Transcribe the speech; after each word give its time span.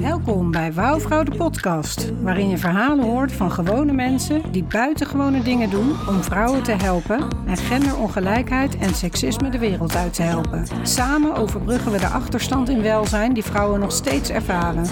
Welkom 0.00 0.50
bij 0.50 0.72
Wouwvrouw 0.72 1.22
de 1.22 1.36
podcast, 1.36 2.22
waarin 2.22 2.48
je 2.48 2.58
verhalen 2.58 3.04
hoort 3.04 3.32
van 3.32 3.50
gewone 3.50 3.92
mensen 3.92 4.52
die 4.52 4.64
buitengewone 4.64 5.42
dingen 5.42 5.70
doen 5.70 5.90
om 6.08 6.22
vrouwen 6.22 6.62
te 6.62 6.72
helpen 6.72 7.28
en 7.46 7.56
genderongelijkheid 7.56 8.76
en 8.78 8.94
seksisme 8.94 9.50
de 9.50 9.58
wereld 9.58 9.96
uit 9.96 10.14
te 10.14 10.22
helpen. 10.22 10.66
Samen 10.82 11.34
overbruggen 11.34 11.92
we 11.92 11.98
de 11.98 12.06
achterstand 12.06 12.68
in 12.68 12.82
welzijn 12.82 13.32
die 13.32 13.44
vrouwen 13.44 13.80
nog 13.80 13.92
steeds 13.92 14.30
ervaren. 14.30 14.84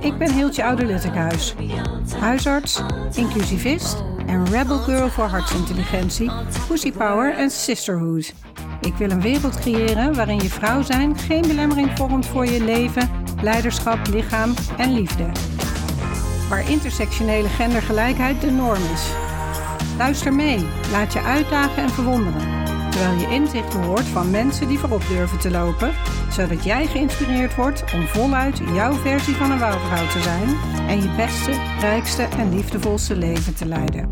Ik 0.00 0.18
ben 0.18 0.32
Hiltje 0.32 0.64
Oude-Luttekhuis, 0.64 1.54
huisarts, 2.20 2.82
inclusivist 3.14 4.04
en 4.26 4.46
rebel 4.46 4.78
girl 4.78 5.08
voor 5.08 5.24
hartsintelligentie, 5.24 6.30
pussy 6.68 6.92
power 6.92 7.34
en 7.34 7.50
sisterhood. 7.50 8.34
Ik 8.80 8.94
wil 8.94 9.10
een 9.10 9.20
wereld 9.20 9.58
creëren 9.58 10.14
waarin 10.14 10.40
je 10.40 10.48
vrouw 10.48 10.82
zijn 10.82 11.18
geen 11.18 11.42
belemmering 11.42 11.90
vormt 11.94 12.26
voor 12.26 12.46
je 12.46 12.64
leven, 12.64 13.10
leiderschap, 13.42 13.98
lichaam 14.10 14.54
en 14.76 14.92
liefde. 14.92 15.26
Waar 16.48 16.70
intersectionele 16.70 17.48
gendergelijkheid 17.48 18.40
de 18.40 18.50
norm 18.50 18.82
is. 18.92 19.10
Luister 19.98 20.32
mee, 20.34 20.66
laat 20.92 21.12
je 21.12 21.22
uitdagen 21.22 21.82
en 21.82 21.90
verwonderen. 21.90 22.64
Terwijl 22.90 23.20
je 23.20 23.34
inzichten 23.34 23.82
hoort 23.82 24.04
van 24.04 24.30
mensen 24.30 24.68
die 24.68 24.78
voorop 24.78 25.02
durven 25.08 25.38
te 25.38 25.50
lopen, 25.50 25.92
zodat 26.30 26.64
jij 26.64 26.86
geïnspireerd 26.86 27.54
wordt 27.54 27.84
om 27.94 28.06
voluit 28.06 28.60
jouw 28.74 28.92
versie 28.92 29.34
van 29.34 29.50
een 29.50 29.58
wouwvrouw 29.58 30.06
te 30.06 30.20
zijn 30.20 30.48
en 30.88 31.02
je 31.02 31.14
beste, 31.16 31.52
rijkste 31.80 32.22
en 32.22 32.54
liefdevolste 32.54 33.16
leven 33.16 33.54
te 33.54 33.66
leiden. 33.66 34.10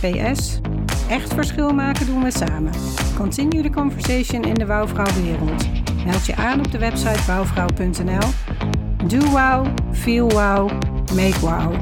PS. 0.00 0.60
Echt 1.08 1.34
verschil 1.34 1.70
maken 1.74 2.06
doen 2.06 2.22
we 2.22 2.30
samen. 2.30 2.72
Continue 3.16 3.62
the 3.62 3.70
conversation 3.70 4.42
in 4.42 4.54
de 4.54 4.66
wouwvrouwwereld. 4.66 5.66
Meld 6.04 6.26
je 6.26 6.36
aan 6.36 6.58
op 6.58 6.70
de 6.70 6.78
website 6.78 7.26
wouwvrouw.nl. 7.26 8.28
Do 9.06 9.18
wow, 9.18 9.66
feel 9.92 10.28
wow, 10.30 10.70
make 11.14 11.40
wow. 11.40 11.74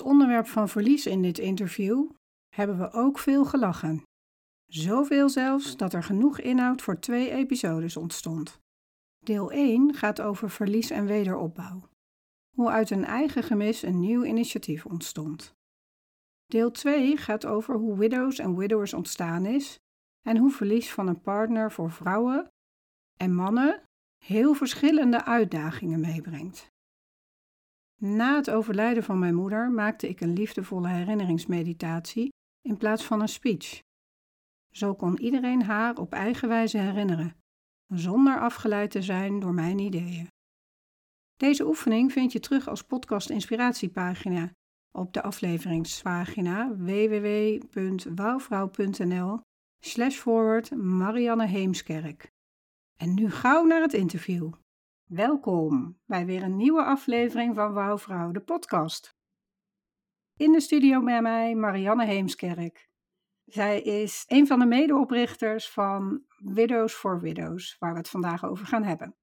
Het 0.00 0.08
onderwerp 0.08 0.46
van 0.46 0.68
verlies 0.68 1.06
in 1.06 1.22
dit 1.22 1.38
interview 1.38 2.10
hebben 2.54 2.78
we 2.78 2.92
ook 2.92 3.18
veel 3.18 3.44
gelachen. 3.44 4.02
Zoveel 4.66 5.28
zelfs 5.28 5.76
dat 5.76 5.92
er 5.92 6.02
genoeg 6.02 6.40
inhoud 6.40 6.82
voor 6.82 7.00
twee 7.00 7.30
episodes 7.30 7.96
ontstond. 7.96 8.58
Deel 9.18 9.50
1 9.50 9.94
gaat 9.94 10.20
over 10.20 10.50
verlies 10.50 10.90
en 10.90 11.06
wederopbouw. 11.06 11.88
Hoe 12.56 12.70
uit 12.70 12.90
een 12.90 13.04
eigen 13.04 13.42
gemis 13.42 13.82
een 13.82 14.00
nieuw 14.00 14.24
initiatief 14.24 14.86
ontstond. 14.86 15.54
Deel 16.46 16.70
2 16.70 17.16
gaat 17.16 17.46
over 17.46 17.74
hoe 17.74 17.98
widows 17.98 18.38
en 18.38 18.56
widowers 18.56 18.94
ontstaan 18.94 19.46
is 19.46 19.78
en 20.22 20.36
hoe 20.36 20.50
verlies 20.50 20.92
van 20.92 21.06
een 21.06 21.20
partner 21.20 21.72
voor 21.72 21.90
vrouwen 21.90 22.48
en 23.16 23.34
mannen 23.34 23.82
heel 24.24 24.54
verschillende 24.54 25.24
uitdagingen 25.24 26.00
meebrengt. 26.00 26.70
Na 28.02 28.36
het 28.36 28.50
overlijden 28.50 29.02
van 29.02 29.18
mijn 29.18 29.34
moeder 29.34 29.70
maakte 29.70 30.08
ik 30.08 30.20
een 30.20 30.32
liefdevolle 30.32 30.88
herinneringsmeditatie 30.88 32.28
in 32.60 32.76
plaats 32.76 33.04
van 33.04 33.20
een 33.20 33.28
speech. 33.28 33.80
Zo 34.70 34.94
kon 34.94 35.18
iedereen 35.18 35.62
haar 35.62 35.96
op 35.96 36.12
eigen 36.12 36.48
wijze 36.48 36.78
herinneren, 36.78 37.36
zonder 37.86 38.40
afgeleid 38.40 38.90
te 38.90 39.02
zijn 39.02 39.40
door 39.40 39.54
mijn 39.54 39.78
ideeën. 39.78 40.26
Deze 41.36 41.66
oefening 41.66 42.12
vind 42.12 42.32
je 42.32 42.40
terug 42.40 42.68
als 42.68 42.82
podcast 42.82 43.30
inspiratiepagina 43.30 44.50
op 44.92 45.12
de 45.12 45.22
afleveringspagina 45.22 46.76
www.wouwvrouw.nl 46.76 49.40
slash 49.84 50.16
forward 50.16 50.70
Marianne 50.70 51.46
Heemskerk. 51.46 52.30
En 52.96 53.14
nu 53.14 53.30
gauw 53.30 53.64
naar 53.64 53.80
het 53.80 53.92
interview. 53.92 54.52
Welkom 55.12 55.98
bij 56.06 56.26
weer 56.26 56.42
een 56.42 56.56
nieuwe 56.56 56.84
aflevering 56.84 57.54
van 57.54 57.72
Wouwvrouw, 57.72 58.30
de 58.30 58.40
podcast. 58.40 59.16
In 60.36 60.52
de 60.52 60.60
studio 60.60 61.02
bij 61.02 61.22
mij 61.22 61.54
Marianne 61.54 62.04
Heemskerk. 62.04 62.88
Zij 63.44 63.80
is 63.80 64.24
een 64.26 64.46
van 64.46 64.58
de 64.58 64.66
medeoprichters 64.66 65.70
van 65.70 66.24
Widows 66.36 66.94
for 66.94 67.20
Widows, 67.20 67.76
waar 67.78 67.92
we 67.92 67.98
het 67.98 68.08
vandaag 68.08 68.44
over 68.44 68.66
gaan 68.66 68.84
hebben. 68.84 69.16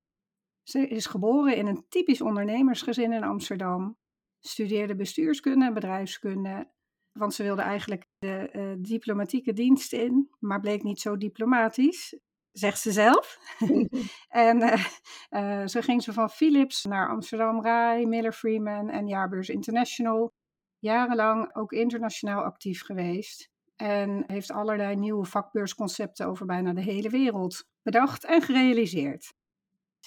Ze 0.64 0.88
is 0.88 1.06
geboren 1.06 1.56
in 1.56 1.68
een 1.68 1.86
typisch 1.90 2.22
ondernemersgezin 2.22 3.12
in 3.12 3.24
Amsterdam, 3.24 3.98
studeerde 4.40 4.96
bestuurskunde 4.96 5.66
en 5.66 5.74
bedrijfskunde, 5.74 6.72
want 7.12 7.34
ze 7.34 7.44
wilde 7.44 7.62
eigenlijk 7.62 8.06
de 8.18 8.50
eh, 8.50 8.74
diplomatieke 8.78 9.54
dienst 9.54 9.94
in, 9.94 10.30
maar 10.40 10.60
bleek 10.60 10.84
niet 10.84 11.00
zo 11.00 11.18
diplomatisch, 11.18 12.20
zegt 12.58 12.80
ze 12.80 12.92
zelf. 12.92 13.40
en 14.30 14.62
eh, 14.62 14.86
eh, 15.30 15.68
zo 15.68 15.82
ging 15.82 16.04
ze 16.04 16.14
van 16.14 16.30
Philips 16.30 16.84
naar 16.84 17.10
Amsterdam 17.10 17.62
Rai, 17.62 18.06
Miller 18.06 18.34
Freeman 18.34 18.90
en 18.90 19.08
Jaarbeurs 19.08 19.50
International. 19.50 20.34
Jarenlang 20.80 21.56
ook 21.56 21.72
internationaal 21.72 22.44
actief 22.44 22.82
geweest 22.82 23.50
en 23.76 24.24
heeft 24.28 24.52
allerlei 24.52 24.96
nieuwe 24.96 25.26
vakbeursconcepten 25.26 26.28
over 26.28 26.46
bijna 26.46 26.74
de 26.74 26.82
hele 26.82 27.10
wereld 27.10 27.66
bedacht 27.82 28.26
en 28.26 28.42
gerealiseerd. 28.42 29.34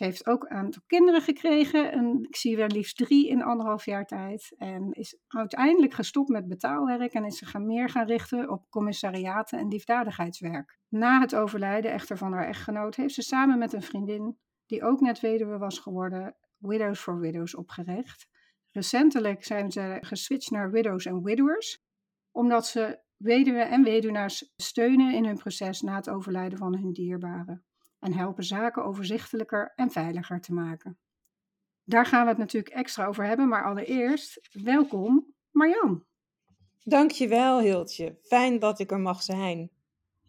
Ze 0.00 0.06
heeft 0.06 0.26
ook 0.26 0.44
een 0.44 0.56
aantal 0.56 0.82
kinderen 0.86 1.20
gekregen, 1.20 1.92
en 1.92 2.22
ik 2.22 2.36
zie 2.36 2.56
wel 2.56 2.66
liefst 2.66 2.96
drie 2.96 3.28
in 3.28 3.42
anderhalf 3.42 3.84
jaar 3.84 4.06
tijd. 4.06 4.54
En 4.56 4.92
is 4.92 5.18
uiteindelijk 5.28 5.92
gestopt 5.92 6.28
met 6.28 6.48
betaalwerk 6.48 7.12
en 7.12 7.24
is 7.24 7.40
gaan 7.40 7.66
meer 7.66 7.88
gaan 7.88 8.06
richten 8.06 8.50
op 8.50 8.70
commissariaten 8.70 9.58
en 9.58 9.68
liefdadigheidswerk. 9.68 10.78
Na 10.88 11.20
het 11.20 11.34
overlijden 11.34 11.92
echter 11.92 12.16
van 12.16 12.32
haar 12.32 12.46
echtgenoot 12.46 12.96
heeft 12.96 13.14
ze 13.14 13.22
samen 13.22 13.58
met 13.58 13.72
een 13.72 13.82
vriendin, 13.82 14.38
die 14.66 14.82
ook 14.82 15.00
net 15.00 15.20
weduwe 15.20 15.58
was 15.58 15.78
geworden, 15.78 16.36
Widows 16.56 17.00
for 17.00 17.18
Widows 17.18 17.54
opgericht. 17.54 18.28
Recentelijk 18.70 19.44
zijn 19.44 19.70
ze 19.70 19.98
geswitcht 20.00 20.50
naar 20.50 20.70
Widows 20.70 21.06
and 21.06 21.24
Widowers, 21.24 21.82
omdat 22.30 22.66
ze 22.66 23.00
weduwen 23.16 23.68
en 23.68 23.82
weduwnaars 23.82 24.52
steunen 24.56 25.14
in 25.14 25.24
hun 25.24 25.38
proces 25.38 25.80
na 25.80 25.94
het 25.94 26.10
overlijden 26.10 26.58
van 26.58 26.76
hun 26.76 26.92
dierbaren 26.92 27.64
en 28.00 28.12
helpen 28.12 28.44
zaken 28.44 28.84
overzichtelijker 28.84 29.72
en 29.76 29.90
veiliger 29.90 30.40
te 30.40 30.52
maken. 30.52 30.98
Daar 31.84 32.06
gaan 32.06 32.22
we 32.22 32.28
het 32.28 32.38
natuurlijk 32.38 32.74
extra 32.74 33.06
over 33.06 33.24
hebben, 33.24 33.48
maar 33.48 33.64
allereerst 33.64 34.48
welkom 34.52 35.34
Marjan. 35.50 36.04
Dankjewel, 36.84 37.60
Hiltje. 37.60 38.18
Fijn 38.22 38.58
dat 38.58 38.78
ik 38.78 38.90
er 38.90 39.00
mag 39.00 39.22
zijn. 39.22 39.70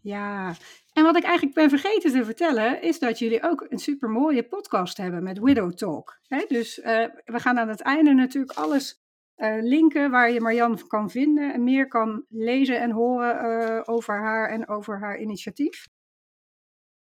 Ja, 0.00 0.54
en 0.92 1.02
wat 1.02 1.16
ik 1.16 1.22
eigenlijk 1.22 1.54
ben 1.54 1.68
vergeten 1.68 2.12
te 2.12 2.24
vertellen, 2.24 2.82
is 2.82 2.98
dat 2.98 3.18
jullie 3.18 3.42
ook 3.42 3.66
een 3.68 3.78
supermooie 3.78 4.42
podcast 4.42 4.96
hebben 4.96 5.22
met 5.22 5.38
Widow 5.38 5.72
Talk. 5.72 6.20
Dus 6.48 6.78
uh, 6.78 6.84
we 7.24 7.40
gaan 7.40 7.58
aan 7.58 7.68
het 7.68 7.80
einde 7.80 8.12
natuurlijk 8.12 8.58
alles 8.58 9.02
uh, 9.36 9.56
linken 9.60 10.10
waar 10.10 10.30
je 10.30 10.40
Marjan 10.40 10.86
kan 10.86 11.10
vinden 11.10 11.52
en 11.52 11.64
meer 11.64 11.88
kan 11.88 12.24
lezen 12.28 12.80
en 12.80 12.90
horen 12.90 13.44
uh, 13.44 13.80
over 13.84 14.20
haar 14.20 14.48
en 14.48 14.68
over 14.68 14.98
haar 14.98 15.18
initiatief. 15.18 15.88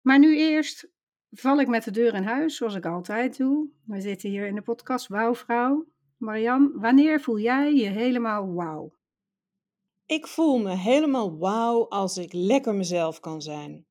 Maar 0.02 0.20
nu 0.20 0.38
eerst 0.38 0.90
val 1.32 1.60
ik 1.60 1.68
met 1.68 1.84
de 1.84 1.92
deur 1.92 2.14
in 2.14 2.24
huis, 2.24 2.56
zoals 2.56 2.76
ik 2.76 2.86
altijd 2.86 3.38
doe. 3.38 3.70
We 3.86 4.02
zitten 4.02 4.30
hier 4.30 4.48
in 4.48 4.56
de 4.56 4.62
podcast 4.62 5.08
Wouwvrouw. 5.08 5.88
Marian, 6.18 6.72
wanneer 6.80 7.22
voel 7.22 7.40
jij 7.40 7.74
je 7.74 7.90
helemaal 7.90 8.54
wauw? 8.54 8.98
Ik 10.06 10.28
voel 10.28 10.58
me 10.58 10.76
helemaal 10.76 11.38
wauw 11.38 11.88
als 11.88 12.18
ik 12.18 12.34
lekker 12.34 12.76
mezelf 12.76 13.20
kan 13.20 13.42
zijn. 13.42 13.86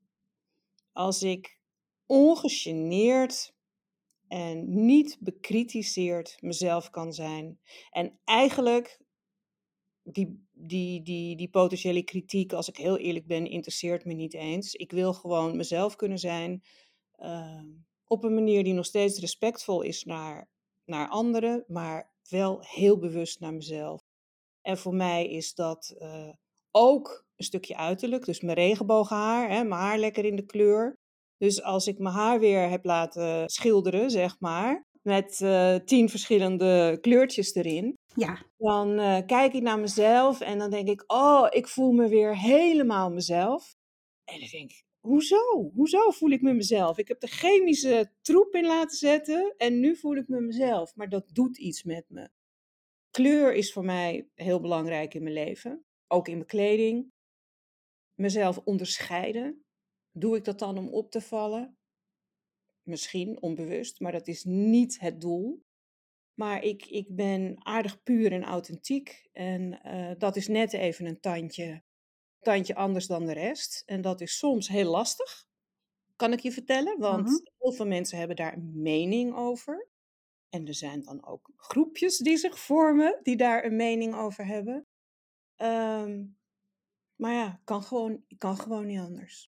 Als 0.92 1.22
ik 1.22 1.58
ongegeneerd 2.06 3.54
en 4.28 4.84
niet 4.84 5.16
bekritiseerd 5.20 6.36
mezelf 6.40 6.90
kan 6.90 7.12
zijn. 7.12 7.60
En 7.90 8.18
eigenlijk 8.24 9.00
die, 10.12 10.46
die, 10.52 11.02
die, 11.02 11.36
die 11.36 11.50
potentiële 11.50 12.02
kritiek, 12.02 12.52
als 12.52 12.68
ik 12.68 12.76
heel 12.76 12.96
eerlijk 12.96 13.26
ben, 13.26 13.46
interesseert 13.46 14.04
me 14.04 14.12
niet 14.12 14.34
eens. 14.34 14.74
Ik 14.74 14.90
wil 14.90 15.12
gewoon 15.12 15.56
mezelf 15.56 15.96
kunnen 15.96 16.18
zijn 16.18 16.62
uh, 17.18 17.62
op 18.06 18.24
een 18.24 18.34
manier 18.34 18.64
die 18.64 18.72
nog 18.72 18.84
steeds 18.84 19.20
respectvol 19.20 19.82
is 19.82 20.04
naar, 20.04 20.48
naar 20.84 21.08
anderen, 21.08 21.64
maar 21.66 22.12
wel 22.28 22.58
heel 22.60 22.98
bewust 22.98 23.40
naar 23.40 23.54
mezelf. 23.54 24.00
En 24.62 24.78
voor 24.78 24.94
mij 24.94 25.28
is 25.28 25.54
dat 25.54 25.94
uh, 25.98 26.32
ook 26.70 27.26
een 27.36 27.44
stukje 27.44 27.76
uiterlijk, 27.76 28.24
dus 28.24 28.40
mijn 28.40 28.56
regenbooghaar, 28.56 29.50
hè, 29.50 29.64
mijn 29.64 29.80
haar 29.80 29.98
lekker 29.98 30.24
in 30.24 30.36
de 30.36 30.46
kleur. 30.46 30.98
Dus 31.36 31.62
als 31.62 31.86
ik 31.86 31.98
mijn 31.98 32.14
haar 32.14 32.40
weer 32.40 32.68
heb 32.68 32.84
laten 32.84 33.48
schilderen, 33.48 34.10
zeg 34.10 34.36
maar, 34.38 34.86
met 35.08 35.40
eh, 35.40 35.74
tien 35.74 36.08
verschillende 36.08 36.98
kleurtjes 37.00 37.54
erin, 37.54 37.94
Ja, 38.14 38.42
dan 38.56 38.98
eh, 38.98 39.26
kijk 39.26 39.52
ik 39.52 39.62
naar 39.62 39.78
mezelf 39.78 40.40
en 40.40 40.58
dan 40.58 40.70
denk 40.70 40.88
ik, 40.88 41.04
oh, 41.06 41.46
ik 41.50 41.68
voel 41.68 41.92
me 41.92 42.08
weer 42.08 42.38
helemaal 42.38 43.10
mezelf. 43.10 43.74
En 44.24 44.40
dan 44.40 44.48
denk 44.48 44.70
ik, 44.70 44.82
hoezo? 45.00 45.70
Hoezo 45.74 46.10
voel 46.10 46.30
ik 46.30 46.42
me 46.42 46.52
mezelf? 46.52 46.98
Ik 46.98 47.08
heb 47.08 47.20
de 47.20 47.26
chemische 47.26 48.12
troep 48.20 48.54
in 48.54 48.66
laten 48.66 48.96
zetten 48.96 49.54
en 49.56 49.80
nu 49.80 49.96
voel 49.96 50.16
ik 50.16 50.28
me 50.28 50.40
mezelf. 50.40 50.94
Maar 50.94 51.08
dat 51.08 51.28
doet 51.32 51.58
iets 51.58 51.82
met 51.82 52.04
me. 52.08 52.28
Kleur 53.10 53.54
is 53.54 53.72
voor 53.72 53.84
mij 53.84 54.28
heel 54.34 54.60
belangrijk 54.60 55.14
in 55.14 55.22
mijn 55.22 55.34
leven. 55.34 55.84
Ook 56.06 56.28
in 56.28 56.34
mijn 56.34 56.46
kleding. 56.46 57.12
Mezelf 58.14 58.58
onderscheiden. 58.64 59.64
Doe 60.12 60.36
ik 60.36 60.44
dat 60.44 60.58
dan 60.58 60.78
om 60.78 60.88
op 60.88 61.10
te 61.10 61.20
vallen? 61.20 61.77
Misschien 62.88 63.42
onbewust, 63.42 64.00
maar 64.00 64.12
dat 64.12 64.28
is 64.28 64.44
niet 64.44 65.00
het 65.00 65.20
doel. 65.20 65.66
Maar 66.34 66.62
ik, 66.62 66.86
ik 66.86 67.06
ben 67.16 67.56
aardig 67.66 68.02
puur 68.02 68.32
en 68.32 68.44
authentiek. 68.44 69.28
En 69.32 69.82
eh, 69.82 70.10
dat 70.18 70.36
is 70.36 70.48
net 70.48 70.72
even 70.72 71.06
een 71.06 71.20
tandje, 71.20 71.82
tandje 72.40 72.74
anders 72.74 73.06
dan 73.06 73.26
de 73.26 73.32
rest. 73.32 73.82
En 73.86 74.00
dat 74.00 74.20
is 74.20 74.38
soms 74.38 74.68
heel 74.68 74.90
lastig, 74.90 75.46
kan 76.16 76.32
ik 76.32 76.40
je 76.40 76.52
vertellen. 76.52 76.98
Want 76.98 77.26
Mhm. 77.28 77.38
heel 77.58 77.72
veel 77.72 77.86
mensen 77.86 78.18
hebben 78.18 78.36
daar 78.36 78.52
een 78.56 78.82
mening 78.82 79.34
over. 79.36 79.88
En 80.48 80.66
er 80.66 80.74
zijn 80.74 81.02
dan 81.02 81.26
ook 81.26 81.50
groepjes 81.56 82.18
die 82.18 82.36
zich 82.36 82.58
vormen, 82.58 83.20
die 83.22 83.36
daar 83.36 83.64
een 83.64 83.76
mening 83.76 84.14
over 84.14 84.46
hebben. 84.46 84.86
Ehm, 85.56 86.24
maar 87.16 87.32
ja, 87.32 87.60
kan 87.64 87.82
gewoon, 87.82 88.24
kan 88.38 88.56
gewoon 88.58 88.86
niet 88.86 88.98
anders. 89.00 89.50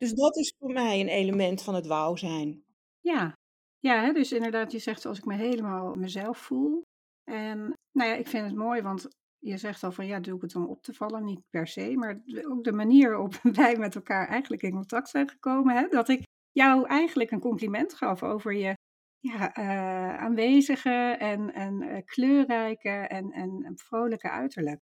Dus 0.00 0.12
dat 0.12 0.36
is 0.36 0.54
voor 0.58 0.72
mij 0.72 1.00
een 1.00 1.08
element 1.08 1.62
van 1.62 1.74
het 1.74 1.86
wauw 1.86 2.16
zijn. 2.16 2.64
ja. 3.00 3.38
Ja, 3.82 4.02
hè, 4.02 4.12
dus 4.12 4.32
inderdaad, 4.32 4.72
je 4.72 4.78
zegt 4.78 5.06
als 5.06 5.18
ik 5.18 5.24
me 5.24 5.34
helemaal 5.34 5.94
mezelf 5.94 6.38
voel. 6.38 6.82
En 7.24 7.58
nou 7.92 8.10
ja, 8.10 8.14
ik 8.14 8.28
vind 8.28 8.46
het 8.46 8.54
mooi, 8.54 8.82
want 8.82 9.08
je 9.38 9.56
zegt 9.56 9.82
al 9.82 9.92
van 9.92 10.06
ja, 10.06 10.20
doe 10.20 10.36
ik 10.36 10.42
het 10.42 10.54
om 10.54 10.66
op 10.66 10.82
te 10.82 10.94
vallen? 10.94 11.24
Niet 11.24 11.40
per 11.50 11.66
se, 11.66 11.96
maar 11.96 12.22
ook 12.48 12.64
de 12.64 12.72
manier 12.72 13.08
waarop 13.08 13.34
wij 13.62 13.76
met 13.76 13.94
elkaar 13.94 14.28
eigenlijk 14.28 14.62
in 14.62 14.70
contact 14.70 15.08
zijn 15.08 15.28
gekomen. 15.28 15.76
Hè, 15.76 15.88
dat 15.88 16.08
ik 16.08 16.22
jou 16.50 16.86
eigenlijk 16.86 17.30
een 17.30 17.40
compliment 17.40 17.94
gaf 17.94 18.22
over 18.22 18.54
je 18.54 18.74
ja, 19.18 19.54
eh, 19.54 20.16
aanwezige 20.18 21.16
en, 21.18 21.52
en 21.54 21.82
eh, 21.82 22.04
kleurrijke 22.04 22.88
en, 22.88 23.30
en, 23.30 23.62
en 23.64 23.78
vrolijke 23.78 24.30
uiterlijk. 24.30 24.80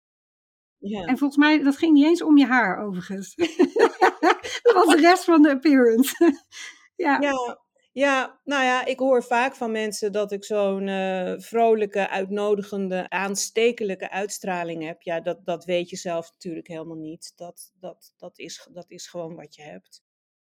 Ja. 0.77 1.05
En 1.05 1.17
volgens 1.17 1.39
mij, 1.39 1.63
dat 1.63 1.77
ging 1.77 1.93
niet 1.93 2.05
eens 2.05 2.23
om 2.23 2.37
je 2.37 2.45
haar 2.45 2.77
overigens. 2.77 3.35
dat 4.73 4.73
was 4.73 4.95
de 4.95 5.01
rest 5.01 5.23
van 5.23 5.41
de 5.41 5.49
appearance. 5.49 6.15
ja. 6.95 7.19
Ja, 7.19 7.61
ja, 7.93 8.39
nou 8.43 8.63
ja, 8.63 8.85
ik 8.85 8.99
hoor 8.99 9.23
vaak 9.23 9.55
van 9.55 9.71
mensen 9.71 10.11
dat 10.11 10.31
ik 10.31 10.43
zo'n 10.43 10.87
eh, 10.87 11.33
vrolijke, 11.37 12.09
uitnodigende, 12.09 13.09
aanstekelijke 13.09 14.09
uitstraling 14.09 14.83
heb. 14.83 15.01
Ja, 15.01 15.21
dat, 15.21 15.45
dat 15.45 15.65
weet 15.65 15.89
je 15.89 15.95
zelf 15.95 16.31
natuurlijk 16.31 16.67
helemaal 16.67 16.97
niet. 16.97 17.33
Dat, 17.35 17.71
dat, 17.79 18.13
dat, 18.17 18.39
is, 18.39 18.67
dat 18.73 18.91
is 18.91 19.07
gewoon 19.07 19.35
wat 19.35 19.55
je 19.55 19.61
hebt. 19.61 20.03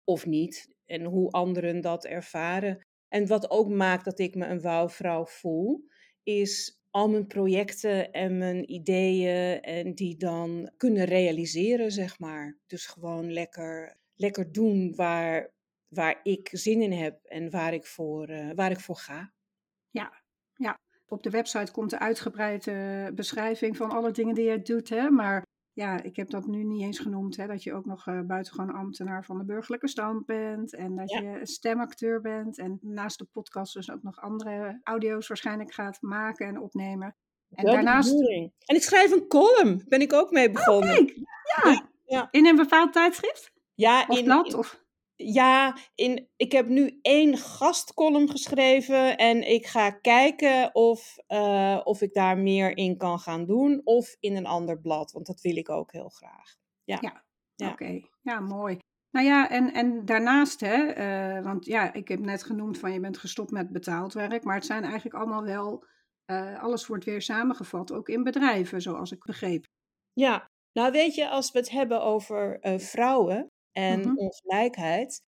Of 0.05 0.27
niet. 0.27 0.69
En 0.87 1.05
hoe 1.05 1.31
anderen 1.31 1.81
dat 1.81 2.05
ervaren. 2.05 2.87
En 3.09 3.27
wat 3.27 3.51
ook 3.51 3.69
maakt 3.69 4.05
dat 4.05 4.19
ik 4.19 4.35
me 4.35 4.47
een 4.47 4.61
wauwvrouw 4.61 5.27
voel, 5.27 5.85
is 6.23 6.78
al 6.91 7.09
mijn 7.09 7.27
projecten 7.27 8.13
en 8.13 8.39
mijn 8.39 8.73
ideeën 8.73 9.63
en 9.63 9.95
die 9.95 10.17
dan 10.17 10.71
kunnen 10.77 11.05
realiseren, 11.05 11.93
zeg 11.93 12.19
maar. 12.19 12.59
Dus 12.67 12.87
gewoon 12.87 13.33
lekker, 13.33 13.97
lekker 14.15 14.53
doen 14.53 14.95
waar, 14.95 15.51
waar 15.89 16.21
ik 16.23 16.49
zin 16.53 16.83
in 16.83 16.93
heb 16.93 17.25
en 17.25 17.51
waar 17.51 17.75
ik 17.75 17.87
voor, 17.87 18.29
eh, 18.29 18.51
waar 18.55 18.71
ik 18.71 18.81
voor 18.81 18.97
ga. 18.97 19.33
Ja, 19.91 20.23
ja. 20.55 20.79
Op 21.09 21.23
de 21.23 21.31
website 21.31 21.73
komt 21.73 21.91
de 21.91 21.99
uitgebreide 21.99 23.11
beschrijving 23.15 23.77
van 23.77 23.91
alle 23.91 24.11
dingen 24.11 24.35
die 24.35 24.45
je 24.45 24.63
doet. 24.63 24.89
Hè? 24.89 25.11
Maar 25.11 25.43
ja, 25.79 26.03
ik 26.03 26.17
heb 26.17 26.31
dat 26.31 26.47
nu 26.47 26.65
niet 26.65 26.83
eens 26.83 26.99
genoemd. 26.99 27.37
Hè? 27.37 27.47
Dat 27.47 27.63
je 27.63 27.73
ook 27.75 27.85
nog 27.85 28.07
uh, 28.07 28.21
buitengewoon 28.21 28.75
ambtenaar 28.75 29.25
van 29.25 29.39
de 29.39 29.45
burgerlijke 29.45 29.89
stand 29.89 30.27
bent. 30.27 30.75
En 30.75 30.97
dat 30.97 31.11
Ja. 31.11 31.21
je 31.21 31.47
stemacteur 31.47 32.21
bent. 32.21 32.59
En 32.59 32.79
naast 32.81 33.19
de 33.19 33.25
podcast 33.25 33.75
dus 33.75 33.91
ook 33.91 34.03
nog 34.03 34.21
andere 34.21 34.81
audio's 34.83 35.29
waarschijnlijk 35.29 35.73
gaat 35.75 36.03
maken 36.03 36.47
en 36.47 36.61
opnemen. 36.61 37.17
En 37.51 37.65
Wel 37.65 37.75
daarnaast... 37.75 38.13
En 38.65 38.75
ik 38.77 38.83
schrijf 38.83 39.11
een 39.13 39.27
column, 39.27 39.85
ben 39.89 40.01
ik 40.01 40.13
ook 40.13 40.31
mee 40.31 40.51
begonnen. 40.51 40.95
Kijk, 41.07 41.27
ja. 41.65 41.89
Ja. 42.05 42.29
In 42.31 42.47
een 42.47 42.57
bepaald 42.57 42.93
tijdschrift? 42.93 43.53
Ja, 43.75 44.05
Of 44.09 44.19
in, 44.19 44.25
blad? 44.25 44.47
in- 44.53 44.59
Of... 44.59 44.83
ja 45.25 45.77
in, 45.95 46.29
ik 46.37 46.53
heb 46.53 46.69
nu 46.69 46.99
één 47.03 47.37
gastcolumn 47.37 48.31
geschreven 48.31 49.17
en 49.17 49.51
ik 49.51 49.67
ga 49.67 49.91
kijken 49.91 50.75
of, 50.75 51.17
eh, 51.27 51.81
of 51.85 52.01
ik 52.01 52.15
daar 52.15 52.39
meer 52.39 52.77
in 52.77 52.97
kan 52.97 53.19
gaan 53.19 53.47
doen 53.47 53.81
of 53.85 54.17
in 54.21 54.37
een 54.37 54.47
ander 54.47 54.81
blad, 54.81 55.13
want 55.13 55.27
dat 55.27 55.41
wil 55.41 55.57
ik 55.57 55.69
ook 55.69 55.93
heel 55.93 56.09
graag. 56.09 56.57
Ja. 56.85 56.99
Ja. 57.01 57.25
Ja. 57.55 57.71
Oké, 57.71 58.01
ja, 58.23 58.41
mooi. 58.41 58.79
Nou 59.11 59.27
ja, 59.27 59.51
en, 59.51 59.73
en 59.73 60.05
daarnaast, 60.05 60.61
hè, 60.61 60.87
eh, 60.87 61.45
want 61.45 61.65
ja, 61.65 61.93
ik 61.93 62.09
heb 62.09 62.21
net 62.21 62.43
genoemd 62.43 62.79
van 62.79 62.93
je 62.93 63.01
bent 63.01 63.19
gestopt 63.19 63.51
met 63.51 63.73
betaald 63.73 64.13
werk, 64.13 64.45
maar 64.45 64.55
het 64.55 64.67
zijn 64.67 64.83
eigenlijk 64.83 65.15
allemaal 65.15 65.43
wel, 65.43 65.85
eh, 66.25 66.63
alles 66.63 66.87
wordt 66.87 67.05
weer 67.05 67.23
samengevat, 67.23 67.93
ook 67.93 68.09
in 68.09 68.23
bedrijven, 68.23 68.83
zoals 68.83 69.13
ik 69.13 69.25
begreep. 69.25 69.65
Ja, 70.13 70.47
nou 70.73 70.93
weet 70.93 71.15
je, 71.15 71.29
als 71.29 71.53
we 71.53 71.59
het 71.59 71.71
hebben 71.71 72.03
over 72.03 72.59
vrouwen 72.79 73.51
en 73.73 74.01
Mhm. 74.01 74.17
ongelijkheid. 74.17 75.23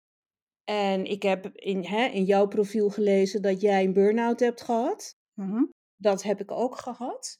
En 0.63 1.05
ik 1.05 1.23
heb 1.23 1.47
in, 1.53 1.85
hè, 1.85 2.05
in 2.05 2.23
jouw 2.25 2.47
profiel 2.47 2.89
gelezen 2.89 3.41
dat 3.41 3.61
jij 3.61 3.83
een 3.83 3.93
burn-out 3.93 4.39
hebt 4.39 4.61
gehad. 4.61 5.15
Mhm. 5.33 5.63
Dat 5.97 6.23
heb 6.23 6.41
ik 6.41 6.51
ook 6.51 6.77
gehad. 6.77 7.39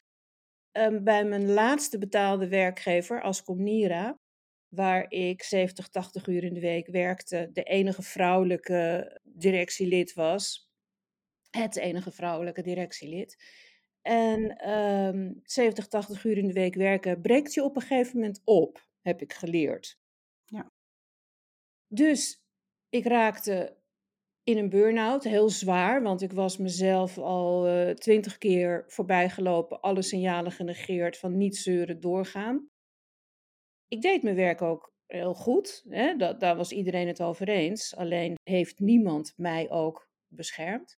Ehm, 0.72 1.04
bij 1.04 1.26
mijn 1.26 1.52
laatste 1.52 2.00
betaalde 2.00 2.50
werkgever, 2.50 3.22
Ascomnira, 3.22 4.20
waar 4.76 5.12
ik 5.12 5.44
70, 5.44 5.90
80 5.90 6.28
uur 6.28 6.44
in 6.44 6.54
de 6.54 6.60
week 6.60 6.88
werkte, 6.88 7.50
de 7.54 7.64
enige 7.64 8.02
vrouwelijke 8.04 9.20
directielid 9.24 10.14
was. 10.14 10.70
Het 11.50 11.78
enige 11.78 12.12
vrouwelijke 12.12 12.62
directielid. 12.62 13.44
En 14.02 14.58
ehm 14.58 15.34
70, 15.44 15.88
80 15.88 16.24
uur 16.26 16.38
in 16.38 16.48
de 16.48 16.54
week 16.54 16.76
werken 16.76 17.22
breekt 17.22 17.54
je 17.54 17.64
op 17.64 17.76
een 17.76 17.82
gegeven 17.82 18.16
moment 18.16 18.42
op, 18.46 18.88
heb 19.02 19.22
ik 19.22 19.34
geleerd. 19.34 19.99
Dus 21.94 22.44
ik 22.90 23.06
raakte 23.06 23.78
in 24.44 24.58
een 24.58 24.70
burn-out, 24.70 25.24
heel 25.24 25.50
zwaar, 25.50 26.02
want 26.02 26.22
ik 26.22 26.32
was 26.32 26.58
mezelf 26.58 27.18
al 27.18 27.68
eh, 27.68 27.90
twintig 27.90 28.38
keer 28.38 28.84
voorbijgelopen, 28.88 29.82
alle 29.82 30.02
signalen 30.02 30.52
genegeerd 30.52 31.18
van 31.18 31.38
niet 31.38 31.58
zeuren, 31.58 32.00
doorgaan. 32.00 32.70
Ik 33.88 34.02
deed 34.02 34.24
mijn 34.24 34.36
werk 34.36 34.62
ook 34.62 34.94
heel 35.06 35.34
goed, 35.34 35.84
hè? 35.90 36.16
Dat, 36.16 36.40
daar 36.40 36.56
was 36.56 36.72
iedereen 36.72 37.08
het 37.08 37.22
over 37.22 37.50
eens, 37.50 37.96
alleen 37.96 38.36
heeft 38.44 38.80
niemand 38.80 39.34
mij 39.38 39.70
ook 39.70 40.10
beschermd. 40.28 40.98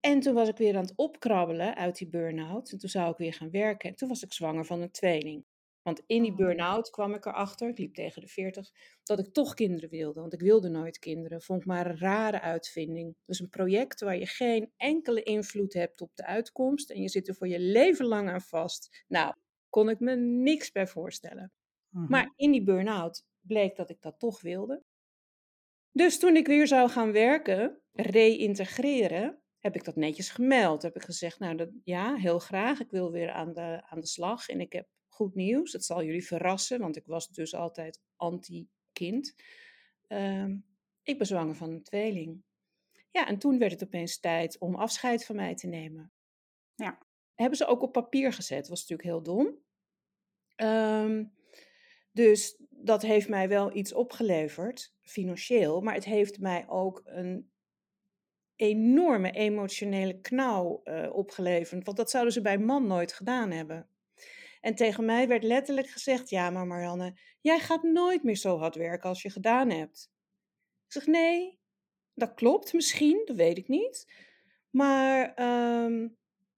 En 0.00 0.20
toen 0.20 0.34
was 0.34 0.48
ik 0.48 0.56
weer 0.56 0.76
aan 0.76 0.84
het 0.84 0.96
opkrabbelen 0.96 1.76
uit 1.76 1.96
die 1.96 2.08
burn-out 2.08 2.70
en 2.70 2.78
toen 2.78 2.88
zou 2.88 3.10
ik 3.10 3.16
weer 3.16 3.32
gaan 3.32 3.50
werken 3.50 3.88
en 3.88 3.96
toen 3.96 4.08
was 4.08 4.22
ik 4.22 4.32
zwanger 4.32 4.64
van 4.64 4.80
een 4.80 4.90
tweeling. 4.90 5.44
Want 5.84 6.02
in 6.06 6.22
die 6.22 6.30
Oh. 6.30 6.36
burn-out 6.36 6.90
kwam 6.90 7.14
ik 7.14 7.24
erachter, 7.26 7.68
ik 7.68 7.78
liep 7.78 7.94
tegen 7.94 8.20
de 8.22 8.28
40, 8.28 8.70
dat 9.02 9.18
ik 9.18 9.32
toch 9.32 9.54
kinderen 9.54 9.88
wilde. 9.90 10.20
Want 10.20 10.32
ik 10.32 10.40
wilde 10.40 10.68
nooit 10.68 10.98
kinderen. 10.98 11.42
Vond 11.42 11.60
ik 11.60 11.66
maar 11.66 11.86
een 11.86 11.98
rare 11.98 12.40
uitvinding. 12.40 13.16
Dus 13.24 13.40
een 13.40 13.48
project 13.48 14.00
waar 14.00 14.16
je 14.18 14.26
geen 14.26 14.72
enkele 14.76 15.22
invloed 15.22 15.72
hebt 15.72 16.00
op 16.00 16.10
de 16.14 16.26
uitkomst. 16.26 16.90
En 16.90 17.00
je 17.00 17.08
zit 17.08 17.28
er 17.28 17.34
voor 17.34 17.48
je 17.48 17.58
leven 17.58 18.06
lang 18.06 18.28
aan 18.30 18.40
vast. 18.40 19.04
Nou, 19.08 19.34
kon 19.68 19.88
ik 19.88 20.00
me 20.00 20.16
niks 20.16 20.70
bij 20.70 20.86
voorstellen. 20.86 21.52
Mhm. 21.88 22.10
Maar 22.10 22.32
in 22.36 22.52
die 22.52 22.64
burn-out 22.64 23.24
bleek 23.40 23.76
dat 23.76 23.90
ik 23.90 24.00
dat 24.00 24.18
toch 24.18 24.40
wilde. 24.40 24.82
Dus 25.92 26.18
toen 26.18 26.36
ik 26.36 26.46
weer 26.46 26.66
zou 26.66 26.88
gaan 26.90 27.12
werken, 27.12 27.80
reïntegreren, 27.92 29.42
heb 29.58 29.74
ik 29.74 29.84
dat 29.84 29.96
netjes 29.96 30.30
gemeld. 30.30 30.82
Heb 30.82 30.96
ik 30.96 31.02
gezegd, 31.02 31.38
nou 31.38 31.56
dat, 31.56 31.70
ja, 31.84 32.14
heel 32.14 32.38
graag. 32.38 32.80
Ik 32.80 32.90
wil 32.90 33.10
weer 33.10 33.30
aan 33.30 33.52
de, 33.52 33.82
aan 33.88 34.00
de 34.00 34.06
slag. 34.06 34.48
En 34.48 34.60
ik 34.60 34.72
heb 34.72 34.88
goed 35.14 35.34
nieuws. 35.34 35.72
Het 35.72 35.84
zal 35.84 36.04
jullie 36.04 36.26
verrassen, 36.26 36.80
want 36.80 36.96
ik 36.96 37.06
was 37.06 37.28
dus 37.28 37.54
altijd 37.54 38.00
anti-kind. 38.16 39.34
Ehm, 40.06 40.56
ik 41.02 41.18
ben 41.18 41.26
zwanger 41.26 41.54
van 41.54 41.70
een 41.70 41.82
tweeling. 41.82 42.42
Ja, 43.10 43.26
en 43.26 43.38
toen 43.38 43.58
werd 43.58 43.72
het 43.72 43.84
opeens 43.84 44.20
tijd 44.20 44.58
om 44.58 44.74
afscheid 44.74 45.24
van 45.24 45.36
mij 45.36 45.54
te 45.54 45.66
nemen. 45.66 46.12
Ja. 46.74 46.98
Hebben 47.34 47.58
ze 47.58 47.66
ook 47.66 47.82
op 47.82 47.92
papier 47.92 48.32
gezet. 48.32 48.68
Was 48.68 48.80
natuurlijk 48.80 49.08
heel 49.08 49.22
dom. 49.22 49.58
Ehm, 50.56 51.24
dus 52.12 52.56
dat 52.70 53.02
heeft 53.02 53.28
mij 53.28 53.48
wel 53.48 53.76
iets 53.76 53.92
opgeleverd, 53.92 54.94
financieel. 55.02 55.80
Maar 55.80 55.94
het 55.94 56.04
heeft 56.04 56.38
mij 56.40 56.68
ook 56.68 57.02
een 57.04 57.50
enorme 58.56 59.30
emotionele 59.30 60.20
knauw 60.20 60.80
eh, 60.84 61.14
opgeleverd. 61.14 61.84
Want 61.84 61.96
dat 61.96 62.10
zouden 62.10 62.32
ze 62.32 62.40
bij 62.40 62.58
man 62.58 62.86
nooit 62.86 63.12
gedaan 63.12 63.50
hebben. 63.50 63.88
En 64.64 64.74
tegen 64.74 65.04
mij 65.04 65.28
werd 65.28 65.42
letterlijk 65.42 65.88
gezegd: 65.88 66.30
Ja, 66.30 66.50
maar 66.50 66.66
Marianne, 66.66 67.18
jij 67.40 67.58
gaat 67.58 67.82
nooit 67.82 68.22
meer 68.22 68.36
zo 68.36 68.58
hard 68.58 68.74
werken 68.74 69.08
als 69.08 69.22
je 69.22 69.30
gedaan 69.30 69.70
hebt. 69.70 70.10
Ik 70.86 70.92
zeg: 70.92 71.06
Nee, 71.06 71.58
dat 72.14 72.34
klopt 72.34 72.72
misschien, 72.72 73.22
dat 73.24 73.36
weet 73.36 73.58
ik 73.58 73.68
niet. 73.68 74.12
Maar 74.70 75.34
ehm, 75.34 76.08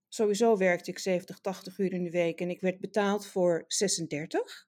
sowieso 0.09 0.57
werkte 0.57 0.91
ik 0.91 0.99
70, 0.99 1.41
80 1.41 1.79
uur 1.79 1.93
in 1.93 2.05
de 2.05 2.11
week 2.11 2.41
en 2.41 2.51
ik 2.51 2.61
werd 2.61 2.81
betaald 2.81 3.27
voor 3.27 3.65
36. 3.67 4.67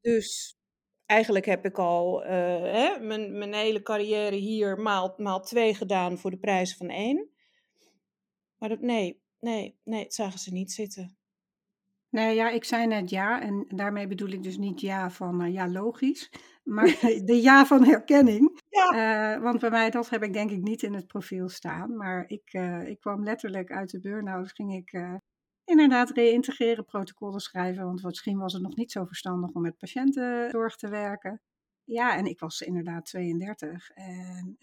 Dus 0.00 0.58
eigenlijk 1.06 1.46
heb 1.46 1.64
ik 1.64 1.78
al 1.78 2.24
eh, 2.24 2.62
hè, 2.62 3.00
mijn, 3.00 3.38
mijn 3.38 3.54
hele 3.54 3.82
carrière 3.82 4.36
hier 4.36 4.78
maal, 4.78 5.14
maal 5.16 5.40
twee 5.40 5.74
gedaan 5.74 6.18
voor 6.18 6.30
de 6.30 6.38
prijs 6.38 6.76
van 6.76 6.88
één. 6.88 7.30
Maar 8.58 8.68
dat, 8.68 8.80
nee, 8.80 9.22
nee, 9.40 9.78
nee, 9.84 10.04
zagen 10.08 10.38
ze 10.38 10.52
niet 10.52 10.72
zitten. 10.72 11.15
Nee, 12.16 12.34
ja, 12.34 12.50
ik 12.50 12.64
zei 12.64 12.86
net 12.86 13.10
ja. 13.10 13.40
En 13.40 13.64
daarmee 13.68 14.06
bedoel 14.06 14.28
ik 14.28 14.42
dus 14.42 14.56
niet 14.58 14.80
ja 14.80 15.10
van 15.10 15.42
eh, 15.42 15.52
ja, 15.52 15.68
logisch. 15.68 16.30
Maar 16.74 16.98
de 17.24 17.40
ja 17.42 17.66
van 17.66 17.84
herkenning. 17.84 18.60
Ja. 18.68 19.34
Eh, 19.34 19.42
want 19.42 19.60
bij 19.60 19.70
mij, 19.70 19.90
dat 19.90 20.10
heb 20.10 20.22
ik 20.22 20.32
denk 20.32 20.50
ik 20.50 20.62
niet 20.62 20.82
in 20.82 20.94
het 20.94 21.06
profiel 21.06 21.48
staan. 21.48 21.96
Maar 21.96 22.24
ik, 22.28 22.52
eh, 22.52 22.88
ik 22.88 23.00
kwam 23.00 23.22
letterlijk 23.22 23.70
uit 23.70 23.90
de 23.90 24.00
burn-out. 24.00 24.52
Ging 24.52 24.74
ik 24.74 25.20
inderdaad 25.64 26.10
reïntegreren, 26.10 26.84
protocollen 26.84 27.40
schrijven. 27.40 27.84
Want 27.84 28.02
misschien 28.02 28.38
was 28.38 28.52
het 28.52 28.62
nog 28.62 28.76
niet 28.76 28.92
zo 28.92 29.04
verstandig 29.04 29.50
om 29.50 29.62
met 29.62 29.78
patiëntenzorg 29.78 30.76
te 30.76 30.88
werken. 30.88 31.42
Ja, 31.84 32.16
en 32.16 32.26
ik 32.26 32.40
was 32.40 32.60
inderdaad 32.60 33.04
32. 33.04 33.90
En 33.90 34.56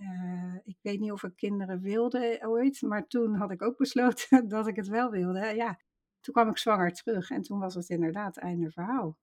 ik 0.63 0.77
weet 0.81 0.99
niet 0.99 1.11
of 1.11 1.23
ik 1.23 1.35
kinderen 1.35 1.81
wilde 1.81 2.39
ooit. 2.45 2.81
Maar 2.81 3.07
toen 3.07 3.35
had 3.35 3.51
ik 3.51 3.61
ook 3.61 3.77
besloten 3.77 4.47
dat 4.47 4.67
ik 4.67 4.75
het 4.75 4.87
wel 4.87 5.09
wilde. 5.09 5.55
Ja, 5.55 5.79
toen 6.23 6.33
kwam 6.33 6.49
ik 6.49 6.57
zwanger 6.57 6.91
terug. 6.91 7.29
En 7.29 7.41
toen 7.41 7.59
was 7.59 7.75
het 7.75 7.89
inderdaad 7.89 8.37
einde 8.37 8.71
verhaal. 8.71 9.17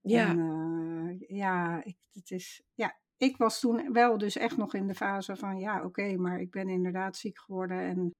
Ja. 0.00 0.28
En 0.28 0.38
eh, 0.38 1.36
ja, 1.36 1.84
ik, 1.84 1.96
het 2.12 2.30
is, 2.30 2.62
ja, 2.74 2.98
ik 3.16 3.36
was 3.36 3.60
toen 3.60 3.92
wel 3.92 4.18
dus 4.18 4.36
echt 4.36 4.56
nog 4.56 4.74
in 4.74 4.86
de 4.86 4.94
fase 4.94 5.36
van 5.36 5.58
ja, 5.58 5.84
oké, 5.84 6.16
maar 6.16 6.40
ik 6.40 6.50
ben 6.50 6.68
inderdaad 6.68 7.16
ziek 7.16 7.38
geworden. 7.38 7.80
En 7.80 8.14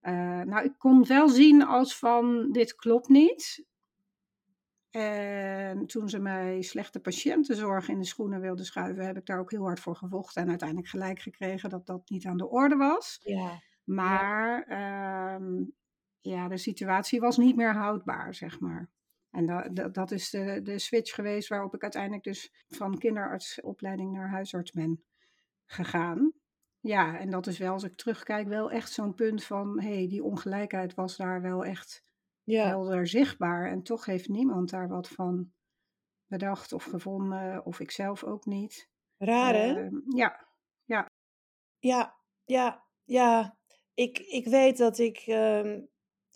eh, 0.00 0.40
nou, 0.40 0.64
ik 0.64 0.74
kon 0.78 1.06
wel 1.06 1.28
zien 1.28 1.62
als 1.62 1.98
van 1.98 2.52
dit 2.52 2.74
klopt 2.74 3.08
niet. 3.08 3.66
En 4.90 5.86
toen 5.86 6.08
ze 6.08 6.18
mij 6.18 6.62
slechte 6.62 7.00
patiëntenzorg 7.00 7.88
in 7.88 7.98
de 7.98 8.04
schoenen 8.04 8.40
wilden 8.40 8.64
schuiven, 8.64 9.06
heb 9.06 9.16
ik 9.16 9.26
daar 9.26 9.38
ook 9.38 9.50
heel 9.50 9.62
hard 9.62 9.80
voor 9.80 9.96
gevochten. 9.96 10.42
En 10.42 10.48
uiteindelijk 10.48 10.88
gelijk 10.88 11.20
gekregen 11.20 11.70
dat 11.70 11.86
dat 11.86 12.08
niet 12.08 12.26
aan 12.26 12.36
de 12.36 12.48
orde 12.48 12.76
was. 12.76 13.20
ja. 13.22 13.60
Maar 13.84 14.62
ehm, 14.62 15.64
ja, 16.28 16.48
de 16.48 16.56
situatie 16.56 17.20
was 17.20 17.36
niet 17.36 17.56
meer 17.56 17.74
houdbaar, 17.74 18.34
zeg 18.34 18.60
maar. 18.60 18.90
En 19.30 19.46
dat, 19.46 19.76
dat, 19.76 19.94
dat 19.94 20.10
is 20.10 20.30
de, 20.30 20.60
de 20.62 20.78
switch 20.78 21.14
geweest 21.14 21.48
waarop 21.48 21.74
ik 21.74 21.82
uiteindelijk 21.82 22.22
dus 22.24 22.52
van 22.68 22.98
kinderartsopleiding 22.98 24.12
naar 24.12 24.28
huisarts 24.28 24.70
ben 24.72 25.04
gegaan. 25.66 26.32
Ja, 26.80 27.18
en 27.18 27.30
dat 27.30 27.46
is 27.46 27.58
wel, 27.58 27.72
als 27.72 27.82
ik 27.82 27.96
terugkijk, 27.96 28.48
wel 28.48 28.70
echt 28.70 28.92
zo'n 28.92 29.14
punt 29.14 29.44
van, 29.44 29.80
hé, 29.80 29.94
hey, 29.94 30.08
die 30.08 30.24
ongelijkheid 30.24 30.94
was 30.94 31.16
daar 31.16 31.42
wel 31.42 31.64
echt 31.64 32.04
Ja. 32.44 32.66
helder 32.66 33.06
zichtbaar. 33.06 33.70
En 33.70 33.82
toch 33.82 34.04
heeft 34.04 34.28
niemand 34.28 34.70
daar 34.70 34.88
wat 34.88 35.08
van 35.08 35.52
bedacht 36.26 36.72
of 36.72 36.84
gevonden, 36.84 37.64
of 37.64 37.80
ik 37.80 37.90
zelf 37.90 38.24
ook 38.24 38.46
niet. 38.46 38.88
Raar, 39.18 39.54
hè? 39.54 39.84
Ehm, 39.84 39.96
ja, 40.16 40.48
Ja, 41.78 42.16
ja, 42.44 42.84
ja. 43.04 43.56
Ik, 43.94 44.18
ik 44.18 44.44
weet 44.46 44.76
dat 44.76 44.98
ik. 44.98 45.18
ehm, 45.26 45.80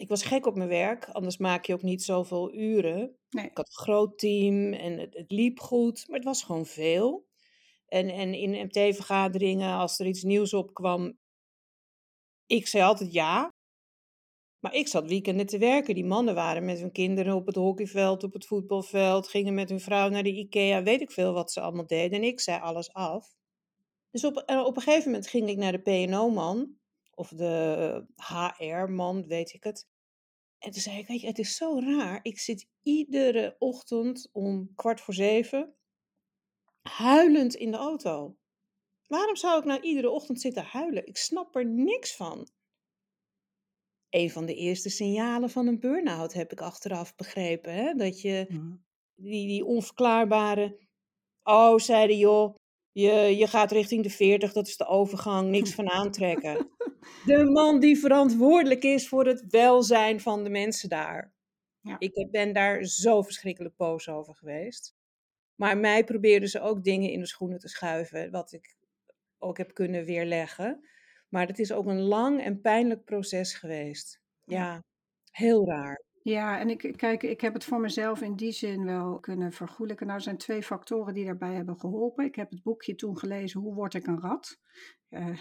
ik 0.02 0.08
was 0.08 0.22
gek 0.22 0.46
op 0.46 0.56
mijn 0.56 0.68
werk, 0.68 1.08
anders 1.08 1.36
maak 1.36 1.64
je 1.64 1.72
ook 1.72 1.82
niet 1.82 2.02
zoveel 2.02 2.54
uren. 2.54 3.16
nee. 3.30 3.44
Ik 3.44 3.56
had 3.56 3.66
een 3.66 3.84
groot 3.84 4.18
team 4.18 4.72
en 4.72 4.98
het, 4.98 5.14
het 5.14 5.30
liep 5.30 5.60
goed, 5.60 6.04
maar 6.08 6.16
het 6.16 6.28
was 6.28 6.42
gewoon 6.42 6.66
veel. 6.66 7.26
En, 7.86 8.08
en 8.08 8.34
in 8.34 8.66
MT-vergaderingen, 8.66 9.76
als 9.76 9.98
er 9.98 10.06
iets 10.06 10.22
nieuws 10.22 10.54
opkwam, 10.54 11.18
ik 12.46 12.66
zei 12.66 12.84
altijd 12.84 13.12
ja. 13.12 13.52
Maar 14.58 14.74
ik 14.74 14.88
zat 14.88 15.08
weekenden 15.08 15.46
te 15.46 15.58
werken. 15.58 15.94
Die 15.94 16.04
mannen 16.04 16.34
waren 16.34 16.64
met 16.64 16.80
hun 16.80 16.92
kinderen 16.92 17.34
op 17.34 17.46
het 17.46 17.56
hockeyveld, 17.56 18.24
op 18.24 18.32
het 18.32 18.46
voetbalveld, 18.46 19.28
gingen 19.28 19.54
met 19.54 19.68
hun 19.68 19.80
vrouw 19.80 20.08
naar 20.08 20.22
de 20.22 20.34
IKEA, 20.34 20.82
weet 20.82 21.00
ik 21.00 21.10
veel 21.10 21.32
wat 21.32 21.52
ze 21.52 21.60
allemaal 21.60 21.86
deden. 21.86 22.18
En 22.18 22.24
ik 22.26 22.40
zei 22.40 22.60
alles 22.60 22.92
af. 22.92 23.34
Dus 24.10 24.24
op, 24.24 24.36
en 24.36 24.60
op 24.60 24.76
een 24.76 24.82
gegeven 24.82 25.10
moment 25.10 25.28
ging 25.28 25.48
ik 25.48 25.56
naar 25.56 25.72
de 25.72 26.06
PNO-man, 26.06 26.76
of 27.14 27.28
de 27.28 28.04
HR-man, 28.16 29.26
weet 29.26 29.52
ik 29.52 29.64
het. 29.64 29.90
En 30.62 30.70
toen 30.70 30.82
zei 30.82 30.98
ik, 30.98 31.06
weet 31.06 31.20
je, 31.20 31.26
het 31.26 31.38
is 31.38 31.56
zo 31.56 31.80
raar. 31.80 32.18
Ik 32.22 32.38
zit 32.38 32.66
iedere 32.82 33.56
ochtend 33.58 34.28
om 34.32 34.74
kwart 34.74 35.00
voor 35.00 35.14
zeven 35.14 35.74
huilend 36.82 37.54
in 37.54 37.70
de 37.70 37.76
auto. 37.76 38.36
Waarom 39.06 39.36
zou 39.36 39.58
ik 39.58 39.64
nou 39.64 39.80
iedere 39.80 40.10
ochtend 40.10 40.40
zitten 40.40 40.64
huilen? 40.64 41.06
Ik 41.06 41.16
snap 41.16 41.56
er 41.56 41.66
niks 41.66 42.16
van. 42.16 42.48
Een 44.10 44.30
van 44.30 44.46
de 44.46 44.54
eerste 44.54 44.88
signalen 44.88 45.50
van 45.50 45.66
een 45.66 45.80
burn-out 45.80 46.32
heb 46.32 46.52
ik 46.52 46.60
achteraf 46.60 47.14
begrepen. 47.14 47.74
Hè? 47.74 47.94
Dat 47.94 48.20
je 48.20 48.46
die, 49.14 49.46
die 49.46 49.64
onverklaarbare. 49.64 50.78
Oh, 51.42 51.78
zeiden 51.78 52.16
joh, 52.16 52.54
je, 52.92 53.12
je 53.36 53.46
gaat 53.46 53.72
richting 53.72 54.02
de 54.02 54.10
40, 54.10 54.52
dat 54.52 54.66
is 54.66 54.76
de 54.76 54.86
overgang, 54.86 55.50
niks 55.50 55.74
van 55.74 55.90
aantrekken. 55.90 56.66
De 57.26 57.44
man 57.44 57.80
die 57.80 57.98
verantwoordelijk 57.98 58.82
is 58.82 59.08
voor 59.08 59.26
het 59.26 59.44
welzijn 59.48 60.20
van 60.20 60.44
de 60.44 60.50
mensen 60.50 60.88
daar. 60.88 61.34
Ja. 61.80 61.96
Ik 61.98 62.28
ben 62.30 62.52
daar 62.52 62.84
zo 62.84 63.22
verschrikkelijk 63.22 63.76
boos 63.76 64.08
over 64.08 64.34
geweest. 64.34 64.94
Maar 65.54 65.78
mij 65.78 66.04
probeerden 66.04 66.48
ze 66.48 66.60
ook 66.60 66.84
dingen 66.84 67.10
in 67.10 67.20
de 67.20 67.26
schoenen 67.26 67.58
te 67.58 67.68
schuiven, 67.68 68.30
wat 68.30 68.52
ik 68.52 68.76
ook 69.38 69.58
heb 69.58 69.74
kunnen 69.74 70.04
weerleggen. 70.04 70.88
Maar 71.28 71.46
het 71.46 71.58
is 71.58 71.72
ook 71.72 71.86
een 71.86 72.02
lang 72.02 72.42
en 72.42 72.60
pijnlijk 72.60 73.04
proces 73.04 73.54
geweest. 73.54 74.20
Ja. 74.44 74.56
Ja, 74.56 74.84
heel 75.30 75.66
raar. 75.66 76.02
Ja, 76.22 76.58
en 76.58 76.70
ik, 76.70 76.92
kijk, 76.96 77.22
ik 77.22 77.40
heb 77.40 77.54
het 77.54 77.64
voor 77.64 77.80
mezelf 77.80 78.20
in 78.20 78.34
die 78.36 78.52
zin 78.52 78.84
wel 78.84 79.20
kunnen 79.20 79.52
vergoelijken. 79.52 80.06
Nou, 80.06 80.18
er 80.18 80.24
zijn 80.24 80.36
twee 80.36 80.62
factoren 80.62 81.14
die 81.14 81.24
daarbij 81.24 81.54
hebben 81.54 81.80
geholpen. 81.80 82.24
Ik 82.24 82.34
heb 82.34 82.50
het 82.50 82.62
boekje 82.62 82.94
toen 82.94 83.18
gelezen, 83.18 83.60
Hoe 83.60 83.74
word 83.74 83.94
ik 83.94 84.06
een 84.06 84.20
rat? 84.20 84.58
Eh, 85.08 85.40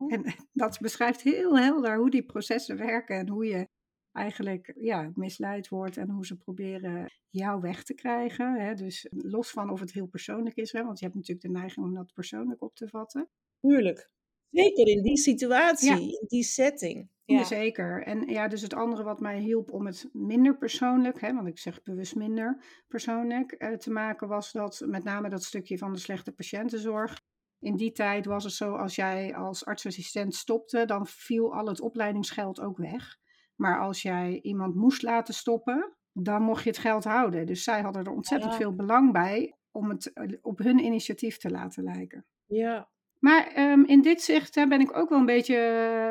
Oh. 0.00 0.12
en 0.12 0.22
dat 0.52 0.78
beschrijft 0.80 1.22
heel 1.22 1.58
helder 1.58 1.96
hoe 1.96 2.10
die 2.10 2.24
processen 2.24 2.76
werken 2.76 3.16
en 3.16 3.28
hoe 3.28 3.46
je 3.46 3.68
eigenlijk 4.12 4.72
ja, 4.76 5.10
misleid 5.14 5.68
wordt 5.68 5.96
en 5.96 6.10
hoe 6.10 6.26
ze 6.26 6.36
proberen 6.36 7.10
jou 7.30 7.60
weg 7.60 7.82
te 7.82 7.94
krijgen. 7.94 8.60
Hè? 8.60 8.74
Dus 8.74 9.06
los 9.10 9.50
van 9.50 9.70
of 9.70 9.80
het 9.80 9.92
heel 9.92 10.06
persoonlijk 10.06 10.56
is, 10.56 10.72
hè? 10.72 10.84
want 10.84 10.98
je 10.98 11.04
hebt 11.04 11.16
natuurlijk 11.16 11.46
de 11.46 11.52
neiging 11.52 11.86
om 11.86 11.94
dat 11.94 12.12
persoonlijk 12.12 12.62
op 12.62 12.74
te 12.74 12.88
vatten. 12.88 13.28
Tuurlijk. 13.60 14.10
Zeker 14.50 14.86
in 14.86 15.02
die 15.02 15.16
situatie, 15.16 15.90
Ja. 15.90 15.96
in 15.96 16.24
die 16.28 16.42
setting. 16.42 17.08
Ja. 17.38 17.44
Zeker. 17.44 18.02
En 18.02 18.28
ja, 18.28 18.48
dus 18.48 18.62
het 18.62 18.74
andere 18.74 19.02
wat 19.02 19.20
mij 19.20 19.38
hielp 19.38 19.72
om 19.72 19.86
het 19.86 20.08
minder 20.12 20.56
persoonlijk, 20.56 21.20
hè, 21.20 21.34
want 21.34 21.46
ik 21.46 21.58
zeg 21.58 21.82
bewust 21.82 22.14
minder 22.14 22.64
persoonlijk, 22.88 23.52
eh, 23.52 23.72
te 23.72 23.90
maken, 23.90 24.28
was 24.28 24.52
dat 24.52 24.82
met 24.86 25.04
name 25.04 25.28
dat 25.28 25.42
stukje 25.44 25.78
van 25.78 25.92
de 25.92 25.98
slechte 25.98 26.32
patiëntenzorg. 26.32 27.20
In 27.58 27.76
die 27.76 27.92
tijd 27.92 28.26
was 28.26 28.44
het 28.44 28.52
zo, 28.52 28.74
als 28.74 28.94
jij 28.94 29.34
als 29.34 29.64
artsassistent 29.64 30.34
stopte, 30.34 30.84
dan 30.84 31.06
viel 31.06 31.54
al 31.54 31.66
het 31.66 31.80
opleidingsgeld 31.80 32.60
ook 32.60 32.78
weg. 32.78 33.16
Maar 33.56 33.80
als 33.80 34.02
jij 34.02 34.40
iemand 34.42 34.74
moest 34.74 35.02
laten 35.02 35.34
stoppen, 35.34 35.96
dan 36.12 36.42
mocht 36.42 36.62
je 36.62 36.70
het 36.70 36.78
geld 36.78 37.04
houden. 37.04 37.46
Dus 37.46 37.62
zij 37.62 37.80
hadden 37.80 38.04
er 38.04 38.12
ontzettend 38.12 38.52
Ja. 38.52 38.58
veel 38.58 38.74
belang 38.74 39.12
bij 39.12 39.56
om 39.70 39.88
het 39.88 40.12
eh, 40.12 40.32
op 40.40 40.58
hun 40.58 40.78
initiatief 40.78 41.36
te 41.36 41.50
laten 41.50 41.82
lijken. 41.84 42.26
Ja. 42.46 42.90
Maar 43.20 43.46
ehm, 43.46 43.82
in 43.84 44.02
dit 44.02 44.22
zicht 44.22 44.54
hè, 44.54 44.66
ben 44.66 44.80
ik 44.80 44.96
ook 44.96 45.08
wel 45.08 45.18
een 45.18 45.26
beetje 45.26 45.56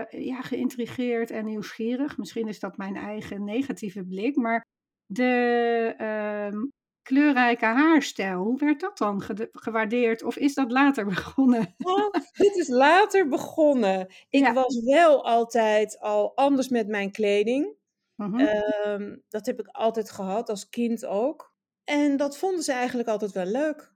eh, 0.10 0.25
ja, 0.25 0.42
geïntrigeerd 0.42 1.32
en 1.32 1.46
nieuwsgierig. 1.46 2.18
Misschien 2.18 2.48
is 2.48 2.60
dat 2.60 2.78
mijn 2.78 2.96
eigen 2.96 3.44
negatieve 3.44 4.04
blik. 4.06 4.36
Maar 4.36 4.66
de 5.06 5.94
ehm, 5.98 6.58
kleurrijke 7.01 7.66
haarstijl, 7.66 8.44
hoe 8.44 8.58
werd 8.60 8.80
dat 8.80 8.98
dan 8.98 9.22
gewaardeerd? 9.51 10.24
Of 10.24 10.36
is 10.38 10.54
dat 10.54 10.72
later 10.72 11.06
begonnen? 11.16 11.75
Oh, 11.78 12.12
dit 12.38 12.56
is 12.56 12.68
later 12.68 13.28
begonnen. 13.28 14.08
Ik 14.30 14.44
Ja. 14.46 14.54
was 14.54 14.84
wel 14.84 15.25
altijd 15.25 16.00
al 16.00 16.36
anders 16.36 16.70
met 16.70 16.88
mijn 16.88 17.12
kleding. 17.12 17.78
Mhm. 18.16 18.39
Ehm, 18.39 19.18
dat 19.28 19.46
heb 19.46 19.60
ik 19.60 19.68
altijd 19.68 20.12
gehad, 20.12 20.50
als 20.50 20.70
kind 20.70 21.06
ook. 21.06 21.54
En 21.84 22.18
dat 22.18 22.38
vonden 22.38 22.63
ze 22.63 22.72
eigenlijk 22.72 23.10
altijd 23.10 23.32
wel 23.32 23.46
leuk. 23.46 23.94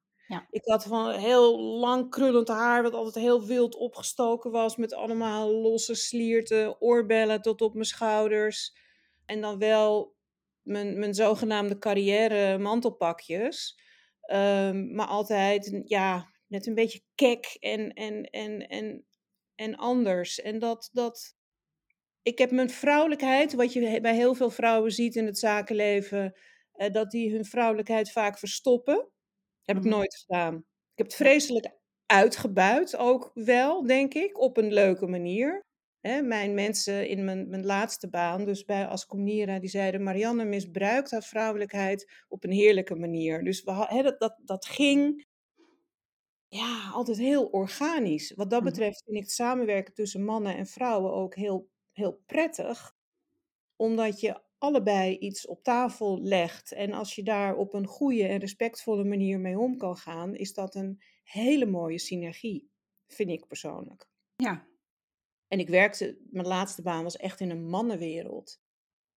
Ik 0.50 0.66
had 0.66 0.84
van 0.84 1.12
heel 1.12 1.60
lang 1.60 2.10
krullend 2.10 2.48
haar, 2.48 2.84
wat 2.84 2.94
altijd 2.94 3.26
heel 3.26 3.46
wild 3.46 3.76
opgestoken 3.76 4.52
was, 4.52 4.76
met 4.76 4.94
allemaal 4.94 5.52
losse 5.52 5.96
slierten, 5.96 6.82
oorbellen 6.82 7.42
tot 7.42 7.62
op 7.62 7.74
mijn 7.74 7.86
schouders. 7.86 8.76
En 9.26 9.42
dan 9.42 9.60
wel 9.60 10.16
mijn, 10.62 11.00
mijn 11.00 11.14
zogenaamde 11.14 11.78
carrière 11.78 12.58
mantelpakjes. 12.58 13.80
Ehm, 14.22 14.96
maar 14.96 15.08
altijd, 15.08 15.82
ja, 15.86 16.30
net 16.48 16.68
een 16.68 16.76
beetje 16.76 17.02
kek 17.16 17.58
en, 17.60 17.94
en, 17.94 18.24
en, 18.24 18.68
en, 18.68 19.06
en 19.56 19.76
anders. 19.76 20.42
En 20.42 20.60
dat, 20.60 20.90
dat, 20.94 21.36
ik 22.22 22.38
heb 22.38 22.52
mijn 22.52 22.70
vrouwelijkheid, 22.70 23.54
wat 23.54 23.74
je 23.74 24.02
bij 24.02 24.16
heel 24.16 24.34
veel 24.34 24.50
vrouwen 24.50 24.92
ziet 24.92 25.16
in 25.16 25.26
het 25.26 25.40
zakenleven, 25.40 26.34
eh, 26.74 26.92
dat 26.92 27.12
die 27.12 27.32
hun 27.32 27.46
vrouwelijkheid 27.46 28.12
vaak 28.12 28.38
verstoppen. 28.38 29.12
Heb 29.66 29.78
ik 29.78 29.84
Mhm. 29.84 29.92
nooit 29.92 30.16
gedaan. 30.16 30.56
Ik 30.56 30.98
heb 30.98 31.06
het 31.06 31.16
vreselijk 31.16 31.72
uitgebuit, 32.06 32.96
ook 32.98 33.32
wel, 33.34 33.86
denk 33.86 34.14
ik, 34.14 34.40
op 34.40 34.58
een 34.58 34.74
leuke 34.74 35.08
manier. 35.08 35.66
Mijn 36.02 36.54
mensen 36.54 37.08
in 37.08 37.26
mijn, 37.26 37.50
mijn 37.50 37.66
laatste 37.66 38.10
baan, 38.10 38.46
dus 38.46 38.66
bij 38.66 38.88
Ascomnira, 38.88 39.60
die 39.60 39.70
zeiden: 39.70 40.04
Marianne 40.04 40.46
misbruikt 40.46 41.12
haar 41.12 41.24
vrouwelijkheid 41.24 42.12
op 42.28 42.44
een 42.44 42.52
heerlijke 42.52 42.96
manier. 42.96 43.44
Dus 43.44 43.64
we, 43.64 44.02
dat, 44.04 44.20
dat, 44.20 44.40
dat 44.46 44.66
ging 44.66 45.26
ja, 46.48 46.90
altijd 46.94 47.18
heel 47.18 47.46
organisch. 47.46 48.32
Wat 48.36 48.50
dat 48.50 48.62
Mhm. 48.62 48.70
betreft 48.70 49.04
vind 49.04 49.18
ik 49.18 49.24
het 49.24 49.32
samenwerken 49.32 49.94
tussen 49.94 50.24
mannen 50.26 50.56
en 50.58 50.66
vrouwen 50.68 51.14
ook 51.14 51.36
heel, 51.36 51.70
heel 51.92 52.22
prettig, 52.26 52.94
omdat 53.76 54.20
je 54.20 54.42
allebei 54.64 55.18
iets 55.18 55.48
op 55.48 55.64
tafel 55.64 56.22
legt. 56.22 56.72
En 56.72 56.94
als 56.94 57.16
je 57.16 57.24
daar 57.24 57.56
op 57.56 57.74
een 57.74 57.88
goede 57.88 58.28
en 58.28 58.40
respectvolle 58.40 59.04
manier 59.04 59.40
mee 59.40 59.60
om 59.60 59.78
kan 59.78 59.98
gaan, 59.98 60.36
is 60.36 60.54
dat 60.54 60.76
een 60.76 61.02
hele 61.24 61.66
mooie 61.66 62.00
synergie, 62.00 62.72
vind 63.08 63.30
ik 63.30 63.48
persoonlijk. 63.48 64.08
Ja, 64.36 64.68
En 65.48 65.60
ik 65.60 65.70
werkte, 65.70 66.18
mijn 66.30 66.48
laatste 66.48 66.82
baan 66.82 67.04
was 67.04 67.18
echt 67.18 67.40
in 67.40 67.50
een 67.50 67.70
mannenwereld. 67.70 68.62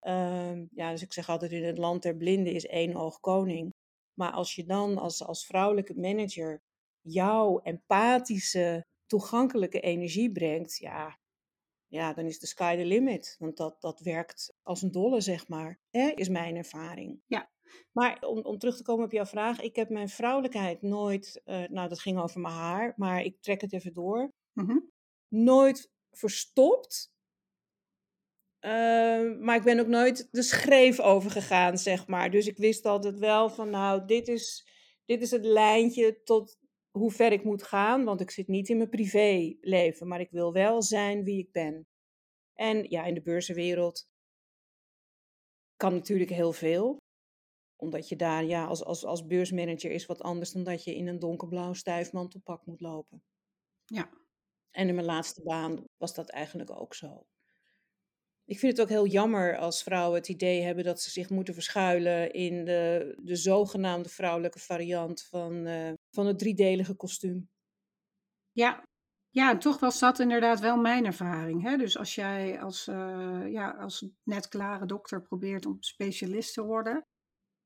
Ehm, 0.00 0.66
ja, 0.70 0.90
dus 0.90 1.02
ik 1.02 1.12
zeg 1.12 1.28
altijd, 1.28 1.52
in 1.52 1.64
het 1.64 1.78
land 1.78 2.02
der 2.02 2.16
blinden 2.16 2.52
is 2.52 2.66
één 2.66 2.94
oog 2.96 3.20
koning. 3.20 3.74
Maar 4.14 4.30
als 4.32 4.54
je 4.54 4.64
dan 4.64 4.98
als, 4.98 5.22
als 5.22 5.46
vrouwelijke 5.46 5.94
manager 5.94 6.62
jouw 7.00 7.60
empathische, 7.60 8.86
toegankelijke 9.06 9.80
energie 9.80 10.32
brengt, 10.32 10.76
ja, 10.76 11.18
ja, 11.96 12.12
dan 12.12 12.24
is 12.24 12.38
de 12.38 12.46
sky 12.46 12.76
the 12.76 12.84
limit. 12.84 13.36
Want 13.38 13.56
dat, 13.56 13.80
dat 13.80 14.00
werkt 14.00 14.54
als 14.62 14.82
een 14.82 14.92
dolle, 14.92 15.20
zeg 15.20 15.48
maar, 15.48 15.80
hè, 15.90 16.08
is 16.14 16.28
mijn 16.28 16.56
ervaring. 16.56 17.20
Ja. 17.26 17.50
Maar 17.92 18.18
om, 18.20 18.38
om 18.38 18.58
terug 18.58 18.76
te 18.76 18.82
komen 18.82 19.04
op 19.04 19.12
jouw 19.12 19.26
vraag, 19.26 19.60
ik 19.60 19.76
heb 19.76 19.88
mijn 19.88 20.08
vrouwelijkheid 20.08 20.82
nooit, 20.82 21.40
eh, 21.44 21.68
nou 21.68 21.88
dat 21.88 22.00
ging 22.00 22.18
over 22.18 22.40
mijn 22.40 22.54
haar, 22.54 22.92
maar 22.96 23.22
ik 23.22 23.40
trek 23.40 23.60
het 23.60 23.72
even 23.72 23.92
door 23.92 24.32
mhm. 24.52 24.78
nooit 25.28 25.90
verstopt. 26.10 27.14
Ehm, 28.58 29.44
maar 29.44 29.56
ik 29.56 29.62
ben 29.62 29.80
ook 29.80 29.86
nooit 29.86 30.28
de 30.30 30.42
schreef 30.42 31.00
overgegaan, 31.00 31.78
zeg 31.78 32.06
maar. 32.06 32.30
Dus 32.30 32.46
ik 32.46 32.56
wist 32.56 32.86
altijd 32.86 33.18
wel 33.18 33.50
van, 33.50 33.70
nou, 33.70 34.06
dit 34.06 34.28
is, 34.28 34.68
dit 35.04 35.22
is 35.22 35.30
het 35.30 35.44
lijntje 35.44 36.22
tot 36.22 36.58
hoe 36.96 37.10
ver 37.10 37.32
ik 37.32 37.44
moet 37.44 37.62
gaan. 37.62 38.04
Want 38.04 38.20
ik 38.20 38.30
zit 38.30 38.48
niet 38.48 38.68
in 38.68 38.76
mijn 38.76 38.88
privéleven, 38.88 40.08
maar 40.08 40.20
ik 40.20 40.30
wil 40.30 40.52
wel 40.52 40.82
zijn 40.82 41.24
wie 41.24 41.38
ik 41.38 41.52
ben. 41.52 41.86
En 42.54 42.90
ja, 42.90 43.04
in 43.04 43.14
de 43.14 43.22
beurzenwereld 43.22 44.06
kan 45.76 45.92
natuurlijk 45.92 46.30
heel 46.30 46.52
veel. 46.52 46.96
Omdat 47.76 48.08
je 48.08 48.16
daar, 48.16 48.44
ja, 48.44 48.66
als, 48.66 48.84
als, 48.84 49.04
als 49.04 49.26
beursmanager 49.26 49.90
is 49.90 50.06
wat 50.06 50.22
anders 50.22 50.52
dan 50.52 50.64
dat 50.64 50.84
je 50.84 50.94
in 50.96 51.06
een 51.06 51.18
donkerblauw 51.18 51.72
stijfmantelpak 51.72 52.66
moet 52.66 52.80
lopen. 52.80 53.22
ja. 53.84 54.10
En 54.70 54.88
in 54.88 54.94
mijn 54.94 55.06
laatste 55.06 55.42
baan 55.42 55.84
was 55.96 56.14
dat 56.14 56.30
eigenlijk 56.30 56.70
ook 56.70 56.94
zo. 56.94 57.26
Ik 58.48 58.58
vind 58.58 58.72
het 58.72 58.80
ook 58.80 58.88
heel 58.88 59.06
jammer 59.06 59.56
als 59.56 59.82
vrouwen 59.82 60.18
het 60.18 60.28
idee 60.28 60.62
hebben 60.62 60.84
dat 60.84 61.00
ze 61.00 61.10
zich 61.10 61.30
moeten 61.30 61.54
verschuilen 61.54 62.32
in 62.32 62.64
de, 62.64 63.14
de 63.22 63.36
zogenaamde 63.36 64.08
vrouwelijke 64.08 64.58
variant 64.58 65.22
van, 65.22 65.66
eh, 65.66 65.92
van 66.10 66.26
het 66.26 66.38
driedelige 66.38 66.94
kostuum. 66.94 67.48
Ja. 68.52 68.82
ja, 69.30 69.58
toch 69.58 69.80
was 69.80 69.98
dat 69.98 70.18
inderdaad 70.18 70.60
wel 70.60 70.76
mijn 70.76 71.04
ervaring. 71.04 71.62
Hè? 71.62 71.76
Dus 71.76 71.98
als 71.98 72.14
jij 72.14 72.60
als, 72.60 72.86
eh, 72.86 73.42
ja, 73.46 73.70
als 73.70 74.08
net 74.22 74.48
klare 74.48 74.86
dokter 74.86 75.22
probeert 75.22 75.66
om 75.66 75.76
specialist 75.82 76.54
te 76.54 76.62
worden, 76.62 77.06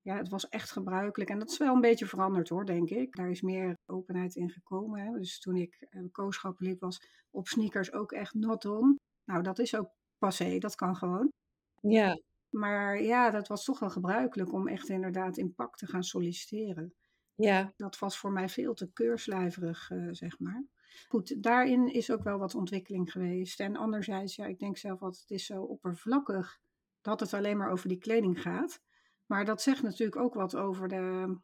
ja, 0.02 0.16
het 0.16 0.28
was 0.28 0.48
echt 0.48 0.70
gebruikelijk. 0.70 1.30
En 1.30 1.38
dat 1.38 1.50
is 1.50 1.58
wel 1.58 1.74
een 1.74 1.80
beetje 1.80 2.06
veranderd 2.06 2.48
hoor, 2.48 2.66
denk 2.66 2.90
ik. 2.90 3.16
Daar 3.16 3.30
is 3.30 3.42
meer 3.42 3.74
openheid 3.86 4.34
in 4.34 4.50
gekomen. 4.50 5.00
Hè? 5.00 5.18
Dus 5.18 5.40
toen 5.40 5.56
ik 5.56 5.86
uh, 5.90 6.04
kooschap 6.12 6.60
liep, 6.60 6.80
was 6.80 7.00
op 7.30 7.48
sneakers 7.48 7.92
ook 7.92 8.12
echt 8.12 8.34
not 8.34 8.64
on. 8.64 8.96
Nou, 9.24 9.42
dat 9.42 9.58
is 9.58 9.76
ook 9.76 9.98
passé, 10.20 10.58
dat 10.58 10.74
kan 10.74 10.96
gewoon. 10.96 11.32
Ja, 11.80 12.20
Maar 12.50 13.02
ja, 13.02 13.30
dat 13.30 13.48
was 13.48 13.64
toch 13.64 13.78
wel 13.78 13.90
gebruikelijk 13.90 14.52
om 14.52 14.68
echt 14.68 14.88
inderdaad 14.88 15.36
in 15.36 15.54
pak 15.54 15.76
te 15.76 15.86
gaan 15.86 16.04
solliciteren. 16.04 16.94
ja, 17.34 17.72
Dat 17.76 17.98
was 17.98 18.18
voor 18.18 18.32
mij 18.32 18.48
veel 18.48 18.74
te 18.74 18.90
keurslijverig, 18.92 19.90
uh, 19.90 20.08
zeg 20.10 20.38
maar. 20.38 20.64
Goed, 21.08 21.42
daarin 21.42 21.92
is 21.92 22.10
ook 22.10 22.22
wel 22.22 22.38
wat 22.38 22.54
ontwikkeling 22.54 23.12
geweest. 23.12 23.60
En 23.60 23.76
anderzijds, 23.76 24.36
ja, 24.36 24.46
ik 24.46 24.58
denk 24.58 24.76
zelf 24.76 25.02
altijd, 25.02 25.22
het 25.22 25.30
is 25.30 25.46
zo 25.46 25.62
oppervlakkig 25.62 26.58
dat 27.00 27.20
het 27.20 27.34
alleen 27.34 27.56
maar 27.56 27.70
over 27.70 27.88
die 27.88 27.98
kleding 27.98 28.42
gaat. 28.42 28.80
Maar 29.26 29.44
dat 29.44 29.62
zegt 29.62 29.82
natuurlijk 29.82 30.20
ook 30.20 30.34
wat 30.34 30.56
over 30.56 30.88
de, 30.88 31.36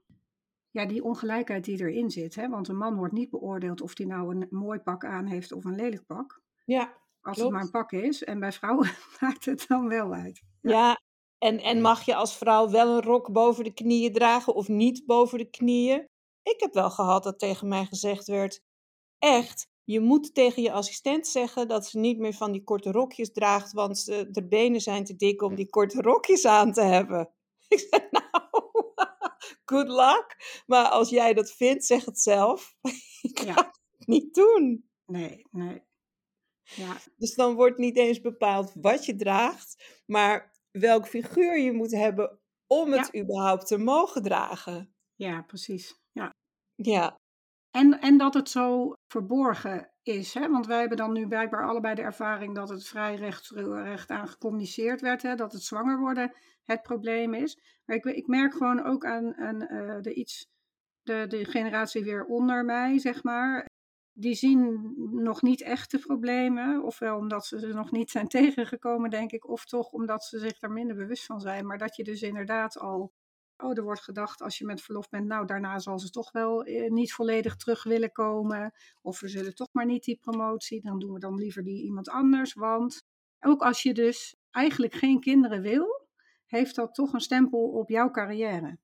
ja, 0.71 0.87
die 0.87 1.05
ongelijkheid 1.05 1.65
die 1.65 1.81
erin 1.81 2.11
zit. 2.11 2.35
Hè? 2.35 2.49
Want 2.49 2.69
een 2.69 2.77
man 2.77 2.97
wordt 2.97 3.13
niet 3.13 3.31
beoordeeld 3.31 3.81
of 3.81 3.97
hij 3.97 4.07
nou 4.07 4.35
een 4.35 4.47
mooi 4.51 4.79
pak 4.79 5.05
aan 5.05 5.27
heeft 5.27 5.53
of 5.53 5.65
een 5.65 5.75
lelijk 5.75 6.07
pak. 6.07 6.43
ja. 6.65 7.05
Als 7.27 7.37
klopt. 7.37 7.41
het 7.41 7.51
maar 7.51 7.63
een 7.63 7.71
pak 7.89 7.93
is. 7.93 8.25
En 8.25 8.41
bij 8.41 8.53
vrouwen 8.53 8.91
maakt 9.21 9.45
het 9.45 9.65
dan 9.69 9.89
wel 9.89 10.13
uit. 10.13 10.43
Ja, 10.61 10.71
ja 10.71 11.01
en, 11.39 11.59
en 11.61 11.81
mag 11.81 12.03
je 12.05 12.15
als 12.15 12.37
vrouw 12.37 12.71
wel 12.71 12.97
een 12.97 13.03
rok 13.03 13.33
boven 13.33 13.65
de 13.65 13.75
knieën 13.75 14.13
dragen 14.13 14.55
of 14.55 14.69
niet 14.69 15.07
boven 15.07 15.39
de 15.39 15.51
knieën? 15.51 16.09
Ik 16.43 16.61
heb 16.61 16.75
wel 16.75 16.91
gehad 16.91 17.23
dat 17.23 17.39
tegen 17.39 17.69
mij 17.69 17.85
gezegd 17.85 18.27
werd, 18.27 18.61
echt, 19.19 19.69
je 19.85 20.01
moet 20.01 20.35
tegen 20.35 20.63
je 20.63 20.73
assistent 20.73 21.27
zeggen 21.27 21.69
dat 21.69 21.87
ze 21.87 21.99
niet 21.99 22.19
meer 22.19 22.33
van 22.33 22.53
die 22.53 22.65
korte 22.65 22.91
rokjes 22.91 23.33
draagt, 23.33 23.73
want 23.73 23.99
ze, 23.99 24.29
de 24.31 24.47
benen 24.49 24.81
zijn 24.81 25.05
te 25.05 25.17
dik 25.17 25.43
om 25.43 25.55
die 25.55 25.69
korte 25.71 26.01
rokjes 26.01 26.47
aan 26.47 26.73
te 26.73 26.83
hebben. 26.83 27.31
Ik 27.69 27.79
zei, 27.91 28.03
nou, 28.11 28.51
good 29.73 29.89
luck. 29.89 30.37
Maar 30.67 30.89
als 30.89 31.11
jij 31.11 31.35
dat 31.35 31.53
vindt, 31.53 31.85
zeg 31.85 32.05
het 32.05 32.21
zelf. 32.21 32.77
Ik 33.23 33.39
ga 33.39 33.47
Ja. 33.47 33.55
het 33.99 34.07
niet 34.07 34.35
doen. 34.35 34.91
Nee, 35.07 35.47
nee. 35.51 35.83
Ja, 36.75 36.97
Dus 37.17 37.35
dan 37.35 37.55
wordt 37.55 37.79
niet 37.79 37.97
eens 37.97 38.21
bepaald 38.21 38.73
wat 38.81 39.05
je 39.07 39.17
draagt, 39.17 40.01
maar 40.07 40.53
welk 40.71 41.07
figuur 41.07 41.59
je 41.59 41.73
moet 41.73 41.93
hebben 41.93 42.41
om 42.67 42.93
het 42.93 43.17
überhaupt 43.17 43.67
te 43.67 43.79
mogen 43.79 44.23
dragen. 44.23 44.95
ja 45.15 45.43
precies. 45.43 46.01
Ja. 46.13 46.31
Ja, 46.75 47.17
En, 47.71 48.01
en 48.01 48.19
dat 48.19 48.35
het 48.35 48.49
zo 48.49 48.93
verborgen 49.13 49.91
is. 50.03 50.35
Hè? 50.35 50.49
Want 50.49 50.67
wij 50.67 50.79
hebben 50.81 50.97
dan 50.97 51.13
nu 51.13 51.29
blijkbaar 51.29 51.69
allebei 51.69 51.95
de 51.95 52.03
ervaring 52.03 52.55
dat 52.55 52.69
het 52.69 52.87
vrij 52.87 53.15
recht, 53.15 53.51
recht 53.51 54.11
aan 54.11 54.29
gecommuniceerd 54.29 55.01
werd. 55.01 55.23
Hè? 55.23 55.35
Dat 55.35 55.53
het 55.53 55.63
zwanger 55.63 55.99
worden 55.99 56.33
het 56.65 56.83
probleem 56.83 57.35
is. 57.35 57.59
Maar 57.85 57.97
ik, 57.97 58.05
ik 58.05 58.27
merk 58.27 58.53
gewoon 58.53 58.85
ook 58.85 59.05
aan, 59.05 59.37
aan 59.37 59.63
uh, 59.73 60.01
de, 60.01 60.15
iets, 60.15 60.47
de, 61.03 61.27
de 61.29 61.45
generatie 61.45 62.05
weer 62.05 62.25
onder 62.25 62.65
mij, 62.65 62.99
zeg 62.99 63.23
maar. 63.23 63.67
Die 64.19 64.35
zien 64.35 64.95
nog 65.11 65.43
niet 65.43 65.63
echt 65.63 65.91
de 65.91 65.99
problemen. 65.99 66.83
Ofwel 66.83 67.17
omdat 67.17 67.47
ze 67.47 67.57
er 67.57 67.75
nog 67.75 67.91
niet 67.91 68.11
zijn 68.11 68.29
tegengekomen, 68.39 69.11
denk 69.11 69.33
ik. 69.33 69.49
Of 69.49 69.65
toch 69.65 69.91
omdat 69.91 70.25
ze 70.25 70.39
zich 70.39 70.63
er 70.63 70.71
minder 70.71 70.97
bewust 70.97 71.25
van 71.25 71.41
zijn. 71.41 71.67
Maar 71.67 71.79
dat 71.79 71.97
je 71.97 72.05
dus 72.05 72.23
inderdaad 72.23 72.79
al 72.79 73.13
Oh, 73.59 73.77
er 73.77 73.83
wordt 73.83 74.03
gedacht 74.03 74.43
als 74.43 74.59
je 74.59 74.65
met 74.65 74.83
verlof 74.83 75.09
bent, 75.09 75.27
nou 75.27 75.47
daarna 75.47 75.79
zal 75.79 75.99
ze 75.99 76.11
toch 76.11 76.33
wel 76.33 76.65
eh, 76.65 76.91
niet 76.91 77.13
volledig 77.13 77.57
terug 77.57 77.83
willen 77.83 78.13
komen. 78.13 78.73
Of 79.03 79.21
we 79.21 79.29
zullen 79.29 79.55
toch 79.55 79.69
maar 79.73 79.87
niet 79.87 80.05
die 80.05 80.19
promotie, 80.21 80.81
dan 80.81 80.99
doen 80.99 81.13
we 81.13 81.19
dan 81.19 81.35
liever 81.35 81.63
die 81.63 81.83
iemand 81.83 82.09
anders. 82.09 82.55
Want 82.55 83.07
ook 83.41 83.63
als 83.63 83.83
je 83.83 83.95
dus 83.95 84.37
eigenlijk 84.51 84.95
geen 84.95 85.21
kinderen 85.21 85.63
wil, 85.63 86.09
heeft 86.47 86.75
dat 86.75 86.95
toch 86.95 87.13
een 87.13 87.21
stempel 87.21 87.69
op 87.69 87.89
jouw 87.89 88.11
carrière. 88.11 88.79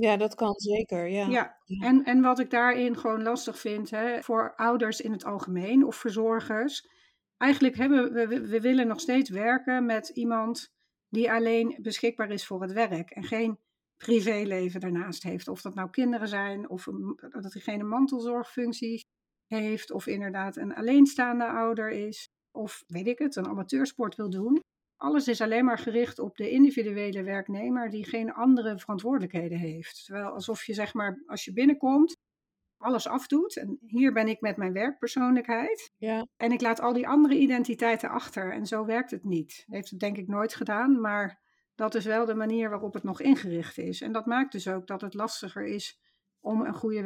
Ja, 0.00 0.16
dat 0.16 0.34
kan 0.34 0.54
zeker, 0.56 1.06
ja. 1.08 1.26
Ja, 1.26 1.56
en, 1.80 2.04
en 2.04 2.20
wat 2.20 2.38
ik 2.38 2.50
daarin 2.50 2.96
gewoon 2.96 3.22
lastig 3.22 3.58
vind, 3.58 3.90
hè, 3.90 4.22
voor 4.22 4.54
ouders 4.56 5.00
in 5.00 5.12
het 5.12 5.24
algemeen 5.24 5.84
of 5.84 5.96
verzorgers. 5.96 6.88
Eigenlijk 7.36 7.76
hebben 7.76 8.12
we, 8.12 8.26
we, 8.26 8.46
we 8.46 8.60
willen 8.60 8.86
nog 8.86 9.00
steeds 9.00 9.30
werken 9.30 9.86
met 9.86 10.08
iemand 10.08 10.72
die 11.08 11.32
alleen 11.32 11.78
beschikbaar 11.82 12.30
is 12.30 12.46
voor 12.46 12.62
het 12.62 12.72
werk 12.72 13.10
en 13.10 13.22
geen 13.24 13.58
privéleven 13.96 14.80
daarnaast 14.80 15.22
heeft. 15.22 15.48
Of 15.48 15.62
dat 15.62 15.74
nou 15.74 15.90
kinderen 15.90 16.28
zijn, 16.28 16.68
of 16.68 16.86
een, 16.86 17.18
dat 17.40 17.52
diegene 17.52 17.84
mantelzorgfunctie 17.84 19.04
heeft, 19.46 19.90
of 19.90 20.06
inderdaad 20.06 20.56
een 20.56 20.74
alleenstaande 20.74 21.46
ouder 21.46 21.90
is, 21.90 22.28
of 22.50 22.84
weet 22.86 23.06
ik 23.06 23.18
het, 23.18 23.36
een 23.36 23.48
amateursport 23.48 24.14
wil 24.16 24.30
doen. 24.30 24.60
Alles 24.98 25.28
is 25.28 25.40
alleen 25.40 25.64
maar 25.64 25.78
gericht 25.78 26.18
op 26.18 26.36
de 26.36 26.50
individuele 26.50 27.22
werknemer 27.22 27.90
die 27.90 28.04
geen 28.04 28.32
andere 28.32 28.78
verantwoordelijkheden 28.78 29.58
heeft. 29.58 30.04
Terwijl 30.04 30.26
alsof 30.26 30.64
je 30.64 30.74
zeg 30.74 30.94
maar, 30.94 31.22
als 31.26 31.44
je 31.44 31.52
binnenkomt, 31.52 32.16
alles 32.78 33.06
afdoet. 33.06 33.56
En 33.56 33.78
hier 33.86 34.12
ben 34.12 34.28
ik 34.28 34.40
met 34.40 34.56
mijn 34.56 34.72
werkpersoonlijkheid. 34.72 35.92
Ja. 35.96 36.26
En 36.36 36.52
ik 36.52 36.60
laat 36.60 36.80
al 36.80 36.92
die 36.92 37.08
andere 37.08 37.38
identiteiten 37.38 38.10
achter. 38.10 38.52
En 38.52 38.66
zo 38.66 38.84
werkt 38.84 39.10
het 39.10 39.24
niet. 39.24 39.64
Dat 39.66 39.74
heeft 39.74 39.90
het 39.90 40.00
denk 40.00 40.16
ik 40.16 40.28
nooit 40.28 40.54
gedaan, 40.54 41.00
maar 41.00 41.40
dat 41.74 41.94
is 41.94 42.04
wel 42.04 42.26
de 42.26 42.34
manier 42.34 42.70
waarop 42.70 42.94
het 42.94 43.02
nog 43.02 43.20
ingericht 43.20 43.78
is. 43.78 44.00
En 44.00 44.12
dat 44.12 44.26
maakt 44.26 44.52
dus 44.52 44.68
ook 44.68 44.86
dat 44.86 45.00
het 45.00 45.14
lastiger 45.14 45.66
is 45.66 46.00
om 46.40 46.60
een 46.60 46.74
goede 46.74 47.02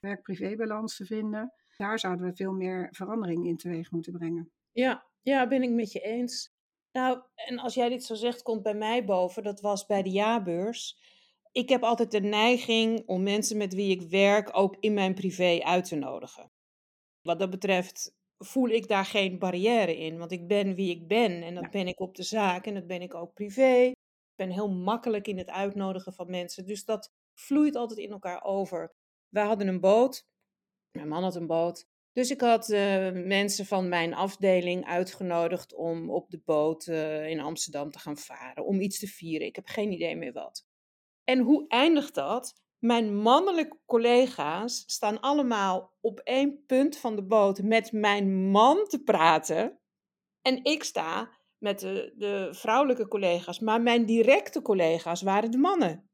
werk-privébalans 0.00 0.96
te 0.96 1.04
vinden. 1.04 1.52
Daar 1.76 1.98
zouden 1.98 2.26
we 2.26 2.36
veel 2.36 2.52
meer 2.52 2.88
verandering 2.90 3.46
in 3.46 3.56
teweeg 3.56 3.90
moeten 3.90 4.12
brengen. 4.12 4.52
Ja, 4.72 5.06
ja, 5.20 5.48
ben 5.48 5.62
ik 5.62 5.70
met 5.70 5.92
je 5.92 6.00
eens. 6.00 6.54
Nou, 6.96 7.20
en 7.34 7.58
als 7.58 7.74
jij 7.74 7.88
dit 7.88 8.04
zo 8.04 8.14
zegt, 8.14 8.42
komt 8.42 8.62
bij 8.62 8.74
mij 8.74 9.04
boven, 9.04 9.42
dat 9.42 9.60
was 9.60 9.86
bij 9.86 10.02
de 10.02 10.10
jaarbeurs. 10.10 10.98
ik 11.52 11.68
heb 11.68 11.82
altijd 11.82 12.10
de 12.10 12.20
neiging 12.20 13.02
om 13.06 13.22
mensen 13.22 13.56
met 13.56 13.74
wie 13.74 13.90
ik 13.90 14.10
werk 14.10 14.56
ook 14.56 14.76
in 14.80 14.94
mijn 14.94 15.14
privé 15.14 15.60
uit 15.62 15.84
te 15.84 15.96
nodigen. 15.96 16.50
Wat 17.22 17.38
dat 17.38 17.50
betreft 17.50 18.14
voel 18.38 18.68
ik 18.68 18.88
daar 18.88 19.04
geen 19.04 19.38
barrière 19.38 19.96
in, 19.96 20.18
want 20.18 20.32
ik 20.32 20.48
ben 20.48 20.74
wie 20.74 20.90
ik 20.90 21.08
ben 21.08 21.42
en 21.42 21.54
dat 21.54 21.64
Ja. 21.64 21.70
ben 21.70 21.86
ik 21.86 22.00
op 22.00 22.14
de 22.14 22.22
zaak 22.22 22.66
en 22.66 22.74
dat 22.74 22.86
ben 22.86 23.02
ik 23.02 23.14
ook 23.14 23.34
privé. 23.34 23.76
Ik 24.30 24.36
ben 24.36 24.50
heel 24.50 24.70
makkelijk 24.70 25.28
in 25.28 25.38
het 25.38 25.50
uitnodigen 25.50 26.12
van 26.12 26.30
mensen, 26.30 26.66
dus 26.66 26.84
dat 26.84 27.12
vloeit 27.34 27.76
altijd 27.76 27.98
in 27.98 28.10
elkaar 28.10 28.44
over. 28.44 28.94
Wij 29.28 29.44
hadden 29.44 29.68
een 29.68 29.80
boot, 29.80 30.26
mijn 30.90 31.08
man 31.08 31.22
had 31.22 31.36
een 31.36 31.46
boot, 31.46 31.86
dus 32.16 32.30
ik 32.30 32.40
had 32.40 32.70
eh, 32.70 33.10
mensen 33.12 33.66
van 33.66 33.88
mijn 33.88 34.14
afdeling 34.14 34.86
uitgenodigd 34.86 35.74
om 35.74 36.10
op 36.10 36.30
de 36.30 36.40
boot 36.44 36.86
eh, 36.86 37.28
in 37.28 37.40
Amsterdam 37.40 37.90
te 37.90 37.98
gaan 37.98 38.16
varen, 38.16 38.64
om 38.64 38.80
iets 38.80 38.98
te 38.98 39.06
vieren. 39.06 39.46
Ik 39.46 39.56
heb 39.56 39.66
geen 39.66 39.92
idee 39.92 40.16
meer 40.16 40.32
wat. 40.32 40.66
En 41.24 41.38
hoe 41.38 41.68
eindigt 41.68 42.14
dat? 42.14 42.54
Mijn 42.78 43.16
mannelijke 43.16 43.78
collega's 43.86 44.82
staan 44.86 45.20
allemaal 45.20 45.96
op 46.00 46.18
één 46.18 46.64
punt 46.66 46.96
van 46.96 47.16
de 47.16 47.26
boot 47.26 47.62
met 47.62 47.92
mijn 47.92 48.50
man 48.50 48.84
te 48.88 49.02
praten. 49.02 49.80
En 50.42 50.64
ik 50.64 50.84
sta 50.84 51.30
met 51.58 51.80
de, 51.80 52.12
de 52.16 52.48
vrouwelijke 52.50 53.08
collega's. 53.08 53.60
Maar 53.60 53.82
mijn 53.82 54.06
directe 54.06 54.62
collega's 54.62 55.22
waren 55.22 55.50
de 55.50 55.58
mannen. 55.58 56.10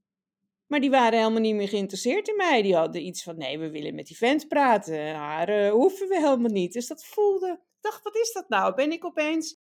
Maar 0.72 0.80
die 0.80 0.90
waren 0.90 1.18
helemaal 1.18 1.40
niet 1.40 1.54
meer 1.54 1.68
geïnteresseerd 1.68 2.28
in 2.28 2.37
mij. 2.37 2.62
Die 2.62 2.76
hadden 2.76 3.06
iets 3.06 3.22
van: 3.22 3.37
nee, 3.37 3.58
we 3.58 3.70
willen 3.70 3.94
met 3.94 4.06
die 4.06 4.16
vent 4.16 4.48
praten. 4.48 5.14
Haar 5.14 5.48
eh, 5.48 5.70
hoeven 5.70 6.08
we 6.08 6.14
helemaal 6.14 6.50
niet. 6.50 6.72
Dus 6.72 6.87
dat 6.87 7.04
voelde. 7.04 7.50
Ik 7.50 7.80
dacht, 7.80 8.02
wat 8.02 8.16
is 8.16 8.32
dat 8.32 8.48
nou? 8.48 8.74
Ben 8.74 8.92
ik 8.92 9.04
opeens 9.04 9.56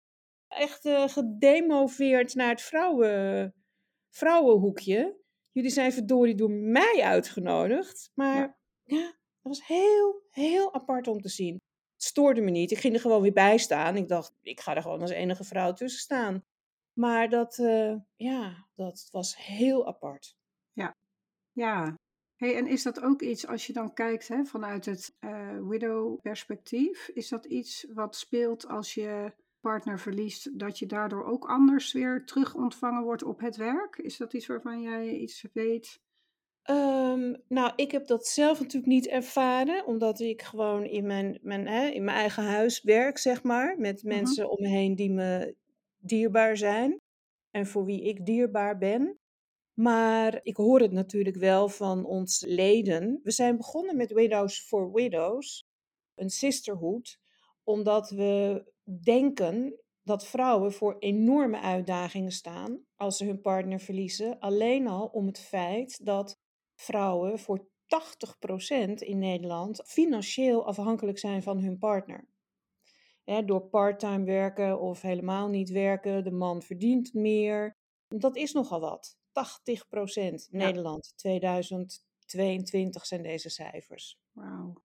echt 0.47 0.85
eh, 0.85 1.07
gedemoveerd 1.07 2.35
naar 2.35 2.49
het 2.49 2.61
vrouwen, 2.61 3.53
vrouwenhoekje? 4.09 5.17
Jullie 5.51 5.69
zijn 5.69 5.93
verdorie 5.93 6.35
door 6.35 6.51
mij 6.51 7.01
uitgenodigd. 7.03 8.11
Maar 8.13 8.59
ja. 8.83 9.05
dat 9.05 9.11
was 9.41 9.67
heel, 9.67 10.21
heel 10.29 10.73
apart 10.73 11.07
om 11.07 11.21
te 11.21 11.29
zien. 11.29 11.53
Het 11.93 12.03
stoorde 12.03 12.41
me 12.41 12.51
niet. 12.51 12.71
Ik 12.71 12.79
ging 12.79 12.93
er 12.93 12.99
gewoon 12.99 13.21
weer 13.21 13.33
bij 13.33 13.57
staan. 13.57 13.95
Ik 13.95 14.07
dacht, 14.07 14.33
ik 14.41 14.59
ga 14.59 14.75
er 14.75 14.81
gewoon 14.81 15.01
als 15.01 15.11
enige 15.11 15.43
vrouw 15.43 15.73
tussen 15.73 16.01
staan. 16.01 16.45
Maar 16.93 17.29
dat, 17.29 17.57
eh, 17.57 17.95
ja, 18.15 18.67
dat 18.75 19.07
was 19.11 19.37
heel 19.37 19.87
apart. 19.87 20.39
Ja. 21.61 21.95
Hey, 22.35 22.55
en 22.55 22.67
is 22.67 22.83
dat 22.83 23.01
ook 23.01 23.21
iets, 23.21 23.47
als 23.47 23.67
je 23.67 23.73
dan 23.73 23.93
kijkt 23.93 24.27
hè, 24.27 24.43
vanuit 24.45 24.85
het 24.85 25.15
eh, 25.19 25.57
widow-perspectief, 25.61 27.07
is 27.07 27.29
dat 27.29 27.45
iets 27.45 27.87
wat 27.93 28.15
speelt 28.15 28.67
als 28.67 28.93
je 28.93 29.33
partner 29.59 29.99
verliest, 29.99 30.59
dat 30.59 30.79
je 30.79 30.85
daardoor 30.85 31.25
ook 31.25 31.45
anders 31.45 31.91
weer 31.91 32.25
terug 32.25 32.55
ontvangen 32.55 33.03
wordt 33.03 33.23
op 33.23 33.39
het 33.39 33.55
werk? 33.55 33.97
Is 33.97 34.17
dat 34.17 34.33
iets 34.33 34.47
waarvan 34.47 34.81
jij 34.81 35.09
iets 35.09 35.45
weet? 35.53 35.99
Ehm, 36.61 37.35
nou, 37.47 37.71
ik 37.75 37.91
heb 37.91 38.07
dat 38.07 38.27
zelf 38.27 38.59
natuurlijk 38.59 38.93
niet 38.93 39.07
ervaren, 39.07 39.85
omdat 39.85 40.19
ik 40.19 40.41
gewoon 40.41 40.83
in 40.83 41.05
mijn, 41.05 41.39
mijn, 41.41 41.67
hè, 41.67 41.87
in 41.87 42.03
mijn 42.03 42.17
eigen 42.17 42.43
huis 42.43 42.81
werk, 42.81 43.17
zeg 43.17 43.43
maar, 43.43 43.77
met 43.77 44.03
Mhm. 44.03 44.07
mensen 44.15 44.49
om 44.49 44.61
me 44.61 44.67
heen 44.67 44.95
die 44.95 45.11
me 45.11 45.55
dierbaar 45.97 46.57
zijn 46.57 46.97
en 47.51 47.65
voor 47.67 47.85
wie 47.85 48.03
ik 48.03 48.25
dierbaar 48.25 48.77
ben. 48.77 49.20
Maar 49.73 50.39
ik 50.43 50.55
hoor 50.55 50.79
het 50.79 50.91
natuurlijk 50.91 51.35
wel 51.35 51.69
van 51.69 52.05
ons 52.05 52.43
leden. 52.45 53.19
We 53.23 53.31
zijn 53.31 53.57
begonnen 53.57 53.97
met 53.97 54.11
Widows 54.11 54.59
for 54.59 54.91
Widows, 54.91 55.67
een 56.15 56.29
sisterhood, 56.29 57.19
omdat 57.63 58.09
we 58.09 58.65
denken 59.03 59.79
dat 60.03 60.27
vrouwen 60.27 60.73
voor 60.73 60.97
enorme 60.99 61.59
uitdagingen 61.59 62.31
staan 62.31 62.85
als 62.95 63.17
ze 63.17 63.25
hun 63.25 63.41
partner 63.41 63.79
verliezen. 63.79 64.39
Alleen 64.39 64.87
al 64.87 65.05
om 65.05 65.25
het 65.25 65.39
feit 65.39 66.05
dat 66.05 66.39
vrouwen 66.75 67.39
voor 67.39 67.59
80% 67.59 68.93
in 68.93 69.19
Nederland 69.19 69.83
financieel 69.85 70.65
afhankelijk 70.65 71.19
zijn 71.19 71.43
van 71.43 71.59
hun 71.59 71.77
partner. 71.77 72.29
Door 73.45 73.61
parttime 73.61 74.25
werken 74.25 74.79
of 74.79 75.01
helemaal 75.01 75.47
niet 75.47 75.69
werken, 75.69 76.23
de 76.23 76.31
man 76.31 76.61
verdient 76.61 77.13
meer. 77.13 77.77
Dat 78.07 78.35
is 78.35 78.51
nogal 78.51 78.79
wat. 78.79 79.19
80% 79.31 80.49
Nederland, 80.49 81.13
2022 81.15 83.05
zijn 83.05 83.23
deze 83.23 83.49
cijfers. 83.49 84.19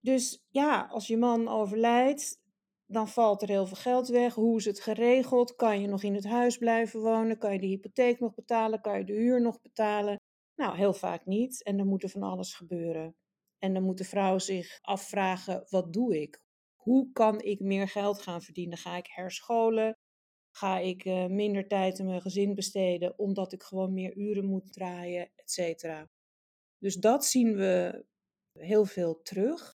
Dus 0.00 0.44
ja, 0.48 0.86
als 0.90 1.06
je 1.06 1.16
man 1.16 1.48
overlijdt, 1.48 2.40
dan 2.86 3.08
valt 3.08 3.42
er 3.42 3.48
heel 3.48 3.66
veel 3.66 3.76
geld 3.76 4.08
weg. 4.08 4.34
Hoe 4.34 4.56
is 4.56 4.64
het 4.64 4.80
geregeld? 4.80 5.54
Kan 5.54 5.80
je 5.80 5.86
nog 5.86 6.02
in 6.02 6.14
het 6.14 6.26
huis 6.26 6.58
blijven 6.58 7.00
wonen? 7.00 7.38
Kan 7.38 7.52
je 7.52 7.58
de 7.58 7.66
hypotheek 7.66 8.20
nog 8.20 8.34
betalen? 8.34 8.80
Kan 8.80 8.98
je 8.98 9.04
de 9.04 9.12
huur 9.12 9.40
nog 9.40 9.60
betalen? 9.60 10.20
Nou, 10.54 10.76
heel 10.76 10.92
vaak 10.92 11.26
niet. 11.26 11.62
En 11.62 11.76
dan 11.76 11.86
moet 11.86 12.02
er 12.02 12.08
van 12.08 12.22
alles 12.22 12.54
gebeuren. 12.54 13.16
En 13.58 13.74
dan 13.74 13.82
moet 13.82 13.98
de 13.98 14.04
vrouw 14.04 14.38
zich 14.38 14.78
afvragen: 14.80 15.66
wat 15.68 15.92
doe 15.92 16.20
ik? 16.20 16.40
Hoe 16.74 17.12
kan 17.12 17.40
ik 17.40 17.60
meer 17.60 17.88
geld 17.88 18.22
gaan 18.22 18.42
verdienen? 18.42 18.78
Ga 18.78 18.96
ik 18.96 19.06
herscholen? 19.06 19.98
Ga 20.56 20.78
ik 20.78 21.04
eh, 21.04 21.26
minder 21.26 21.66
tijd 21.66 21.98
in 21.98 22.06
mijn 22.06 22.20
gezin 22.20 22.54
besteden 22.54 23.18
omdat 23.18 23.52
ik 23.52 23.62
gewoon 23.62 23.92
meer 23.92 24.16
uren 24.16 24.44
moet 24.44 24.72
draaien, 24.72 25.30
et 25.34 25.50
cetera. 25.50 26.10
Dus 26.78 26.94
dat 26.94 27.24
zien 27.24 27.56
we 27.56 28.04
heel 28.58 28.84
veel 28.84 29.22
terug. 29.22 29.76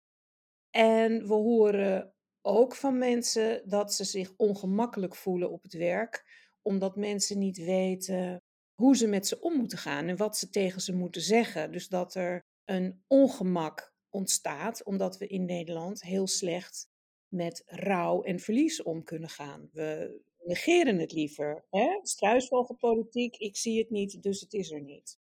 En 0.70 1.26
we 1.26 1.34
horen 1.34 2.14
ook 2.42 2.74
van 2.74 2.98
mensen 2.98 3.68
dat 3.68 3.94
ze 3.94 4.04
zich 4.04 4.34
ongemakkelijk 4.36 5.14
voelen 5.14 5.50
op 5.50 5.62
het 5.62 5.72
werk, 5.72 6.24
omdat 6.62 6.96
mensen 6.96 7.38
niet 7.38 7.58
weten 7.58 8.42
hoe 8.74 8.96
ze 8.96 9.06
met 9.06 9.26
ze 9.26 9.40
om 9.40 9.56
moeten 9.56 9.78
gaan 9.78 10.08
en 10.08 10.16
wat 10.16 10.36
ze 10.36 10.50
tegen 10.50 10.80
ze 10.80 10.94
moeten 10.94 11.22
zeggen. 11.22 11.72
Dus 11.72 11.88
dat 11.88 12.14
er 12.14 12.40
een 12.64 13.02
ongemak 13.06 13.92
ontstaat, 14.10 14.84
omdat 14.84 15.18
we 15.18 15.26
in 15.26 15.44
Nederland 15.44 16.02
heel 16.02 16.26
slecht 16.26 16.88
met 17.28 17.62
rouw 17.66 18.22
en 18.22 18.40
verlies 18.40 18.82
om 18.82 19.04
kunnen 19.04 19.28
gaan. 19.28 19.68
We 19.72 20.20
negeren 20.48 20.98
het 20.98 21.12
liever. 21.12 21.64
Hè? 21.70 21.98
Struisvogelpolitiek, 22.02 23.36
ik 23.36 23.56
zie 23.56 23.78
het 23.78 23.90
niet, 23.90 24.22
dus 24.22 24.40
het 24.40 24.52
is 24.52 24.70
er 24.70 24.80
niet. 24.80 25.18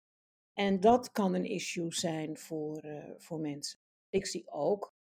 En 0.54 0.80
dat 0.80 1.12
kan 1.12 1.34
een 1.34 1.46
issue 1.46 1.94
zijn 1.94 2.38
voor, 2.38 2.78
eh, 2.78 3.04
voor 3.18 3.40
mensen. 3.40 3.80
Ik 4.10 4.26
zie 4.26 4.52
ook 4.52 4.94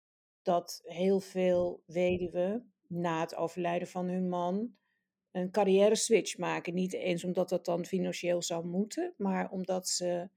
dat 0.42 0.80
heel 0.84 1.20
veel 1.20 1.82
weduwen 1.86 2.72
na 2.86 3.20
het 3.20 3.34
overlijden 3.34 3.88
van 3.88 4.08
hun 4.08 4.28
man 4.28 4.76
een 5.30 5.50
carrière 5.50 5.96
switch 5.96 6.38
maken. 6.38 6.74
Niet 6.74 6.92
eens 6.92 7.24
omdat 7.24 7.48
dat 7.48 7.64
dan 7.64 7.84
financieel 7.84 8.42
zou 8.42 8.66
moeten, 8.66 9.14
maar 9.16 9.50
omdat 9.50 9.88
ze 9.88 10.28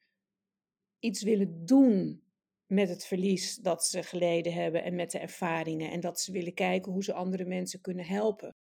iets 1.00 1.24
willen 1.24 1.66
doen 1.66 2.24
met 2.66 2.90
het 2.90 3.06
verlies 3.06 3.56
dat 3.56 3.86
ze 3.86 4.04
geleden 4.04 4.54
hebben 4.54 4.84
en 4.84 4.96
met 4.96 5.12
de 5.12 5.20
ervaringen. 5.20 5.92
En 5.92 6.00
dat 6.00 6.20
ze 6.20 6.32
willen 6.32 6.54
kijken 6.54 6.92
hoe 6.92 7.04
ze 7.04 7.14
andere 7.14 7.46
mensen 7.46 7.82
kunnen 7.82 8.06
helpen. 8.06 8.56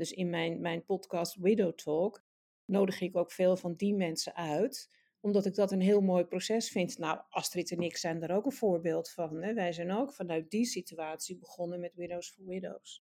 Dus 0.00 0.12
in 0.12 0.30
mijn, 0.30 0.60
mijn 0.60 0.84
podcast 0.84 1.34
Widow 1.34 1.72
Talk 1.72 2.22
nodig 2.64 3.00
ik 3.00 3.16
ook 3.16 3.32
veel 3.32 3.56
van 3.56 3.74
die 3.74 3.94
mensen 3.94 4.34
uit 4.34 4.98
omdat 5.20 5.46
ik 5.46 5.54
dat 5.54 5.72
een 5.72 5.80
heel 5.80 6.00
mooi 6.00 6.24
proces 6.24 6.70
vind. 6.70 6.98
Nou, 6.98 7.20
Astrid 7.28 7.70
en 7.70 7.80
ik 7.80 7.96
zijn 7.96 8.20
daar 8.20 8.36
ook 8.36 8.44
een 8.44 8.52
voorbeeld 8.52 9.10
van. 9.10 9.42
Hè? 9.42 9.54
Wij 9.54 9.72
zijn 9.72 9.92
ook 9.92 10.12
vanuit 10.12 10.50
die 10.50 10.64
situatie 10.64 11.38
begonnen 11.38 11.80
met 11.80 11.94
Widows 11.94 12.30
for 12.30 12.46
Widows. 12.46 13.02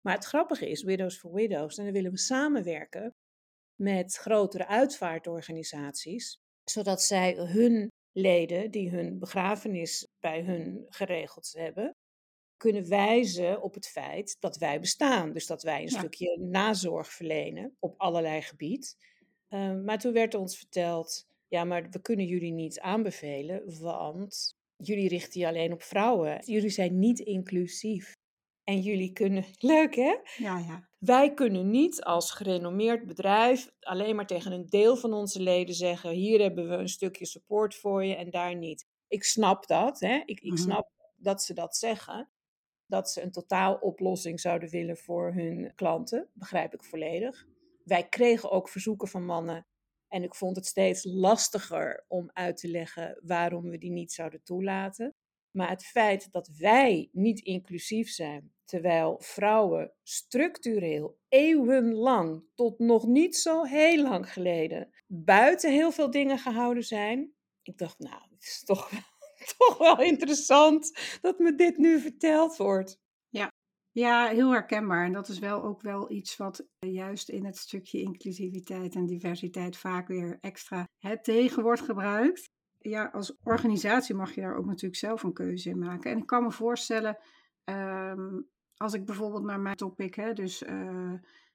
Maar 0.00 0.14
het 0.14 0.24
grappige 0.24 0.68
is, 0.68 0.82
Widows 0.82 1.18
for 1.18 1.32
Widows, 1.32 1.78
en 1.78 1.84
dan 1.84 1.92
willen 1.92 2.10
we 2.10 2.18
samenwerken 2.18 3.14
met 3.74 4.16
grotere 4.16 4.66
uitvaartorganisaties, 4.66 6.38
zodat 6.64 7.02
zij 7.02 7.34
hun 7.34 7.88
leden 8.12 8.70
die 8.70 8.90
hun 8.90 9.18
begrafenis 9.18 10.06
bij 10.18 10.42
hun 10.42 10.86
geregeld 10.88 11.52
hebben, 11.52 11.96
kunnen 12.62 12.88
wijzen 12.88 13.62
op 13.62 13.74
het 13.74 13.88
feit 13.88 14.36
dat 14.40 14.56
wij 14.56 14.80
bestaan. 14.80 15.32
Dus 15.32 15.46
dat 15.46 15.62
wij 15.62 15.82
een 15.82 15.88
Ja. 15.90 15.98
stukje 15.98 16.38
nazorg 16.40 17.12
verlenen 17.12 17.76
op 17.78 17.94
allerlei 17.96 18.42
gebied. 18.42 18.96
Uh, 19.50 19.80
maar 19.84 19.98
toen 19.98 20.12
werd 20.12 20.34
ons 20.34 20.56
verteld, 20.58 21.26
ja, 21.48 21.64
maar 21.64 21.90
we 21.90 22.00
kunnen 22.00 22.26
jullie 22.26 22.52
niet 22.52 22.80
aanbevelen, 22.80 23.80
want 23.80 24.56
jullie 24.76 25.08
richten 25.08 25.40
je 25.40 25.46
alleen 25.46 25.72
op 25.72 25.82
vrouwen. 25.82 26.42
Jullie 26.44 26.70
zijn 26.70 26.98
niet 26.98 27.18
inclusief. 27.18 28.12
En 28.64 28.80
jullie 28.80 29.12
kunnen, 29.12 29.44
leuk 29.74 29.94
hè? 29.94 30.14
Ja, 30.36 30.58
ja. 30.58 30.88
Wij 30.98 31.34
kunnen 31.34 31.70
niet 31.70 32.02
als 32.04 32.30
gerenommeerd 32.30 33.06
bedrijf 33.06 33.70
alleen 33.80 34.16
maar 34.16 34.26
tegen 34.26 34.52
een 34.52 34.66
deel 34.66 34.96
van 34.96 35.12
onze 35.12 35.40
leden 35.40 35.74
zeggen: 35.74 36.10
hier 36.10 36.40
hebben 36.40 36.68
we 36.68 36.74
een 36.74 36.88
stukje 36.88 37.26
support 37.26 37.74
voor 37.74 38.04
je 38.04 38.14
en 38.14 38.30
daar 38.30 38.56
niet. 38.56 38.86
Ik 39.08 39.24
snap 39.24 39.66
dat, 39.66 40.00
hè? 40.00 40.22
Ik, 40.24 40.40
ik 40.40 40.52
Mhm. 40.52 40.56
snap 40.62 40.90
dat 41.16 41.42
ze 41.42 41.54
dat 41.54 41.76
zeggen. 41.76 42.30
Dat 42.92 43.10
ze 43.10 43.22
een 43.22 43.30
totaaloplossing 43.30 44.40
zouden 44.40 44.68
willen 44.68 44.96
voor 44.96 45.32
hun 45.32 45.72
klanten, 45.74 46.28
begrijp 46.32 46.74
ik 46.74 46.84
volledig. 46.84 47.46
Wij 47.84 48.08
kregen 48.08 48.50
ook 48.50 48.68
verzoeken 48.68 49.08
van 49.08 49.24
mannen 49.24 49.66
en 50.08 50.22
ik 50.22 50.34
vond 50.34 50.56
het 50.56 50.66
steeds 50.66 51.04
lastiger 51.04 52.04
om 52.08 52.30
uit 52.32 52.56
te 52.56 52.68
leggen 52.68 53.18
waarom 53.22 53.70
we 53.70 53.78
die 53.78 53.90
niet 53.90 54.12
zouden 54.12 54.42
toelaten. 54.42 55.14
Maar 55.50 55.68
het 55.68 55.84
feit 55.84 56.32
dat 56.32 56.48
wij 56.58 57.08
niet 57.12 57.40
inclusief 57.40 58.10
zijn, 58.10 58.52
terwijl 58.64 59.20
vrouwen 59.20 59.92
structureel 60.02 61.18
eeuwenlang, 61.28 62.44
tot 62.54 62.78
nog 62.78 63.06
niet 63.06 63.36
zo 63.36 63.64
heel 63.64 64.02
lang 64.02 64.32
geleden, 64.32 64.90
buiten 65.06 65.72
heel 65.72 65.92
veel 65.92 66.10
dingen 66.10 66.38
gehouden 66.38 66.84
zijn, 66.84 67.32
ik 67.62 67.78
dacht, 67.78 67.98
nou, 67.98 68.22
het 68.30 68.42
is 68.42 68.62
toch, 68.64 68.90
toch 69.58 69.78
wel 69.78 70.00
interessant 70.00 70.98
dat 71.20 71.38
me 71.38 71.54
dit 71.54 71.76
nu 71.76 72.00
verteld 72.00 72.56
wordt. 72.56 73.00
Ja, 73.94 74.28
heel 74.28 74.50
herkenbaar. 74.50 75.04
En 75.04 75.12
dat 75.12 75.28
is 75.28 75.38
wel 75.38 75.62
ook 75.62 75.82
wel 75.82 76.10
iets 76.10 76.36
wat 76.36 76.66
eh, 76.78 76.92
juist 76.92 77.28
in 77.28 77.44
het 77.44 77.56
stukje 77.56 78.00
inclusiviteit 78.00 78.94
en 78.94 79.06
diversiteit 79.06 79.76
vaak 79.76 80.08
weer 80.08 80.38
extra 80.40 80.88
het 80.98 81.24
tegen 81.24 81.62
wordt 81.62 81.80
gebruikt. 81.80 82.50
Ja, 82.78 83.04
als 83.04 83.36
organisatie 83.42 84.14
mag 84.14 84.34
je 84.34 84.40
daar 84.40 84.56
ook 84.56 84.66
natuurlijk 84.66 84.96
zelf 84.96 85.22
een 85.22 85.32
keuze 85.32 85.70
in 85.70 85.78
maken. 85.78 86.10
En 86.10 86.18
ik 86.18 86.26
kan 86.26 86.42
me 86.42 86.50
voorstellen, 86.50 87.18
ehm, 87.64 88.40
als 88.76 88.94
ik 88.94 89.04
bijvoorbeeld 89.04 89.44
naar 89.44 89.60
mijn 89.60 89.76
topic, 89.76 90.14
hè, 90.14 90.32
dus 90.32 90.62
eh, 90.62 91.12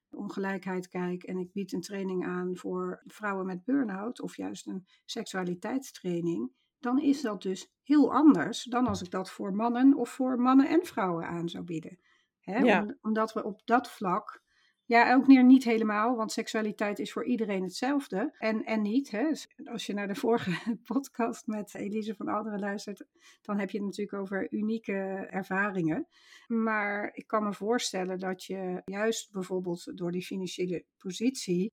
ongelijkheid 0.10 0.90
kijk 0.90 1.24
en 1.24 1.38
ik 1.38 1.52
bied 1.52 1.74
een 1.74 1.82
training 1.82 2.26
aan 2.26 2.58
voor 2.58 3.02
vrouwen 3.06 3.46
met 3.46 3.64
burn-out 3.64 4.22
of 4.22 4.36
juist 4.36 4.68
een 4.68 4.86
seksualiteitstraining, 5.06 6.52
dan 6.80 7.02
is 7.02 7.22
dat 7.22 7.42
dus 7.42 7.72
heel 7.84 8.14
anders 8.14 8.64
dan 8.64 8.88
als 8.88 9.02
ik 9.02 9.12
dat 9.12 9.32
voor 9.32 9.54
mannen 9.54 9.94
of 9.94 10.10
voor 10.10 10.40
mannen 10.40 10.70
en 10.70 10.86
vrouwen 10.86 11.28
aan 11.28 11.50
zou 11.50 11.64
bieden. 11.64 12.00
Hè? 12.40 12.58
Ja. 12.58 12.82
Om- 12.82 12.98
omdat 13.02 13.34
we 13.34 13.44
op 13.44 13.62
dat 13.66 13.92
vlak, 13.92 14.42
ja, 14.86 15.14
ook 15.14 15.28
neer 15.28 15.44
niet 15.44 15.64
helemaal, 15.64 16.16
want 16.16 16.32
seksualiteit 16.32 17.00
is 17.00 17.12
voor 17.12 17.26
iedereen 17.26 17.64
hetzelfde 17.64 18.36
en, 18.38 18.64
en 18.64 18.82
niet. 18.82 19.12
Hè? 19.12 19.24
Dus 19.30 19.48
Als 19.66 19.86
je 19.86 19.94
naar 19.94 20.08
de 20.08 20.16
vorige 20.16 20.76
podcast 20.94 21.48
met 21.48 21.76
Elise 21.76 22.16
van 22.16 22.28
Alderen 22.28 22.60
luistert, 22.60 23.06
dan 23.42 23.60
heb 23.60 23.70
je 23.70 23.78
het 23.78 23.86
natuurlijk 23.86 24.22
over 24.22 24.54
unieke 24.54 25.28
ervaringen. 25.30 26.08
Maar 26.48 27.10
ik 27.14 27.28
kan 27.28 27.44
me 27.44 27.54
voorstellen 27.54 28.20
dat 28.20 28.44
je 28.44 28.82
juist 28.86 29.32
bijvoorbeeld 29.32 29.98
door 29.98 30.12
die 30.12 30.26
financiële 30.26 30.86
positie 30.98 31.72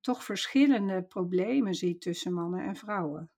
toch 0.00 0.24
verschillende 0.24 1.02
problemen 1.02 1.74
ziet 1.74 2.00
tussen 2.00 2.32
mannen 2.32 2.64
en 2.64 2.76
vrouwen. 2.76 3.30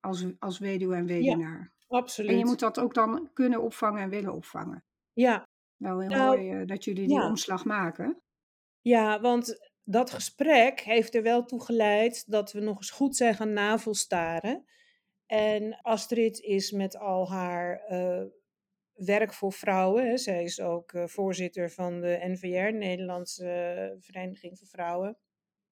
Als, 0.00 0.26
als 0.38 0.58
weduwe 0.58 0.94
en 0.94 1.06
weduwnaar. 1.06 1.72
Absoluut. 1.88 2.30
En 2.30 2.38
je 2.38 2.44
moet 2.44 2.58
dat 2.58 2.78
ook 2.78 2.94
dan 2.94 3.30
kunnen 3.32 3.62
opvangen 3.62 4.02
en 4.02 4.08
willen 4.08 4.34
opvangen. 4.34 4.84
Ja, 5.12 5.48
Wel 5.78 6.00
heel 6.00 6.08
Nou, 6.08 6.36
mooi 6.36 6.50
eh, 6.50 6.66
dat 6.66 6.84
jullie 6.84 7.06
die 7.06 7.16
ja. 7.16 7.28
omslag 7.28 7.64
maken. 7.64 8.22
Ja, 8.80 9.20
want 9.20 9.70
dat 9.84 10.10
gesprek 10.10 10.80
heeft 10.80 11.14
er 11.14 11.22
wel 11.22 11.44
toe 11.44 11.64
geleid 11.64 12.30
dat 12.30 12.52
we 12.52 12.60
nog 12.60 12.76
eens 12.76 12.90
goed 12.90 13.16
zijn 13.16 13.34
gaan 13.34 13.52
navelstaren. 13.52 14.64
En 15.26 15.80
Astrid 15.80 16.40
is 16.40 16.70
met 16.70 16.96
al 16.98 17.30
haar 17.30 17.80
eh, 17.80 18.24
werk 18.92 19.32
voor 19.32 19.52
vrouwen, 19.52 20.06
hè, 20.06 20.16
zij 20.16 20.42
is 20.42 20.60
ook 20.60 20.92
eh, 20.92 21.06
voorzitter 21.06 21.70
van 21.70 22.00
de 22.00 22.18
NVR, 22.22 22.72
Nederlandse 22.72 23.96
Vereniging 23.98 24.58
voor 24.58 24.66
Vrouwen, 24.66 25.18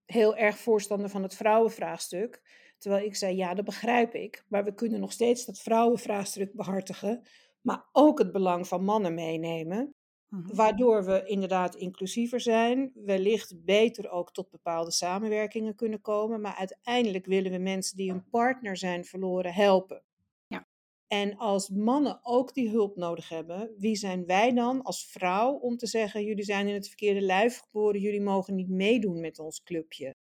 heel 0.04 0.36
erg 0.36 0.58
voorstander 0.58 1.08
van 1.08 1.22
het 1.22 1.34
vrouwenvraagstuk. 1.34 2.42
Terwijl 2.78 3.04
ik 3.04 3.16
zei, 3.16 3.36
ja, 3.36 3.54
dat 3.54 3.64
begrijp 3.64 4.14
ik, 4.14 4.44
maar 4.48 4.64
we 4.64 4.74
kunnen 4.74 5.00
nog 5.00 5.12
steeds 5.12 5.44
dat 5.44 5.58
vrouwenvraagstuk 5.58 6.52
behartigen, 6.54 7.26
maar 7.60 7.88
ook 7.92 8.18
het 8.18 8.32
belang 8.32 8.68
van 8.68 8.84
mannen 8.84 9.14
meenemen. 9.14 9.94
Mhm. 10.28 10.54
Waardoor 10.54 11.04
we 11.04 11.24
inderdaad 11.24 11.74
inclusiever 11.74 12.40
zijn, 12.40 12.92
wellicht 12.94 13.64
beter 13.64 14.10
ook 14.10 14.32
tot 14.32 14.50
bepaalde 14.50 14.90
samenwerkingen 14.90 15.74
kunnen 15.74 16.00
komen. 16.00 16.40
Maar 16.40 16.54
uiteindelijk 16.54 17.26
willen 17.26 17.50
we 17.50 17.58
mensen 17.58 17.96
die 17.96 18.10
een 18.10 18.28
partner 18.28 18.76
zijn 18.76 19.04
verloren 19.04 19.52
helpen. 19.52 20.02
Ja. 20.46 20.66
En 21.06 21.36
als 21.36 21.68
mannen 21.68 22.18
ook 22.22 22.54
die 22.54 22.70
hulp 22.70 22.96
nodig 22.96 23.28
hebben, 23.28 23.74
wie 23.78 23.96
zijn 23.96 24.26
wij 24.26 24.52
dan 24.52 24.82
als 24.82 25.06
vrouw 25.06 25.52
om 25.52 25.76
te 25.76 25.86
zeggen: 25.86 26.24
jullie 26.24 26.44
zijn 26.44 26.68
in 26.68 26.74
het 26.74 26.88
verkeerde 26.88 27.20
lijf 27.20 27.58
geboren, 27.58 28.00
jullie 28.00 28.22
mogen 28.22 28.54
niet 28.54 28.68
meedoen 28.68 29.20
met 29.20 29.38
ons 29.38 29.62
clubje? 29.62 30.14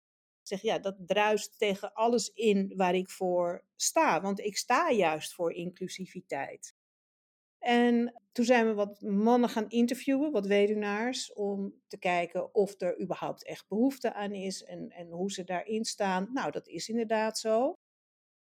Zeg 0.48 0.62
ja, 0.62 0.78
dat 0.78 0.96
druist 1.06 1.58
tegen 1.58 1.92
alles 1.92 2.28
in 2.28 2.72
waar 2.76 2.94
ik 2.94 3.10
voor 3.10 3.64
sta, 3.76 4.20
want 4.20 4.38
ik 4.38 4.56
sta 4.56 4.90
juist 4.90 5.34
voor 5.34 5.52
inclusiviteit. 5.52 6.74
En 7.58 8.22
toen 8.32 8.44
zijn 8.44 8.66
we 8.66 8.74
wat 8.74 9.00
mannen 9.00 9.48
gaan 9.48 9.68
interviewen, 9.68 10.32
wat 10.32 10.46
weduwnaars, 10.46 11.32
om 11.32 11.74
te 11.88 11.98
kijken 11.98 12.54
of 12.54 12.80
er 12.80 13.00
überhaupt 13.00 13.44
echt 13.44 13.68
behoefte 13.68 14.12
aan 14.12 14.32
is 14.32 14.62
en, 14.62 14.90
en 14.90 15.10
hoe 15.10 15.32
ze 15.32 15.44
daarin 15.44 15.84
staan. 15.84 16.28
Nou, 16.32 16.50
dat 16.50 16.68
is 16.68 16.88
inderdaad 16.88 17.38
zo. 17.38 17.74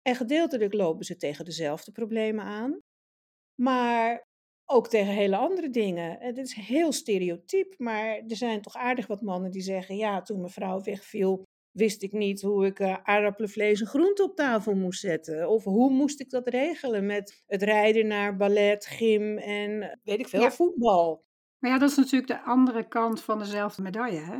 En 0.02 0.14
gedeeltelijk 0.14 0.74
lopen 0.74 1.04
ze 1.04 1.16
tegen 1.16 1.44
dezelfde 1.44 1.92
problemen 1.92 2.44
aan, 2.44 2.80
maar 3.54 4.26
ook 4.64 4.88
tegen 4.88 5.12
hele 5.12 5.36
andere 5.36 5.70
dingen. 5.70 6.18
Het 6.20 6.38
is 6.38 6.54
heel 6.54 6.92
stereotyp, 6.92 7.74
maar 7.78 8.06
er 8.28 8.36
zijn 8.36 8.62
toch 8.62 8.74
aardig 8.74 9.06
wat 9.06 9.22
mannen 9.22 9.50
die 9.50 9.62
zeggen: 9.62 9.96
Ja, 9.96 10.22
toen 10.22 10.40
mijn 10.40 10.52
vrouw 10.52 10.80
wegviel, 10.80 11.42
wist 11.72 12.02
ik 12.02 12.12
niet 12.12 12.42
hoe 12.42 12.66
ik 12.66 12.78
uh, 12.78 12.96
aardappelen, 13.02 13.68
en 13.68 13.86
groente 13.86 14.22
op 14.22 14.36
tafel 14.36 14.74
moest 14.74 15.00
zetten. 15.00 15.48
Of 15.48 15.64
hoe 15.64 15.90
moest 15.90 16.20
ik 16.20 16.30
dat 16.30 16.48
regelen 16.48 17.06
met 17.06 17.42
het 17.46 17.62
rijden 17.62 18.06
naar 18.06 18.36
ballet, 18.36 18.86
gym 18.86 19.38
en 19.38 19.82
eh, 19.82 19.96
weet 20.02 20.18
ik 20.18 20.28
veel, 20.28 20.40
Ja. 20.40 20.50
voetbal. 20.50 21.24
Maar 21.58 21.70
ja, 21.70 21.78
dat 21.78 21.90
is 21.90 21.96
natuurlijk 21.96 22.26
de 22.26 22.42
andere 22.42 22.88
kant 22.88 23.22
van 23.22 23.38
dezelfde 23.38 23.82
medaille. 23.82 24.20
Hè? 24.20 24.34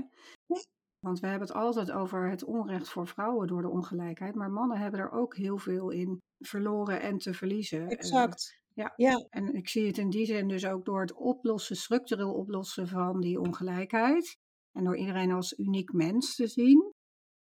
Ja. 0.46 0.62
Want 0.98 1.20
we 1.20 1.26
hebben 1.26 1.48
het 1.48 1.56
altijd 1.56 1.90
over 1.90 2.30
het 2.30 2.44
onrecht 2.44 2.88
voor 2.88 3.06
vrouwen 3.06 3.46
door 3.46 3.62
de 3.62 3.70
ongelijkheid. 3.70 4.34
Maar 4.34 4.50
mannen 4.50 4.78
hebben 4.78 5.00
er 5.00 5.10
ook 5.10 5.36
heel 5.36 5.58
veel 5.58 5.90
in 5.90 6.18
verloren 6.38 7.00
en 7.00 7.18
te 7.18 7.34
verliezen. 7.34 7.86
Eh, 7.86 7.92
Exact. 7.92 8.62
ja. 8.74 8.92
ja. 8.96 9.26
En 9.30 9.54
ik 9.54 9.68
zie 9.68 9.86
het 9.86 9.98
in 9.98 10.10
die 10.10 10.26
zin 10.26 10.48
dus 10.48 10.66
ook 10.66 10.84
door 10.84 11.00
het 11.00 11.14
oplossen, 11.14 11.76
structureel 11.76 12.32
oplossen 12.34 12.88
van 12.88 13.20
die 13.20 13.40
ongelijkheid. 13.40 14.36
En 14.72 14.84
door 14.84 14.96
iedereen 14.96 15.32
als 15.32 15.58
uniek 15.58 15.92
mens 15.92 16.34
te 16.34 16.46
zien. 16.46 16.92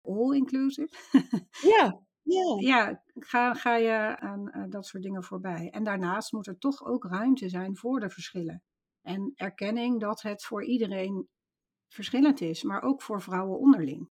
All 0.07 0.35
inclusive. 0.37 0.89
Ja. 1.63 2.01
Ja. 2.23 2.57
ja, 2.59 3.03
ga, 3.15 3.55
ga 3.55 3.77
je 3.77 4.17
aan 4.19 4.51
uh, 4.57 4.65
dat 4.69 4.87
soort 4.87 5.03
dingen 5.03 5.23
voorbij. 5.25 5.69
En 5.71 5.85
daarnaast 5.85 6.33
moet 6.33 6.47
er 6.47 6.59
toch 6.59 6.85
ook 6.85 7.05
ruimte 7.05 7.49
zijn 7.49 7.77
voor 7.77 8.01
de 8.01 8.11
verschillen. 8.11 8.63
En 9.03 9.33
erkenning 9.35 10.01
dat 10.01 10.23
het 10.23 10.45
voor 10.45 10.65
iedereen 10.65 11.29
verschillend 11.89 12.41
is, 12.41 12.63
maar 12.63 12.83
ook 12.83 13.03
voor 13.03 13.23
vrouwen 13.23 13.59
onderling. 13.59 14.09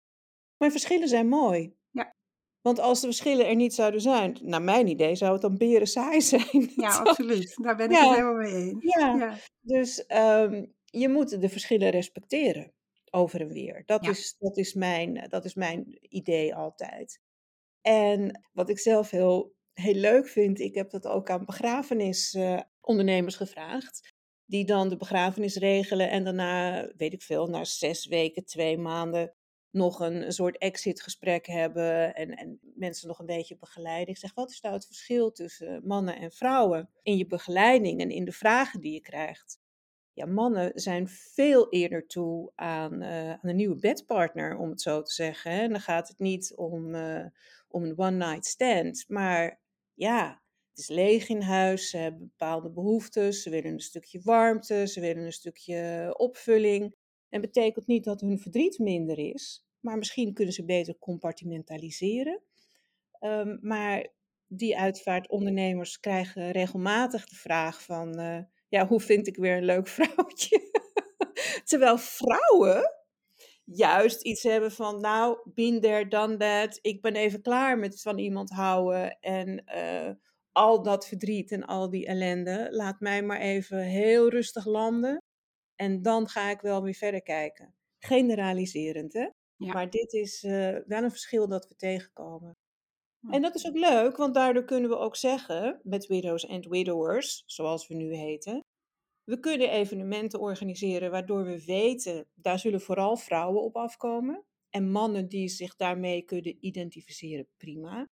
Maar 0.57 0.71
verschillen 0.71 1.09
zijn 1.09 1.29
mooi. 1.29 1.75
Ja. 1.91 2.15
Want 2.61 2.79
als 2.79 3.01
de 3.01 3.07
verschillen 3.07 3.49
er 3.49 3.55
niet 3.57 3.75
zouden 3.75 4.01
zijn, 4.01 4.39
naar 4.43 4.63
mijn 4.63 4.87
idee, 4.87 5.15
zou 5.15 5.33
het 5.33 5.41
dan 5.43 5.57
beren 5.57 5.87
saai 5.87 6.21
zijn. 6.33 6.71
Ja, 6.77 6.99
absoluut. 6.99 7.57
Daar 7.63 7.77
ben 7.77 7.87
ik 7.91 7.97
Ja. 7.97 8.03
het 8.09 8.11
helemaal 8.11 8.35
mee 8.35 8.53
eens. 8.55 8.95
Ja. 8.95 9.15
Ja. 9.17 9.37
Dus 9.61 10.07
ehm, 10.07 10.67
je 10.85 11.09
moet 11.09 11.41
de 11.41 11.49
verschillen 11.49 11.91
respecteren 11.91 12.73
over 13.11 13.41
en 13.41 13.49
weer. 13.49 13.83
Dat, 13.87 14.05
Ja. 14.05 14.11
is, 14.11 14.37
dat, 14.39 14.57
is, 14.57 14.75
mijn, 14.75 15.27
dat 15.29 15.45
is 15.45 15.55
mijn 15.55 15.99
idee 16.01 16.55
altijd. 16.55 17.21
En 17.81 18.45
wat 18.53 18.69
ik 18.69 18.79
zelf 18.79 19.11
heel, 19.11 19.55
heel 19.73 19.95
leuk 19.95 20.29
vind, 20.29 20.61
ik 20.61 20.75
heb 20.75 20.91
dat 20.91 21.07
ook 21.07 21.31
aan 21.31 21.45
begrafenisondernemers 21.45 23.37
gevraagd. 23.37 24.09
Die 24.47 24.65
dan 24.65 24.89
de 24.89 24.97
begrafenis 24.97 25.57
regelen 25.57 26.11
en 26.11 26.25
daarna, 26.25 26.87
weet 26.97 27.13
ik 27.13 27.23
veel, 27.23 27.47
na 27.47 27.65
zes 27.65 28.07
weken, 28.07 28.45
twee 28.45 28.79
maanden 28.79 29.35
nog 29.71 30.01
een, 30.01 30.23
een 30.25 30.33
soort 30.33 30.59
exitgesprek 30.59 31.47
hebben 31.47 32.15
en, 32.15 32.31
en 32.31 32.59
mensen 32.75 33.09
nog 33.09 33.19
een 33.19 33.27
beetje 33.27 33.57
begeleiden. 33.57 34.09
Ik 34.09 34.19
zeg, 34.19 34.35
wat 34.35 34.51
is 34.51 34.61
nou 34.61 34.75
het 34.75 34.87
verschil 34.87 35.33
tussen 35.33 35.87
mannen 35.87 36.17
en 36.17 36.33
vrouwen 36.33 36.91
in 37.03 37.17
je 37.17 37.27
begeleiding 37.27 38.01
en 38.01 38.11
in 38.11 38.25
de 38.25 38.33
vragen 38.33 38.81
die 38.81 38.93
je 38.93 39.01
krijgt? 39.01 39.60
Ja, 40.21 40.27
mannen 40.27 40.73
zijn 40.75 41.09
veel 41.09 41.71
eerder 41.71 42.07
toe 42.07 42.53
aan, 42.55 43.03
eh, 43.03 43.31
aan 43.31 43.49
een 43.49 43.57
nieuwe 43.57 43.79
bedpartner, 43.79 44.57
om 44.57 44.71
het 44.71 44.81
zo 44.81 45.03
te 45.03 45.13
zeggen. 45.13 45.53
En 45.53 45.71
dan 45.71 45.81
gaat 45.81 46.09
het 46.09 46.19
niet 46.19 46.53
om, 46.57 46.95
eh, 46.95 47.27
om 47.69 47.85
een 47.85 47.99
one-night 47.99 48.47
stand, 48.47 49.05
maar 49.09 49.61
ja, 49.95 50.43
het 50.71 50.79
is 50.79 50.89
leeg 50.89 51.29
in 51.29 51.41
huis, 51.41 51.91
ze 51.91 51.97
hebben 51.97 52.21
bepaalde 52.21 52.71
behoeftes, 52.71 53.43
ze 53.43 53.51
willen 53.51 53.73
een 53.73 53.81
stukje 53.81 54.21
warmte, 54.23 54.87
ze 54.87 55.01
willen 55.01 55.25
een 55.25 55.33
stukje 55.33 56.15
opvulling. 56.17 56.95
En 57.29 57.41
betekent 57.41 57.87
niet 57.87 58.05
dat 58.05 58.21
hun 58.21 58.39
verdriet 58.39 58.79
minder 58.79 59.19
is, 59.19 59.67
maar 59.81 59.99
misschien 59.99 60.33
kunnen 60.33 60.55
ze 60.55 60.65
beter 60.65 60.99
compartimentaliseren. 60.99 62.41
Um, 63.21 63.59
maar 63.63 64.09
die 64.47 64.79
uitvaartondernemers 64.79 66.01
krijgen 66.01 66.51
regelmatig 66.51 67.29
de 67.29 67.37
vraag 67.37 67.83
van, 67.83 68.21
uh, 68.21 68.39
ja, 68.71 68.87
hoe 68.87 69.01
vind 69.01 69.27
ik 69.27 69.37
weer 69.37 69.57
een 69.57 69.65
leuk 69.65 69.89
vrouwtje? 69.99 70.71
Terwijl 71.65 71.99
vrouwen 71.99 72.95
juist 73.65 74.23
iets 74.23 74.43
hebben 74.43 74.73
van, 74.73 75.01
nou, 75.01 75.39
been 75.55 75.81
there, 75.81 76.09
done 76.09 76.37
that. 76.37 76.79
Ik 76.83 77.03
ben 77.03 77.15
even 77.15 77.43
klaar 77.43 77.79
met 77.79 78.03
van 78.03 78.19
iemand 78.19 78.51
houden 78.51 79.19
en 79.21 79.65
uh, 79.77 80.11
al 80.53 80.83
dat 80.83 81.09
verdriet 81.09 81.51
en 81.51 81.65
al 81.65 81.91
die 81.91 82.07
ellende. 82.07 82.69
Laat 82.71 83.01
mij 83.01 83.23
maar 83.23 83.41
even 83.41 83.79
heel 83.79 84.29
rustig 84.29 84.67
landen. 84.67 85.23
En 85.75 86.03
dan 86.03 86.29
ga 86.29 86.51
ik 86.51 86.61
wel 86.61 86.83
weer 86.83 86.95
verder 86.95 87.23
kijken. 87.23 87.75
Generaliserend, 87.99 89.13
hè? 89.13 89.29
Ja. 89.57 89.73
Maar 89.73 89.91
dit 89.91 90.13
is 90.13 90.43
uh, 90.43 90.77
wel 90.87 91.03
een 91.03 91.11
verschil 91.11 91.49
dat 91.49 91.69
we 91.69 91.77
tegenkomen. 91.77 92.57
En 93.29 93.43
dat 93.43 93.55
is 93.55 93.67
ook 93.67 93.77
leuk, 93.77 94.17
want 94.17 94.35
daardoor 94.35 94.65
kunnen 94.65 94.91
we 94.91 94.97
ook 94.97 95.17
zeggen, 95.17 95.81
met 95.83 96.07
Widows 96.07 96.49
and 96.49 96.67
Widowers, 96.67 97.43
zoals 97.47 97.89
we 97.89 97.95
nu 97.95 98.15
heten, 98.15 98.65
we 99.25 99.41
kunnen 99.41 99.71
evenementen 99.71 100.41
organiseren 100.41 101.11
waardoor 101.11 101.45
we 101.45 101.65
weten, 101.65 102.27
daar 102.35 102.59
zullen 102.59 102.81
vooral 102.81 103.17
vrouwen 103.17 103.63
op 103.63 103.77
afkomen. 103.77 104.45
En 104.71 104.91
mannen 104.91 105.29
die 105.29 105.49
zich 105.49 105.77
daarmee 105.77 106.23
kunnen 106.23 106.57
identificeren, 106.61 107.49
prima. 107.57 108.09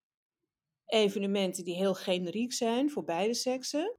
evenementen 0.86 1.64
die 1.64 1.74
heel 1.74 1.94
generiek 1.94 2.52
zijn 2.52 2.90
voor 2.90 3.04
beide 3.04 3.34
seksen. 3.34 3.96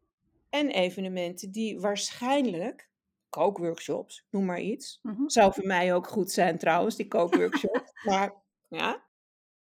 En 0.49 0.69
evenementen 0.69 1.51
die 1.51 1.79
waarschijnlijk, 1.79 2.89
kookworkshops, 3.29 4.25
noem 4.29 4.45
maar 4.45 4.61
iets. 4.61 4.99
Mhm. 5.01 5.27
Zou 5.29 5.53
voor 5.53 5.65
mij 5.65 5.93
ook 5.93 6.07
goed 6.07 6.31
zijn 6.31 6.57
trouwens, 6.57 6.95
die 6.95 7.07
kookworkshop. 7.07 7.91
maar 8.09 8.43
ja, 8.67 9.09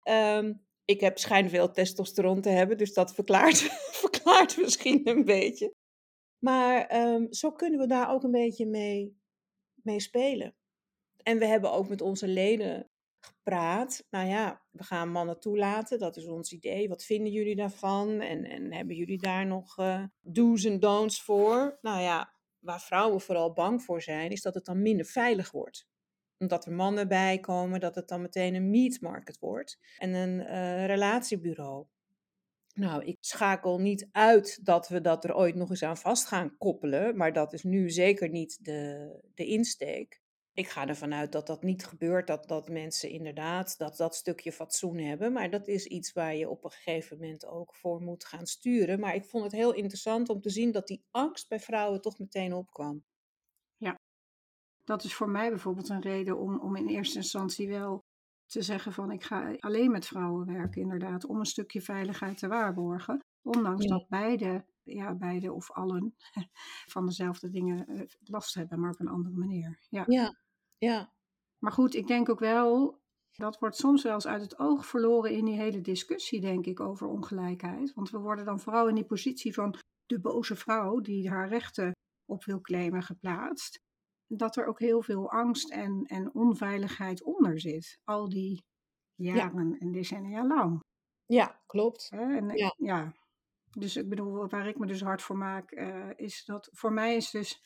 Ehm, 0.08 0.54
ik 0.88 1.00
heb 1.00 1.18
schijn 1.18 1.50
veel 1.50 1.72
testosteron 1.72 2.42
te 2.42 2.50
hebben, 2.50 2.78
dus 2.78 2.94
dat 2.94 3.14
verklaart, 3.14 3.58
verklaart 4.04 4.58
misschien 4.58 5.08
een 5.08 5.26
beetje. 5.26 5.74
Maar 6.38 6.86
ehm, 6.86 7.32
zo 7.32 7.52
kunnen 7.52 7.80
we 7.80 7.88
daar 7.88 8.12
ook 8.12 8.24
een 8.24 8.32
beetje 8.32 8.66
mee, 8.66 9.20
mee 9.74 10.00
spelen. 10.00 10.56
En 11.24 11.38
we 11.38 11.46
hebben 11.46 11.72
ook 11.72 11.90
met 11.90 12.02
onze 12.02 12.28
leden 12.28 12.90
gepraat. 13.20 14.04
Nou 14.10 14.28
ja, 14.28 14.62
we 14.72 14.84
gaan 14.84 15.12
mannen 15.12 15.40
toelaten, 15.40 16.00
dat 16.00 16.18
is 16.18 16.28
ons 16.28 16.52
idee. 16.52 16.90
Wat 16.90 17.04
vinden 17.04 17.32
jullie 17.32 17.56
daarvan? 17.56 18.22
En, 18.22 18.44
en 18.44 18.74
hebben 18.74 18.96
jullie 18.96 19.20
daar 19.20 19.46
nog 19.46 19.78
eh, 19.78 20.04
do's 20.22 20.64
en 20.64 20.80
don'ts 20.80 21.22
voor? 21.22 21.78
Nou 21.82 22.02
ja, 22.02 22.34
waar 22.60 22.82
vrouwen 22.82 23.22
vooral 23.22 23.54
bang 23.54 23.84
voor 23.84 24.02
zijn, 24.02 24.32
is 24.32 24.42
dat 24.42 24.54
het 24.54 24.66
dan 24.66 24.82
minder 24.82 25.06
veilig 25.06 25.52
wordt 25.52 25.88
omdat 26.40 26.66
er 26.66 26.72
mannen 26.72 27.08
bij 27.08 27.40
komen, 27.40 27.80
dat 27.80 27.96
het 27.96 28.08
dan 28.08 28.22
meteen 28.22 28.56
een 28.56 28.70
meat 28.70 29.02
market 29.02 29.40
wordt 29.40 29.80
en 29.98 30.14
een 30.14 30.40
eh, 30.40 30.86
relatiebureau. 30.86 31.86
Nou, 32.74 33.04
ik 33.04 33.18
schakel 33.20 33.80
niet 33.80 34.08
uit 34.12 34.66
dat 34.66 34.88
we 34.88 35.02
dat 35.02 35.24
er 35.24 35.36
ooit 35.36 35.56
nog 35.56 35.70
eens 35.70 35.84
aan 35.84 35.98
vast 35.98 36.26
gaan 36.26 36.58
koppelen, 36.58 37.18
maar 37.18 37.34
dat 37.34 37.54
is 37.54 37.64
nu 37.64 37.90
zeker 37.90 38.30
niet 38.30 38.66
de, 38.66 39.10
de 39.34 39.46
insteek. 39.46 40.22
Ik 40.54 40.68
ga 40.68 40.88
ervan 40.88 41.14
uit 41.14 41.32
dat 41.32 41.48
dat 41.48 41.64
niet 41.64 41.86
gebeurt, 41.86 42.28
dat, 42.28 42.48
dat 42.48 42.70
mensen 42.70 43.10
inderdaad 43.10 43.78
dat, 43.78 43.98
dat 43.98 44.16
stukje 44.16 44.52
fatsoen 44.52 44.98
hebben, 44.98 45.34
maar 45.34 45.50
dat 45.50 45.68
is 45.68 45.86
iets 45.86 46.14
waar 46.14 46.36
je 46.36 46.50
op 46.50 46.64
een 46.64 46.72
gegeven 46.72 47.18
moment 47.20 47.46
ook 47.46 47.76
voor 47.76 48.02
moet 48.02 48.26
gaan 48.26 48.46
sturen. 48.46 49.00
Maar 49.00 49.16
ik 49.16 49.26
vond 49.26 49.44
het 49.44 49.54
heel 49.54 49.74
interessant 49.74 50.30
om 50.30 50.42
te 50.42 50.50
zien 50.50 50.72
dat 50.72 50.88
die 50.88 51.04
angst 51.12 51.50
bij 51.50 51.60
vrouwen 51.60 52.02
toch 52.02 52.20
meteen 52.20 52.54
opkwam. 52.54 53.04
Dat 54.88 55.04
is 55.04 55.14
voor 55.14 55.30
mij 55.30 55.50
bijvoorbeeld 55.50 55.90
een 55.90 56.02
reden 56.02 56.38
om, 56.38 56.60
om 56.60 56.76
in 56.76 56.88
eerste 56.88 57.18
instantie 57.18 57.68
wel 57.68 58.06
te 58.46 58.62
zeggen 58.62 58.94
van 58.94 59.12
ik 59.12 59.24
ga 59.24 59.56
alleen 59.60 59.92
met 59.92 60.06
vrouwen 60.06 60.46
werken, 60.46 60.82
inderdaad, 60.82 61.26
om 61.26 61.40
een 61.40 61.46
stukje 61.46 61.82
veiligheid 61.82 62.38
te 62.38 62.48
waarborgen. 62.48 63.26
Ondanks 63.42 63.84
Ja. 63.84 63.90
dat 63.90 64.08
beide, 64.08 64.66
ja, 64.84 65.16
beide 65.16 65.54
of 65.54 65.72
allen 65.72 66.16
van 66.94 67.06
dezelfde 67.06 67.50
dingen 67.50 67.88
eh, 67.88 68.02
last 68.24 68.54
hebben, 68.54 68.80
maar 68.80 68.92
op 68.92 69.00
een 69.00 69.08
andere 69.08 69.36
manier. 69.36 69.80
Ja. 69.90 70.04
Ja, 70.08 70.38
ja, 70.78 71.14
Maar 71.58 71.72
goed, 71.72 71.96
ik 71.96 72.08
denk 72.08 72.30
ook 72.30 72.40
wel, 72.40 73.00
dat 73.32 73.60
wordt 73.60 73.76
soms 73.76 74.04
wel 74.04 74.14
eens 74.14 74.28
uit 74.28 74.42
het 74.42 74.60
oog 74.60 74.86
verloren 74.86 75.32
in 75.32 75.46
die 75.46 75.60
hele 75.60 75.82
discussie, 75.82 76.42
denk 76.42 76.66
ik, 76.66 76.80
over 76.80 77.08
ongelijkheid. 77.08 77.94
Want 77.94 78.10
we 78.10 78.18
worden 78.18 78.46
dan 78.46 78.60
vooral 78.60 78.88
in 78.88 78.96
die 78.96 79.06
positie 79.06 79.54
van 79.54 79.76
de 80.06 80.20
boze 80.20 80.56
vrouw 80.56 81.00
die 81.00 81.30
haar 81.30 81.48
rechten 81.48 81.92
op 82.26 82.44
wil 82.44 82.62
claimen 82.62 83.04
geplaatst. 83.04 83.86
Dat 84.28 84.56
er 84.56 84.66
ook 84.66 84.80
heel 84.80 85.02
veel 85.02 85.32
angst 85.32 85.72
en, 85.72 86.04
en 86.06 86.34
onveiligheid 86.34 87.24
onder 87.24 87.60
zit, 87.60 88.00
al 88.04 88.30
die 88.30 88.64
jaren 89.16 89.78
en 89.80 89.92
decennia 89.92 90.48
lang. 90.48 90.84
ja, 91.26 91.62
klopt. 91.66 92.10
En, 92.12 92.50
Ja. 92.58 92.74
ja. 92.78 93.14
Dus 93.72 93.96
ik 93.96 94.10
bedoel, 94.10 94.48
waar 94.48 94.68
ik 94.68 94.78
me 94.78 94.86
dus 94.86 95.02
hard 95.02 95.22
voor 95.22 95.38
maak, 95.38 95.72
eh, 95.72 96.10
is 96.16 96.46
dat 96.46 96.70
voor 96.72 96.94
mij 96.94 97.16
is 97.16 97.32
dus 97.32 97.64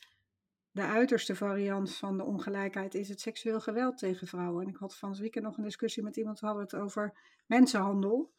de 0.70 0.82
uiterste 0.82 1.36
variant 1.36 1.94
van 1.94 2.16
de 2.16 2.24
ongelijkheid 2.24 2.94
is 2.94 3.08
het 3.08 3.20
seksueel 3.20 3.60
geweld 3.60 3.98
tegen 3.98 4.26
vrouwen. 4.26 4.62
En 4.62 4.68
ik 4.68 4.76
had 4.76 4.96
van 4.96 5.10
het 5.10 5.18
weekend 5.18 5.44
nog 5.44 5.56
een 5.56 5.64
discussie 5.64 6.02
met 6.02 6.16
iemand, 6.16 6.40
we 6.40 6.46
hadden 6.46 6.64
het 6.64 6.74
over 6.74 7.18
mensenhandel. 7.46 8.32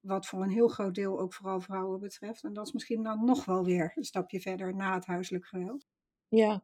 Wat 0.00 0.26
voor 0.26 0.42
een 0.42 0.50
heel 0.50 0.68
groot 0.68 0.94
deel 0.94 1.20
ook 1.20 1.34
vooral 1.34 1.60
vrouwen 1.60 2.00
betreft. 2.00 2.44
En 2.44 2.52
dat 2.52 2.66
is 2.66 2.72
misschien 2.72 3.02
dan 3.02 3.24
nog 3.24 3.44
wel 3.44 3.64
weer 3.64 3.92
een 3.94 4.04
stapje 4.04 4.40
verder 4.40 4.74
na 4.74 4.94
het 4.94 5.06
huiselijk 5.06 5.46
geweld. 5.46 5.86
Ja, 6.28 6.62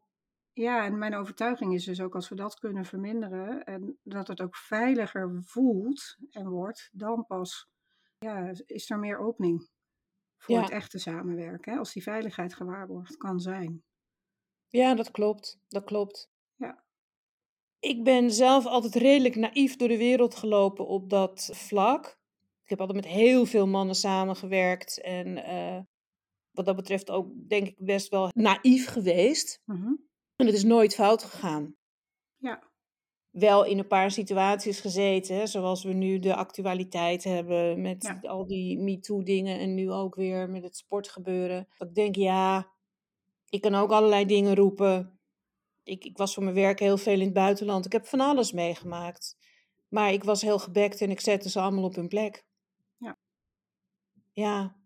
Ja, 0.57 0.85
en 0.85 0.99
mijn 0.99 1.15
overtuiging 1.15 1.75
is 1.75 1.85
dus 1.85 2.01
ook 2.01 2.15
als 2.15 2.29
we 2.29 2.35
dat 2.35 2.59
kunnen 2.59 2.85
verminderen 2.85 3.65
en 3.65 3.99
dat 4.03 4.29
het 4.29 4.41
ook 4.41 4.57
veiliger 4.57 5.43
voelt 5.45 6.17
en 6.31 6.49
wordt, 6.49 6.89
dan 6.93 7.27
pas 7.27 7.69
ja, 8.19 8.53
is 8.67 8.91
er 8.91 8.99
meer 8.99 9.19
opening 9.19 9.69
voor 10.39 10.55
Ja. 10.55 10.61
het 10.63 10.71
echte 10.71 10.99
samenwerken. 10.99 11.73
Hè? 11.73 11.79
Als 11.79 11.93
die 11.93 12.03
veiligheid 12.03 12.55
gewaarborgd 12.55 13.17
kan 13.17 13.41
zijn. 13.41 13.83
ja, 14.69 14.95
dat 14.95 15.11
klopt. 15.11 15.59
Dat 15.69 15.85
klopt. 15.85 16.31
Ja. 16.57 16.85
Ik 17.79 18.05
ben 18.05 18.31
zelf 18.31 18.67
altijd 18.67 18.95
redelijk 18.95 19.35
naïef 19.37 19.77
door 19.77 19.89
de 19.89 19.97
wereld 19.99 20.35
gelopen 20.35 20.87
op 20.87 21.11
dat 21.11 21.51
vlak. 21.53 22.07
Ik 22.63 22.71
heb 22.71 22.81
altijd 22.81 23.05
met 23.05 23.13
heel 23.15 23.47
veel 23.47 23.67
mannen 23.67 23.95
samengewerkt 23.95 25.01
en 25.01 25.45
eh, 25.45 25.81
wat 26.51 26.65
dat 26.65 26.77
betreft 26.77 27.11
ook 27.11 27.49
denk 27.49 27.67
ik 27.67 27.77
best 27.79 28.09
wel 28.09 28.29
naïef 28.35 28.87
geweest. 28.87 29.61
Mhm. 29.65 29.93
En 30.37 30.47
het 30.47 30.55
is 30.55 30.65
nooit 30.65 30.95
fout 30.95 31.23
gegaan. 31.23 31.77
Ja, 32.37 32.73
Wel 33.31 33.65
in 33.65 33.79
een 33.79 33.87
paar 33.87 34.11
situaties 34.11 34.81
gezeten, 34.81 35.49
zoals 35.49 35.85
we 35.85 35.93
nu 35.93 36.19
de 36.19 36.35
actualiteit 36.35 37.25
hebben 37.25 37.81
met 37.81 38.03
Ja. 38.03 38.29
al 38.29 38.47
die 38.47 38.79
MeToo-dingen 38.79 39.59
en 39.59 39.75
nu 39.75 39.91
ook 39.91 40.15
weer 40.15 40.51
met 40.51 40.63
het 40.63 40.77
sportgebeuren. 40.77 41.69
Dat 41.79 41.89
ik 41.89 41.95
denk, 41.95 42.17
ja, 42.17 42.73
ik 43.49 43.61
kan 43.61 43.75
ook 43.75 43.91
allerlei 43.91 44.25
dingen 44.25 44.55
roepen. 44.55 45.19
Ik, 45.83 46.05
ik 46.05 46.17
was 46.17 46.35
voor 46.35 46.43
mijn 46.43 46.55
werk 46.55 46.79
heel 46.79 46.97
veel 46.97 47.13
in 47.13 47.21
het 47.25 47.33
buitenland. 47.33 47.85
Ik 47.87 47.93
heb 47.93 48.07
van 48.07 48.21
alles 48.21 48.53
meegemaakt. 48.53 49.37
Maar 49.89 50.13
ik 50.13 50.25
was 50.25 50.43
heel 50.43 50.59
gebekt 50.59 51.01
en 51.01 51.11
ik 51.11 51.21
zette 51.21 51.49
ze 51.51 51.61
allemaal 51.61 51.85
op 51.85 51.95
hun 51.95 52.09
plek. 52.09 52.45
Ja. 52.97 53.19
Ja. 54.33 54.77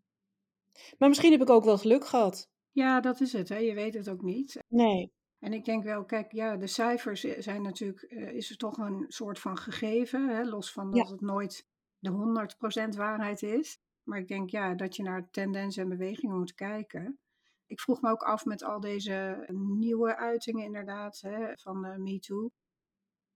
Maar 0.98 1.08
misschien 1.08 1.32
heb 1.32 1.40
ik 1.40 1.50
ook 1.50 1.64
wel 1.64 1.78
geluk 1.78 2.06
gehad. 2.06 2.50
ja 2.70 3.00
dat 3.00 3.20
is 3.20 3.32
het. 3.32 3.48
Hè? 3.48 3.56
Je 3.56 3.74
weet 3.74 3.94
het 3.94 4.08
ook 4.08 4.22
niet. 4.22 4.58
Nee. 4.68 5.12
En 5.38 5.52
ik 5.52 5.64
denk 5.64 5.82
wel, 5.84 6.04
kijk, 6.04 6.32
ja, 6.32 6.56
de 6.56 6.66
cijfers 6.66 7.20
zijn 7.20 7.62
natuurlijk, 7.62 8.02
eh, 8.02 8.32
is 8.32 8.48
het 8.48 8.58
toch 8.58 8.78
een 8.78 9.04
soort 9.08 9.38
van 9.38 9.58
gegeven, 9.58 10.28
hè? 10.28 10.42
los 10.44 10.72
van 10.72 10.90
dat 10.90 11.06
Ja. 11.06 11.12
het 11.12 11.20
nooit 11.20 11.66
de 11.98 12.10
100% 12.10 12.96
waarheid 12.96 13.42
is. 13.42 13.78
Maar 14.02 14.18
ik 14.18 14.28
denk, 14.28 14.50
ja, 14.50 14.74
dat 14.74 14.96
je 14.96 15.02
naar 15.02 15.30
tendensen 15.30 15.82
en 15.82 15.88
bewegingen 15.88 16.36
moet 16.38 16.54
kijken. 16.54 17.18
Ik 17.66 17.80
vroeg 17.80 18.00
me 18.00 18.10
ook 18.10 18.22
af 18.22 18.44
met 18.44 18.62
al 18.62 18.80
deze 18.80 19.44
nieuwe 19.52 20.16
uitingen 20.16 20.64
inderdaad, 20.64 21.20
hè, 21.20 21.56
van 21.56 21.86
uh, 21.86 21.96
MeToo. 21.96 22.50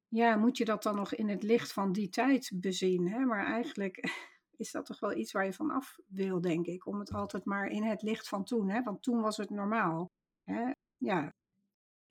Ja, 0.08 0.36
moet 0.36 0.56
je 0.56 0.64
dat 0.64 0.82
dan 0.82 0.94
nog 0.96 1.14
in 1.14 1.28
het 1.28 1.42
licht 1.42 1.72
van 1.72 1.92
die 1.92 2.08
tijd 2.08 2.52
bezien? 2.54 3.08
Hè? 3.08 3.18
Maar 3.18 3.46
eigenlijk 3.46 3.96
is 4.56 4.70
dat 4.70 4.86
toch 4.86 5.00
wel 5.00 5.16
iets 5.16 5.32
waar 5.32 5.44
je 5.44 5.52
van 5.52 5.70
af 5.70 5.98
wil, 6.06 6.40
denk 6.40 6.66
ik. 6.66 6.86
Om 6.86 6.98
het 6.98 7.12
altijd 7.12 7.44
maar 7.44 7.66
in 7.66 7.84
het 7.84 8.02
licht 8.02 8.28
van 8.28 8.44
toen, 8.44 8.70
hè? 8.70 8.82
want 8.82 9.02
toen 9.02 9.20
was 9.20 9.36
het 9.36 9.50
normaal. 9.50 10.10
Hè? 10.42 10.72
Ja, 10.96 11.34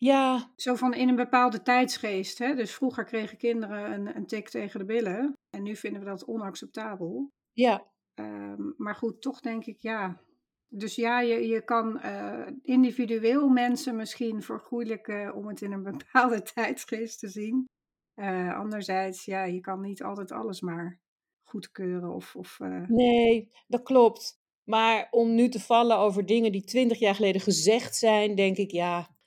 Ja, 0.04 0.52
zo 0.56 0.76
van 0.76 0.94
in 0.94 1.10
een 1.10 1.16
bepaalde 1.16 1.62
tijdsgeest. 1.62 2.38
Hè? 2.38 2.56
Dus 2.56 2.74
vroeger 2.74 3.04
kregen 3.04 3.38
kinderen 3.38 3.92
een, 3.92 4.16
een 4.16 4.26
tik 4.26 4.50
tegen 4.50 4.80
de 4.80 4.86
billen. 4.86 5.34
En 5.50 5.64
nu 5.64 5.76
vinden 5.76 6.02
we 6.02 6.08
dat 6.08 6.26
onacceptabel. 6.26 7.30
ja, 7.52 7.92
Ehm, 8.14 8.72
maar 8.78 8.96
goed, 8.96 9.22
toch 9.22 9.40
denk 9.40 9.66
ik 9.66 9.78
ja. 9.80 10.22
Dus 10.68 10.96
ja, 10.96 11.22
je, 11.22 11.48
je 11.48 11.64
kan 11.64 12.00
eh, 12.00 12.48
individueel 12.62 13.48
mensen 13.48 13.96
misschien 13.96 14.42
vergoeilijken 14.42 15.36
om 15.36 15.48
het 15.48 15.62
in 15.62 15.72
een 15.72 15.84
bepaalde 15.84 16.42
tijdsgeest 16.54 17.20
te 17.20 17.28
zien. 17.28 17.66
Eh, 18.14 18.58
anderzijds, 18.58 19.26
ja, 19.26 19.44
je 19.44 19.60
kan 19.60 19.82
niet 19.82 20.04
altijd 20.04 20.32
alles 20.32 20.62
maar 20.62 21.00
goedkeuren 21.44 22.14
of... 22.14 22.36
of 22.36 22.60
eh, 22.60 22.88
Nee, 22.88 23.52
dat 23.68 23.84
klopt. 23.84 24.40
Maar 24.64 25.08
om 25.12 25.36
nu 25.36 25.50
te 25.50 25.60
vallen 25.60 25.98
over 25.98 26.26
dingen 26.26 26.52
die 26.52 26.64
twintig 26.64 27.00
jaar 27.00 27.16
geleden 27.16 27.42
gezegd 27.42 27.96
zijn, 27.96 28.36
denk 28.36 28.58
ik 28.58 28.72
ja. 28.72 29.20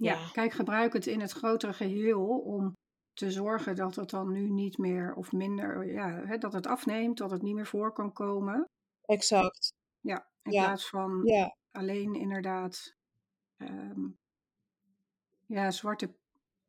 Ja, 0.00 0.12
Ja, 0.12 0.28
kijk, 0.32 0.52
gebruik 0.52 0.92
het 0.92 1.06
in 1.06 1.20
het 1.20 1.32
grotere 1.32 1.72
geheel 1.72 2.38
om 2.38 2.76
te 3.12 3.30
zorgen 3.30 3.76
dat 3.76 3.94
het 3.96 4.10
dan 4.10 4.32
nu 4.32 4.50
niet 4.50 4.78
meer 4.78 5.14
of 5.14 5.32
minder, 5.32 5.92
ja, 5.92 6.22
hè, 6.24 6.38
dat 6.38 6.52
het 6.52 6.66
afneemt, 6.66 7.18
dat 7.18 7.30
het 7.30 7.42
niet 7.42 7.54
meer 7.54 7.66
voor 7.66 7.92
kan 7.92 8.12
komen. 8.12 8.68
exact. 9.04 9.72
Ja, 10.00 10.26
in 10.42 10.52
Ja, 10.52 10.64
plaats 10.64 10.88
van 10.88 11.20
ja. 11.24 11.56
alleen 11.70 12.14
inderdaad, 12.14 12.94
ehm, 13.56 14.00
ja, 15.46 15.70
zwarte, 15.70 16.14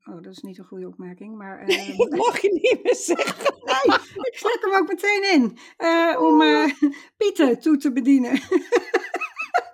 oh, 0.03 0.13
dat 0.21 0.25
is 0.31 0.39
niet 0.41 0.57
een 0.57 0.65
goede 0.65 0.87
opmerking, 0.87 1.37
maar 1.37 1.65
Dat 1.97 2.09
mag 2.15 2.39
je 2.41 2.51
niet 2.51 2.83
meer 2.83 2.95
zeggen. 2.95 3.55
nee, 3.85 3.97
ik 4.25 4.35
slik 4.37 4.57
hem 4.61 4.73
ook 4.81 4.87
meteen 4.87 5.31
in, 5.33 5.57
eh, 5.77 6.21
om 6.21 6.41
eh, 6.41 6.73
Pieten 7.17 7.59
toe 7.59 7.77
te 7.77 7.91
bedienen. 7.91 8.31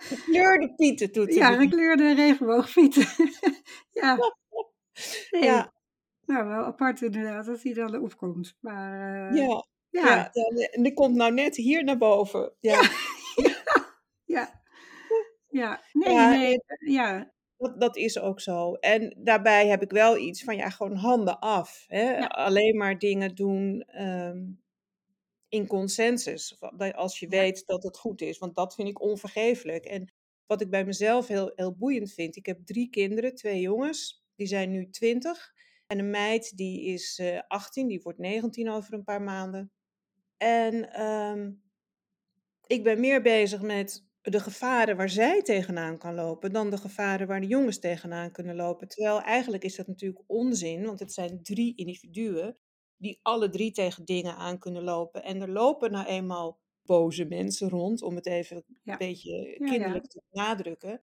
Gekleurde 0.07 0.73
pieten 0.75 1.11
toe 1.11 1.27
te 1.27 1.33
ja, 1.35 1.49
bedienen. 1.49 1.69
gekleurde 1.69 2.13
regenboogpieten. 2.13 3.05
ja, 4.01 4.17
nee. 5.31 5.43
Ja, 5.43 5.73
Nou, 6.25 6.47
wel 6.47 6.63
apart 6.63 7.01
inderdaad 7.01 7.45
dat 7.45 7.61
hij 7.63 7.73
dan 7.73 8.01
opkomt. 8.01 8.57
Maar 8.59 9.29
eh, 9.31 9.37
ja, 9.37 9.65
ja, 9.89 10.31
En 10.71 10.83
die 10.83 10.93
komt 10.93 11.15
nou 11.15 11.33
net 11.33 11.55
hier 11.55 11.83
naar 11.83 11.97
boven. 11.97 12.53
Ja, 12.59 12.81
ja, 14.25 14.61
ja. 15.49 15.81
Nee, 15.93 16.13
Ja, 16.13 16.29
nee, 16.29 16.57
ja, 16.77 17.31
dat, 17.57 17.79
dat 17.79 17.97
is 17.97 18.19
ook 18.19 18.39
zo. 18.41 18.73
En 18.73 19.15
daarbij 19.23 19.67
heb 19.67 19.81
ik 19.81 19.91
wel 19.91 20.17
iets 20.17 20.43
van, 20.43 20.55
ja, 20.55 20.69
gewoon 20.69 20.95
handen 20.95 21.39
af. 21.39 21.83
Hè? 21.87 22.17
Ja. 22.17 22.25
Alleen 22.25 22.77
maar 22.77 22.99
dingen 22.99 23.35
doen. 23.35 23.81
ehm, 23.87 24.37
in 25.49 25.67
consensus. 25.67 26.61
Als 26.95 27.19
je 27.19 27.27
weet 27.27 27.65
dat 27.65 27.83
het 27.83 27.97
goed 27.97 28.21
is. 28.21 28.37
Want 28.37 28.55
dat 28.55 28.75
vind 28.75 28.87
ik 28.87 29.01
onvergeeflijk. 29.01 29.85
En 29.85 30.13
wat 30.45 30.61
ik 30.61 30.69
bij 30.69 30.85
mezelf 30.85 31.27
heel, 31.27 31.51
heel 31.55 31.75
boeiend 31.75 32.13
vind. 32.13 32.35
Ik 32.35 32.45
heb 32.45 32.65
drie 32.65 32.89
kinderen, 32.89 33.35
twee 33.35 33.61
jongens. 33.61 34.25
Die 34.35 34.47
zijn 34.47 34.71
nu 34.71 34.89
20. 34.89 35.53
En 35.87 35.99
een 35.99 36.09
meid 36.09 36.57
die 36.57 36.85
is 36.85 37.19
eh 37.19 37.39
18, 37.47 37.87
die 37.87 38.01
wordt 38.01 38.19
19 38.19 38.69
over 38.69 38.93
een 38.93 39.03
paar 39.03 39.21
maanden. 39.21 39.71
En 40.37 40.93
ehm, 40.93 41.51
ik 42.67 42.83
ben 42.83 42.99
meer 42.99 43.21
bezig 43.21 43.61
met 43.61 44.05
de 44.21 44.39
gevaren 44.39 44.97
waar 44.97 45.09
zij 45.09 45.41
tegenaan 45.41 45.97
kan 45.97 46.15
lopen, 46.15 46.51
dan 46.51 46.69
de 46.69 46.77
gevaren 46.77 47.27
waar 47.27 47.41
de 47.41 47.47
jongens 47.47 47.79
tegenaan 47.79 48.31
kunnen 48.31 48.55
lopen. 48.55 48.87
Terwijl 48.87 49.21
eigenlijk 49.21 49.63
is 49.63 49.75
dat 49.75 49.87
natuurlijk 49.87 50.23
onzin, 50.27 50.85
want 50.85 50.99
het 50.99 51.13
zijn 51.13 51.43
drie 51.43 51.75
individuen 51.75 52.57
die 52.97 53.19
alle 53.21 53.49
drie 53.49 53.71
tegen 53.71 54.05
dingen 54.05 54.35
aan 54.35 54.59
kunnen 54.59 54.83
lopen. 54.83 55.23
En 55.23 55.41
er 55.41 55.49
lopen 55.49 55.91
nou 55.91 56.05
eenmaal 56.05 56.59
boze 56.81 57.25
mensen 57.25 57.69
rond, 57.69 58.01
om 58.01 58.15
het 58.15 58.25
even 58.25 58.63
Ja. 58.83 58.91
een 58.91 58.97
beetje 58.97 59.55
ja. 59.59 59.65
kinderlijk 59.71 60.07
te 60.07 60.21
benadrukken, 60.29 61.03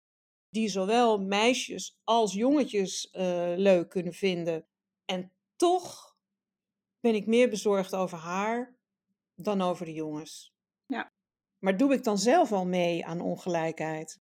die 0.50 0.70
zowel 0.70 1.18
meisjes 1.22 2.00
als 2.04 2.34
jongetjes 2.34 3.10
eh, 3.10 3.54
leuk 3.56 3.90
kunnen 3.90 4.14
vinden. 4.14 4.68
En 5.06 5.32
toch 5.56 6.18
ben 7.00 7.16
ik 7.16 7.26
meer 7.26 7.50
bezorgd 7.50 7.96
over 7.96 8.18
haar 8.18 8.78
dan 9.36 9.62
over 9.62 9.86
de 9.86 9.94
jongens. 9.94 10.54
Ja. 10.86 11.14
Maar 11.60 11.78
doe 11.78 11.94
ik 11.94 12.04
dan 12.04 12.18
zelf 12.18 12.52
al 12.52 12.66
mee 12.66 13.06
aan 13.06 13.22
ongelijkheid? 13.22 14.22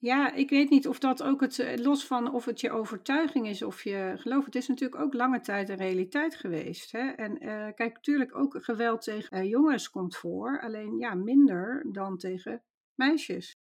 Ja, 0.00 0.32
ik 0.32 0.50
weet 0.50 0.70
niet 0.70 0.88
of 0.88 0.98
dat 0.98 1.22
ook 1.22 1.40
het, 1.40 1.58
eh, 1.58 1.76
los 1.76 2.06
van 2.06 2.32
of 2.32 2.44
het 2.44 2.60
je 2.60 2.70
overtuiging 2.70 3.48
is 3.48 3.62
of 3.62 3.84
je 3.84 4.14
geloof. 4.16 4.44
Het 4.44 4.54
is 4.54 4.68
natuurlijk 4.68 5.00
ook 5.00 5.14
lange 5.14 5.40
tijd 5.40 5.68
een 5.68 5.76
realiteit 5.76 6.34
geweest. 6.34 6.92
Hè? 6.92 7.08
En 7.08 7.38
eh, 7.38 7.74
kijk, 7.74 7.94
natuurlijk 7.94 8.36
ook 8.36 8.64
geweld 8.64 9.02
tegen 9.02 9.30
eh, 9.30 9.48
jongens 9.48 9.90
komt 9.90 10.16
voor, 10.16 10.60
alleen 10.60 10.98
ja, 10.98 11.14
minder 11.14 11.86
dan 11.92 12.16
tegen 12.16 12.62
meisjes. 12.94 13.56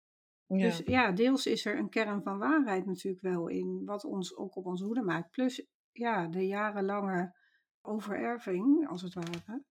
Ja. 0.45 0.57
Dus 0.57 0.81
ja, 0.85 1.11
deels 1.11 1.45
is 1.45 1.65
er 1.65 1.77
een 1.77 1.89
kern 1.89 2.21
van 2.21 2.37
waarheid 2.37 2.85
natuurlijk 2.85 3.23
wel 3.23 3.47
in, 3.47 3.81
wat 3.85 4.05
ons 4.05 4.35
ook 4.35 4.55
op 4.55 4.65
onze 4.65 4.83
hoede 4.83 5.03
maakt. 5.03 5.31
Plus 5.31 5.65
ja, 5.91 6.27
de 6.27 6.47
jarenlange 6.47 7.35
overerving, 7.81 8.87
als 8.87 9.01
het 9.01 9.13
ware. 9.13 9.63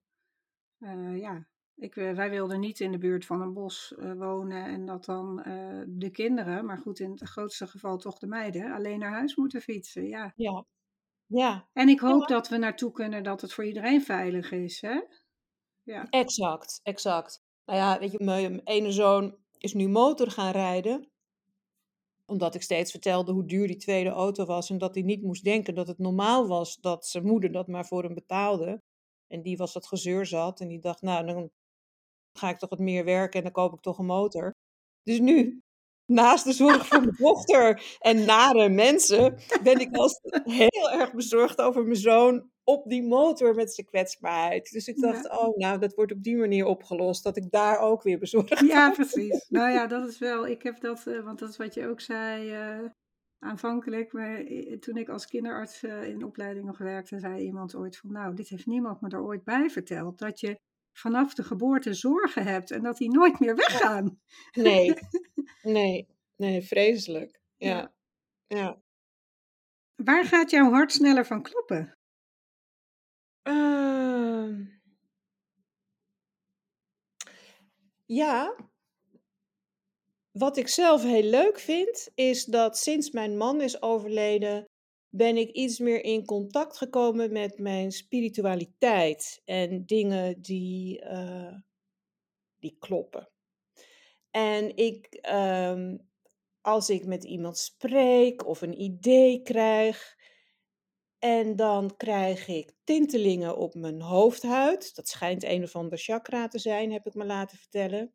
Ja, 1.19 1.47
ik, 1.77 1.97
eh, 1.97 2.13
wij 2.13 2.31
wilden 2.31 2.61
niet 2.61 2.81
in 2.81 2.93
de 2.93 2.99
buurt 2.99 3.27
van 3.27 3.41
een 3.41 3.53
bos 3.53 3.95
eh, 3.95 4.13
wonen 4.13 4.65
en 4.65 4.87
dat 4.87 5.05
dan 5.05 5.43
eh, 5.43 5.83
de 5.87 6.11
kinderen, 6.11 6.65
maar 6.65 6.79
goed, 6.79 6.99
in 6.99 7.11
het 7.11 7.29
grootste 7.29 7.67
geval 7.67 7.97
toch 7.97 8.19
de 8.19 8.27
meiden, 8.27 8.73
alleen 8.73 8.99
naar 8.99 9.13
huis 9.13 9.37
moeten 9.37 9.61
fietsen. 9.61 10.07
Ja. 10.09 10.33
ja. 10.37 10.65
Ja, 11.29 11.69
En 11.73 11.89
ik 11.89 12.01
hoop 12.01 12.29
dat 12.29 12.49
we 12.49 12.57
naartoe 12.57 12.93
kunnen 12.93 13.23
dat 13.23 13.41
het 13.41 13.53
voor 13.53 13.65
iedereen 13.65 14.03
veilig 14.03 14.53
is. 14.53 14.81
Hè? 14.81 15.01
Ja. 15.83 16.07
exact, 16.11 16.81
exact. 16.83 17.43
Nou 17.65 17.79
ja, 17.79 17.99
weet 17.99 18.13
je, 18.13 18.25
mijn 18.25 18.61
ene 18.65 18.93
zoon 18.93 19.37
is 19.59 19.75
nu 19.75 19.89
motor 19.89 20.31
gaan 20.31 20.53
rijden. 20.53 21.11
Omdat 22.27 22.55
ik 22.55 22.63
steeds 22.63 22.91
vertelde 22.91 23.33
hoe 23.33 23.45
duur 23.45 23.67
die 23.67 23.77
tweede 23.77 24.11
auto 24.11 24.45
was. 24.45 24.71
En 24.71 24.79
dat 24.79 24.95
hij 24.95 25.05
niet 25.05 25.23
moest 25.23 25.45
denken 25.45 25.75
dat 25.75 25.87
het 25.87 25.99
normaal 25.99 26.47
was 26.47 26.77
dat 26.77 27.07
zijn 27.07 27.27
moeder 27.27 27.53
dat 27.53 27.67
maar 27.67 27.87
voor 27.87 28.03
hem 28.03 28.15
betaalde. 28.15 28.83
En 29.27 29.43
die 29.43 29.57
was 29.57 29.73
dat 29.73 29.87
gezeur 29.87 30.27
zat. 30.27 30.61
En 30.61 30.69
die 30.69 30.81
dacht, 30.81 31.03
nou, 31.03 31.27
dan 31.27 31.51
ga 32.39 32.49
ik 32.49 32.59
toch 32.59 32.71
wat 32.71 32.79
meer 32.79 33.05
werken 33.05 33.39
en 33.39 33.43
dan 33.43 33.53
koop 33.53 33.73
ik 33.73 33.81
toch 33.81 33.99
een 33.99 34.07
motor. 34.07 34.55
Dus 35.03 35.19
nu, 35.19 35.61
naast 36.07 36.45
de 36.45 36.53
zorg 36.53 36.87
voor 36.87 37.01
mijn 37.01 37.17
dochter 37.29 37.97
en 37.99 38.25
nare 38.25 38.69
mensen, 38.69 39.39
ben 39.63 39.81
ik 39.81 39.97
als 39.97 40.21
heel 40.45 40.91
erg 40.91 41.13
bezorgd 41.13 41.61
over 41.61 41.83
mijn 41.83 41.97
zoon 41.97 42.51
op 42.65 42.89
die 42.89 43.03
motor 43.03 43.55
met 43.55 43.75
zijn 43.75 43.87
kwetsbaarheid. 43.87 44.71
Dus 44.71 44.89
ik 44.89 45.01
dacht, 45.01 45.31
oh, 45.31 45.57
nou, 45.57 45.79
dat 45.79 45.95
wordt 45.95 46.13
op 46.13 46.23
die 46.23 46.37
manier 46.37 46.65
opgelost, 46.65 47.25
dat 47.25 47.37
ik 47.37 47.51
daar 47.51 47.79
ook 47.79 48.03
weer 48.03 48.19
bezorgd 48.19 48.59
Ja, 48.59 48.91
precies. 48.91 49.47
Nou 49.49 49.71
ja, 49.71 49.87
dat 49.87 50.09
is 50.09 50.19
wel. 50.19 50.47
Ik 50.47 50.63
heb 50.63 50.81
dat, 50.81 51.07
eh, 51.07 51.25
want 51.25 51.39
dat 51.39 51.49
is 51.49 51.57
wat 51.57 51.75
je 51.75 51.87
ook 51.87 52.01
zei 52.01 52.51
eh, 52.51 52.91
aanvankelijk. 53.39 54.13
Maar 54.13 54.37
eh, 54.37 54.79
toen 54.79 54.97
ik 54.97 55.09
als 55.09 55.27
kinderarts 55.27 55.83
in 55.83 56.25
opleiding 56.25 56.67
nog 56.67 56.79
werkte, 56.79 57.19
zei 57.19 57.43
iemand 57.43 57.75
ooit 57.75 57.97
van, 57.97 58.13
nou, 58.13 58.35
dit 58.35 58.49
heeft 58.49 58.67
niemand 58.67 59.01
me 59.01 59.09
er 59.09 59.25
ooit 59.25 59.45
bij 59.45 59.71
verteld. 59.71 60.19
Dat 60.19 60.41
je 60.41 60.59
vanaf 60.99 61.35
de 61.35 61.43
geboorte 61.43 61.95
zorgen 61.95 62.45
hebt 62.45 62.71
en 62.71 62.83
dat 62.83 62.97
die 62.97 63.11
nooit 63.11 63.41
meer 63.41 63.57
weggaan. 63.57 64.21
Nee, 64.53 64.95
nee, 65.63 66.09
nee, 66.37 66.63
vreselijk. 66.63 67.41
Ja, 67.57 67.69
Ja. 67.69 67.93
ja. 68.47 68.83
Waar 69.95 70.25
gaat 70.25 70.51
jouw 70.51 70.71
hart 70.71 70.93
sneller 70.93 71.27
van 71.27 71.43
kloppen? 71.43 71.99
Ehm. 73.43 74.65
ja. 78.05 78.57
Wat 80.33 80.57
ik 80.57 80.69
zelf 80.69 81.03
heel 81.03 81.23
leuk 81.31 81.59
vind, 81.59 82.09
is 82.15 82.45
dat 82.45 82.79
sinds 82.79 83.11
mijn 83.11 83.37
man 83.37 83.61
is 83.61 83.83
overleden, 83.83 84.69
ben 85.09 85.37
ik 85.37 85.51
iets 85.51 85.79
meer 85.79 86.05
in 86.05 86.25
contact 86.25 86.77
gekomen 86.77 87.33
met 87.33 87.59
mijn 87.59 87.93
spiritualiteit 87.93 89.43
en 89.45 89.87
dingen 89.87 90.41
die, 90.41 91.01
eh, 91.01 91.55
die 92.59 92.77
kloppen. 92.79 93.29
En 94.31 94.77
ik, 94.77 95.07
ehm, 95.21 95.97
als 96.61 96.91
ik 96.91 97.07
met 97.07 97.25
iemand 97.25 97.59
spreek 97.59 98.47
of 98.47 98.61
een 98.61 98.81
idee 98.81 99.43
krijg, 99.43 100.17
en 101.19 101.57
dan 101.57 101.97
krijg 101.97 102.49
ik 102.49 102.73
tintelingen 102.85 103.57
op 103.57 103.75
mijn 103.75 104.01
hoofdhuid. 104.01 104.95
Dat 104.95 105.09
schijnt 105.09 105.45
een 105.45 105.63
of 105.63 105.77
ander 105.77 105.99
chakra 105.99 106.49
te 106.49 106.59
zijn, 106.59 106.93
heb 106.93 107.07
ik 107.07 107.15
me 107.15 107.25
laten 107.25 107.59
vertellen. 107.59 108.15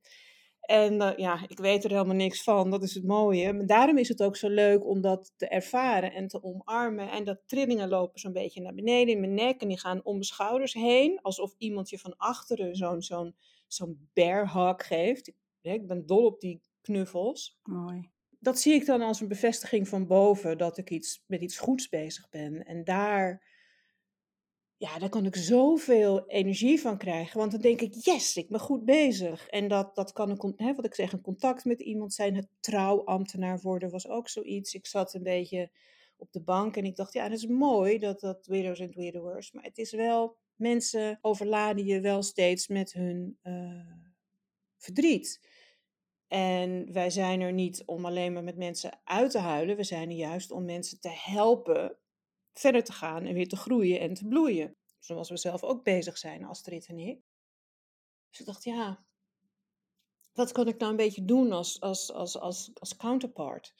En 0.72 1.02
eh, 1.02 1.18
ja, 1.18 1.46
ik 1.48 1.58
weet 1.58 1.84
er 1.84 1.90
helemaal 1.90 2.16
niks 2.16 2.44
van, 2.44 2.70
dat 2.70 2.84
is 2.84 2.94
het 2.94 3.04
mooie. 3.04 3.54
Maar 3.54 3.66
daarom 3.66 3.98
is 3.98 4.08
het 4.08 4.24
ook 4.24 4.36
zo 4.36 4.50
leuk 4.50 4.86
om 4.86 5.02
dat 5.02 5.34
te 5.38 5.48
ervaren 5.48 6.14
en 6.14 6.28
te 6.28 6.44
omarmen. 6.44 7.12
En 7.12 7.24
dat 7.24 7.42
trillingen 7.46 7.90
lopen 7.90 8.20
zo'n 8.20 8.34
beetje 8.34 8.62
naar 8.62 8.74
beneden 8.74 9.14
in 9.14 9.20
mijn 9.20 9.34
nek 9.34 9.62
en 9.62 9.68
die 9.68 9.80
gaan 9.80 10.04
om 10.04 10.14
mijn 10.14 10.24
schouders 10.24 10.74
heen. 10.74 11.20
Alsof 11.22 11.54
iemand 11.58 11.90
je 11.90 11.98
van 11.98 12.18
achteren 12.18 12.76
zo'n 12.76 13.02
zo'n 13.02 13.36
zo'n 13.68 14.10
bear 14.14 14.54
hug 14.54 14.88
geeft. 14.88 15.28
Ik, 15.28 15.36
ik 15.62 15.88
ben 15.88 16.06
dol 16.06 16.26
op 16.26 16.40
die 16.40 16.62
knuffels 16.82 17.60
Mooi. 17.64 18.10
dat 18.40 18.60
zie 18.60 18.74
ik 18.74 18.86
dan 18.86 19.02
als 19.02 19.22
een 19.22 19.28
bevestiging 19.28 19.88
van 19.88 20.08
boven 20.08 20.58
dat 20.58 20.78
ik 20.78 20.90
iets, 20.90 21.24
met 21.28 21.42
iets 21.42 21.58
goeds 21.58 21.90
bezig 21.90 22.30
ben. 22.30 22.66
En 22.66 22.84
daar, 22.84 23.44
ja, 24.82 25.00
daar 25.00 25.10
kan 25.10 25.26
ik 25.26 25.36
zoveel 25.36 26.28
energie 26.28 26.82
van 26.82 26.98
krijgen. 26.98 27.38
Want 27.38 27.52
dan 27.52 27.62
denk 27.62 27.82
ik, 27.82 27.94
yes, 27.94 28.38
ik 28.38 28.50
ben 28.50 28.60
goed 28.60 28.86
bezig. 28.86 29.48
En 29.48 29.68
dat, 29.68 29.96
dat 29.96 30.14
kan 30.14 30.30
een, 30.30 30.54
hè, 30.56 30.76
wat 30.76 30.86
ik 30.86 30.96
zeg, 30.96 31.14
een 31.14 31.22
contact 31.22 31.66
met 31.66 31.80
iemand 31.80 32.14
zijn. 32.14 32.36
Het 32.36 32.48
trouwambtenaar 32.60 33.60
worden 33.60 33.90
was 33.90 34.08
ook 34.08 34.30
zoiets. 34.30 34.74
Ik 34.74 34.86
zat 34.86 35.14
een 35.14 35.24
beetje 35.24 35.72
op 36.18 36.32
de 36.32 36.42
bank 36.42 36.78
en 36.78 36.86
ik 36.86 36.96
dacht, 36.96 37.14
ja, 37.14 37.30
dat 37.30 37.38
is 37.38 37.46
mooi, 37.48 38.00
dat, 38.00 38.20
dat 38.20 38.46
widows 38.46 38.80
en 38.80 38.92
widowers. 38.96 39.52
Maar 39.52 39.64
het 39.64 39.78
is 39.78 39.92
wel, 39.92 40.38
mensen 40.56 41.20
overladen 41.22 41.86
je 41.86 42.00
wel 42.00 42.24
steeds 42.24 42.68
met 42.68 42.94
hun 42.94 43.38
eh, 43.42 43.96
verdriet. 44.78 45.48
En 46.28 46.94
wij 46.94 47.10
zijn 47.10 47.42
er 47.42 47.54
niet 47.54 47.84
om 47.86 48.06
alleen 48.06 48.34
maar 48.34 48.44
met 48.44 48.58
mensen 48.58 49.00
uit 49.04 49.32
te 49.32 49.40
huilen. 49.40 49.76
We 49.76 49.84
zijn 49.84 50.10
er 50.10 50.16
juist 50.16 50.52
om 50.52 50.66
mensen 50.66 51.00
te 51.00 51.12
helpen 51.14 51.98
verder 52.54 52.84
te 52.84 52.92
gaan 52.92 53.26
en 53.26 53.34
weer 53.34 53.48
te 53.48 53.56
groeien 53.56 54.00
en 54.00 54.14
te 54.14 54.28
bloeien. 54.28 54.76
Zoals 55.00 55.30
we 55.30 55.38
zelf 55.38 55.64
ook 55.64 55.84
bezig 55.84 56.18
zijn, 56.18 56.46
Astrid 56.46 56.88
en 56.88 57.00
ik. 57.00 57.20
Dus 58.30 58.40
ik 58.40 58.46
dacht, 58.46 58.64
ja, 58.64 59.06
wat 60.34 60.52
kan 60.52 60.68
ik 60.68 60.78
nou 60.78 60.92
een 60.92 60.98
beetje 60.98 61.26
doen 61.26 61.52
als, 61.52 61.82
als, 61.82 62.14
als, 62.14 62.40
als, 62.40 62.72
als 62.74 62.98
counterpart? 62.98 63.74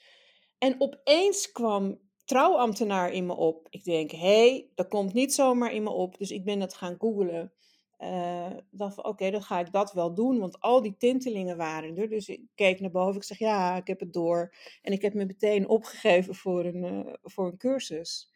En 0.58 0.80
opeens 0.80 1.52
kwam 1.52 2.00
trouwambtenaar 2.24 3.12
in 3.12 3.26
me 3.26 3.34
op. 3.34 3.66
Ik 3.70 3.84
denk, 3.84 4.10
hé, 4.10 4.18
hey, 4.18 4.70
dat 4.74 4.88
komt 4.88 5.12
niet 5.12 5.34
zomaar 5.34 5.72
in 5.72 5.82
me 5.82 5.90
op. 5.90 6.18
Dus 6.18 6.30
ik 6.30 6.44
ben 6.44 6.58
dat 6.58 6.74
gaan 6.74 6.96
googlen. 6.98 7.52
Eh, 7.96 8.50
dacht 8.70 9.02
oké, 9.02 9.30
dan 9.30 9.42
ga 9.42 9.60
ik 9.60 9.72
dat 9.72 9.92
wel 9.92 10.14
doen, 10.14 10.38
want 10.38 10.60
al 10.60 10.82
die 10.82 10.96
tintelingen 10.96 11.56
waren 11.56 11.96
er. 11.96 12.08
Dus 12.08 12.28
ik 12.28 12.42
keek 12.54 12.80
naar 12.80 12.90
boven, 12.90 13.16
ik 13.16 13.24
zeg, 13.24 13.38
ja, 13.38 13.76
ik 13.76 13.86
heb 13.86 14.00
het 14.00 14.12
door. 14.12 14.54
En 14.82 14.92
ik 14.92 15.02
heb 15.02 15.14
me 15.14 15.24
meteen 15.24 15.68
opgegeven 15.68 16.34
voor 16.34 16.64
een, 16.64 16.84
eh, 16.84 17.14
voor 17.22 17.46
een 17.46 17.56
cursus. 17.56 18.31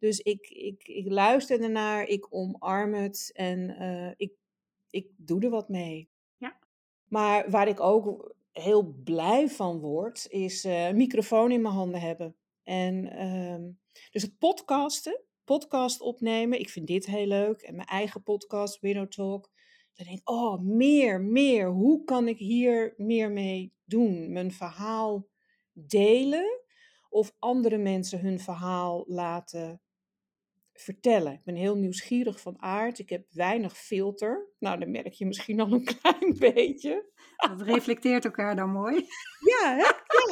Dus 0.00 0.20
ik, 0.20 0.48
ik, 0.48 0.88
ik 0.88 1.10
luister 1.10 1.62
ernaar, 1.62 2.06
ik 2.06 2.26
omarm 2.30 2.94
het 2.94 3.30
en 3.32 3.76
eh, 3.76 4.12
ik, 4.16 4.32
ik 4.90 5.06
doe 5.16 5.40
er 5.40 5.50
wat 5.50 5.68
mee. 5.68 6.08
Ja. 6.36 6.58
Maar 7.08 7.50
waar 7.50 7.68
ik 7.68 7.80
ook 7.80 8.34
heel 8.52 8.82
blij 9.04 9.48
van 9.48 9.78
word, 9.78 10.26
is 10.28 10.64
een 10.64 10.96
microfoon 10.96 11.50
in 11.50 11.62
mijn 11.62 11.74
handen 11.74 12.00
hebben. 12.00 12.36
En 12.62 13.10
ehm, 13.12 13.70
dus 14.10 14.22
het 14.22 14.38
podcasten, 14.38 15.20
podcast 15.44 16.00
opnemen, 16.00 16.60
ik 16.60 16.68
vind 16.68 16.86
dit 16.86 17.06
heel 17.06 17.26
leuk. 17.26 17.62
En 17.62 17.76
mijn 17.76 17.88
eigen 17.88 18.22
podcast, 18.22 18.80
Widow 18.80 19.08
Talk. 19.08 19.50
Dan 19.94 20.06
denk 20.06 20.18
ik, 20.18 20.30
oh, 20.30 20.60
meer, 20.60 21.20
meer. 21.20 21.68
Hoe 21.68 22.04
kan 22.04 22.28
ik 22.28 22.38
hier 22.38 22.94
meer 22.96 23.30
mee 23.30 23.72
doen? 23.84 24.32
Mijn 24.32 24.52
verhaal 24.52 25.26
delen 25.72 26.60
of 27.08 27.34
andere 27.38 27.78
mensen 27.78 28.20
hun 28.20 28.40
verhaal 28.40 29.04
laten 29.06 29.80
vertellen. 30.80 31.32
Ik 31.32 31.44
ben 31.44 31.54
heel 31.54 31.76
nieuwsgierig 31.76 32.40
van 32.40 32.62
aard. 32.62 32.98
Ik 32.98 33.08
heb 33.08 33.26
weinig 33.30 33.78
filter. 33.78 34.48
Nou, 34.58 34.78
dat 34.78 34.88
merk 34.88 35.12
je 35.12 35.26
misschien 35.26 35.60
al 35.60 35.72
een 35.72 35.84
klein 36.00 36.38
beetje. 36.38 37.10
Dat 37.36 37.62
reflecteert 37.62 38.24
elkaar 38.24 38.56
dan 38.56 38.70
mooi. 38.70 38.94
Ja, 39.40 39.76
hè? 39.76 39.82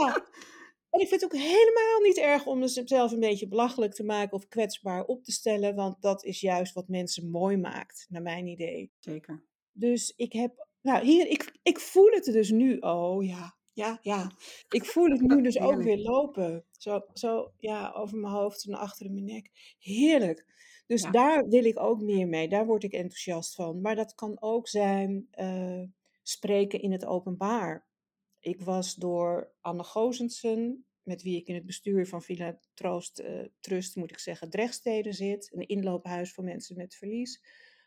ja. 0.05 0.27
En 0.91 1.01
ik 1.01 1.09
vind 1.09 1.21
het 1.21 1.25
ook 1.25 1.41
helemaal 1.41 2.01
niet 2.03 2.19
erg 2.19 2.47
om 2.47 2.59
mezelf 2.59 3.13
een 3.13 3.21
beetje 3.21 3.49
belachelijk 3.49 3.95
te 3.95 4.05
maken 4.05 4.33
of 4.33 4.49
kwetsbaar 4.49 5.05
op 5.05 5.25
te 5.25 5.33
stellen, 5.33 5.75
want 5.75 6.03
dat 6.03 6.25
is 6.25 6.41
juist 6.41 6.75
wat 6.75 6.89
mensen 6.89 7.31
mooi 7.31 7.57
maakt, 7.57 8.07
naar 8.09 8.23
mijn 8.23 8.47
idee. 8.47 8.93
Zeker. 8.99 9.45
Dus 9.73 10.13
ik 10.17 10.33
heb, 10.33 10.67
nou 10.81 11.05
hier, 11.05 11.27
ik, 11.27 11.59
ik 11.63 11.79
voel 11.79 12.11
het 12.11 12.25
dus 12.25 12.51
nu. 12.51 12.77
Oh 12.77 13.25
ja, 13.25 13.58
ja, 13.79 13.99
ja. 14.03 14.31
Ik 14.69 14.85
voel 14.85 15.11
het 15.11 15.21
nu 15.21 15.43
dus 15.43 15.59
ook 15.59 15.83
weer 15.83 15.99
lopen. 15.99 16.65
Zo, 16.71 17.01
zo 17.13 17.53
ja, 17.59 17.93
over 17.93 18.19
mijn 18.19 18.33
hoofd 18.33 18.65
en 18.67 18.75
achter 18.75 19.11
mijn 19.11 19.25
nek. 19.25 19.77
Heerlijk. 19.79 20.45
Dus 20.87 21.03
Ja. 21.03 21.11
daar 21.11 21.49
wil 21.49 21.65
ik 21.65 21.81
ook 21.81 22.01
meer 22.01 22.29
mee. 22.29 22.49
Daar 22.49 22.67
word 22.67 22.85
ik 22.85 22.93
enthousiast 22.93 23.55
van. 23.55 23.81
Maar 23.81 23.95
dat 23.97 24.15
kan 24.15 24.37
ook 24.41 24.69
zijn 24.69 25.29
eh, 25.31 25.83
spreken 26.23 26.81
in 26.81 26.93
het 26.93 27.05
openbaar. 27.05 27.87
Ik 28.41 28.61
was 28.61 28.95
door 28.95 29.53
Anne 29.61 29.85
Gozensen, 29.85 30.87
met 31.03 31.23
wie 31.23 31.37
ik 31.37 31.47
in 31.47 31.55
het 31.55 31.67
bestuur 31.67 32.07
van 32.07 32.23
Villa 32.23 32.59
Troost 32.75 33.19
eh, 33.19 33.45
Trust, 33.61 33.97
moet 33.97 34.11
ik 34.11 34.19
zeggen, 34.19 34.51
Drechtsteden 34.51 35.15
zit, 35.15 35.51
een 35.53 35.67
inloophuis 35.67 36.33
voor 36.33 36.45
mensen 36.45 36.77
met 36.77 36.95
verlies, 36.95 37.43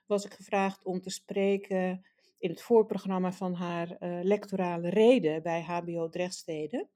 was 0.05 0.25
ik 0.25 0.33
gevraagd 0.33 0.83
om 0.83 1.01
te 1.01 1.09
spreken 1.09 2.05
in 2.41 2.49
het 2.49 2.61
voorprogramma 2.61 3.31
van 3.31 3.53
haar 3.53 3.91
eh, 3.97 4.19
lectorale 4.23 4.89
reden 4.89 5.43
bij 5.43 5.61
HBO 5.61 6.09
Drechtsteden 6.09 6.89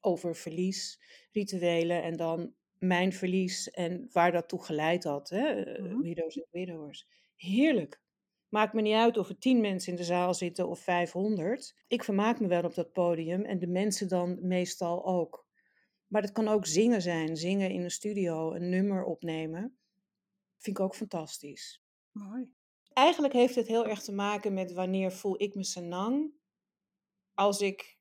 over 0.00 0.36
verlies, 0.36 1.00
rituelen 1.32 2.02
en 2.02 2.16
dan 2.16 2.54
mijn 2.78 3.12
verlies 3.12 3.70
en 3.70 4.08
waar 4.12 4.32
dat 4.32 4.48
toe 4.48 4.64
geleid 4.64 5.04
had, 5.04 5.28
hè? 5.28 5.62
eh, 5.62 5.82
Mhm. 5.82 6.00
widows 6.00 6.36
en 6.36 6.46
widowers. 6.50 7.06
Heerlijk. 7.36 8.00
Maakt 8.48 8.72
me 8.72 8.80
niet 8.82 8.94
uit 8.94 9.16
of 9.18 9.28
er 9.28 9.38
tien 9.38 9.60
mensen 9.60 9.92
in 9.92 9.98
de 9.98 10.04
zaal 10.04 10.34
zitten 10.34 10.68
of 10.68 10.80
500. 10.80 11.74
Ik 11.88 12.04
vermaak 12.04 12.40
me 12.40 12.46
wel 12.46 12.62
op 12.62 12.74
dat 12.74 12.92
podium 12.92 13.44
en 13.44 13.58
de 13.58 13.66
mensen 13.66 14.08
dan 14.08 14.38
meestal 14.46 15.04
ook. 15.06 15.46
Maar 16.06 16.22
het 16.22 16.32
kan 16.32 16.48
ook 16.48 16.66
zingen 16.66 17.02
zijn, 17.02 17.36
zingen 17.36 17.70
in 17.70 17.82
een 17.82 17.90
studio, 17.90 18.52
een 18.52 18.68
nummer 18.68 19.04
opnemen. 19.04 19.78
Vind 20.58 20.78
ik 20.78 20.84
ook 20.84 20.94
fantastisch. 20.94 21.82
Mooi. 22.10 22.52
Eigenlijk 22.94 23.32
heeft 23.32 23.54
het 23.54 23.66
heel 23.66 23.86
erg 23.86 24.02
te 24.02 24.12
maken 24.12 24.54
met 24.54 24.72
wanneer 24.72 25.12
voel 25.12 25.42
ik 25.42 25.54
me 25.54 25.64
senang. 25.64 26.32
Als 27.34 27.60
ik 27.60 27.98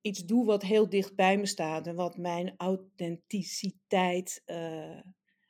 iets 0.00 0.24
doe 0.24 0.44
wat 0.44 0.62
heel 0.62 0.88
dicht 0.88 1.14
bij 1.14 1.38
me 1.38 1.46
staat 1.46 1.86
en 1.86 1.94
wat 1.94 2.16
mijn 2.16 2.54
authenticiteit 2.56 4.42
eh, 4.44 5.00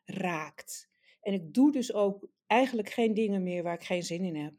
raakt. 0.05 0.88
En 1.20 1.32
ik 1.32 1.55
doe 1.55 1.72
dus 1.72 1.92
ook 1.92 2.28
eigenlijk 2.47 2.90
geen 2.90 3.14
dingen 3.14 3.42
meer 3.42 3.62
waar 3.62 3.74
ik 3.74 3.84
geen 3.84 4.03
zin 4.03 4.24
in 4.24 4.36
heb. 4.36 4.55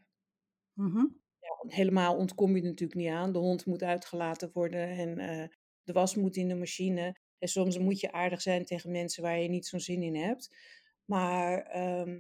Mhm. 0.74 1.06
Ja, 1.40 1.76
helemaal 1.76 2.16
ontkom 2.16 2.56
je 2.56 2.62
er 2.62 2.68
natuurlijk 2.68 3.00
niet 3.00 3.10
aan. 3.10 3.34
De 3.34 3.40
hond 3.40 3.66
moet 3.66 3.84
uitgelaten 3.84 4.50
worden 4.54 4.90
en 4.90 5.20
eh, 5.20 5.48
de 5.84 5.94
was 5.94 6.16
moet 6.16 6.36
in 6.36 6.48
de 6.48 6.56
machine. 6.56 7.16
En 7.38 7.48
soms 7.48 7.78
moet 7.78 8.00
je 8.00 8.12
aardig 8.12 8.42
zijn 8.42 8.66
tegen 8.66 8.92
mensen 8.92 9.24
waar 9.24 9.40
je 9.40 9.50
niet 9.50 9.68
zo'n 9.68 9.80
zin 9.80 10.02
in 10.02 10.16
hebt. 10.16 10.56
Maar 11.06 11.62
ehm, 11.62 12.20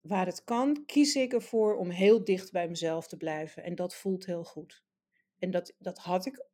waar 0.00 0.26
het 0.26 0.44
kan, 0.44 0.84
kies 0.86 1.14
ik 1.14 1.32
ervoor 1.32 1.76
om 1.76 1.90
heel 1.90 2.24
dicht 2.24 2.52
bij 2.52 2.68
mezelf 2.68 3.08
te 3.08 3.16
blijven. 3.16 3.62
En 3.62 3.74
dat 3.74 3.94
voelt 3.94 4.26
heel 4.26 4.44
goed. 4.44 4.84
En 5.38 5.50
dat, 5.50 5.74
dat 5.78 5.98
had 5.98 6.26
ik 6.26 6.46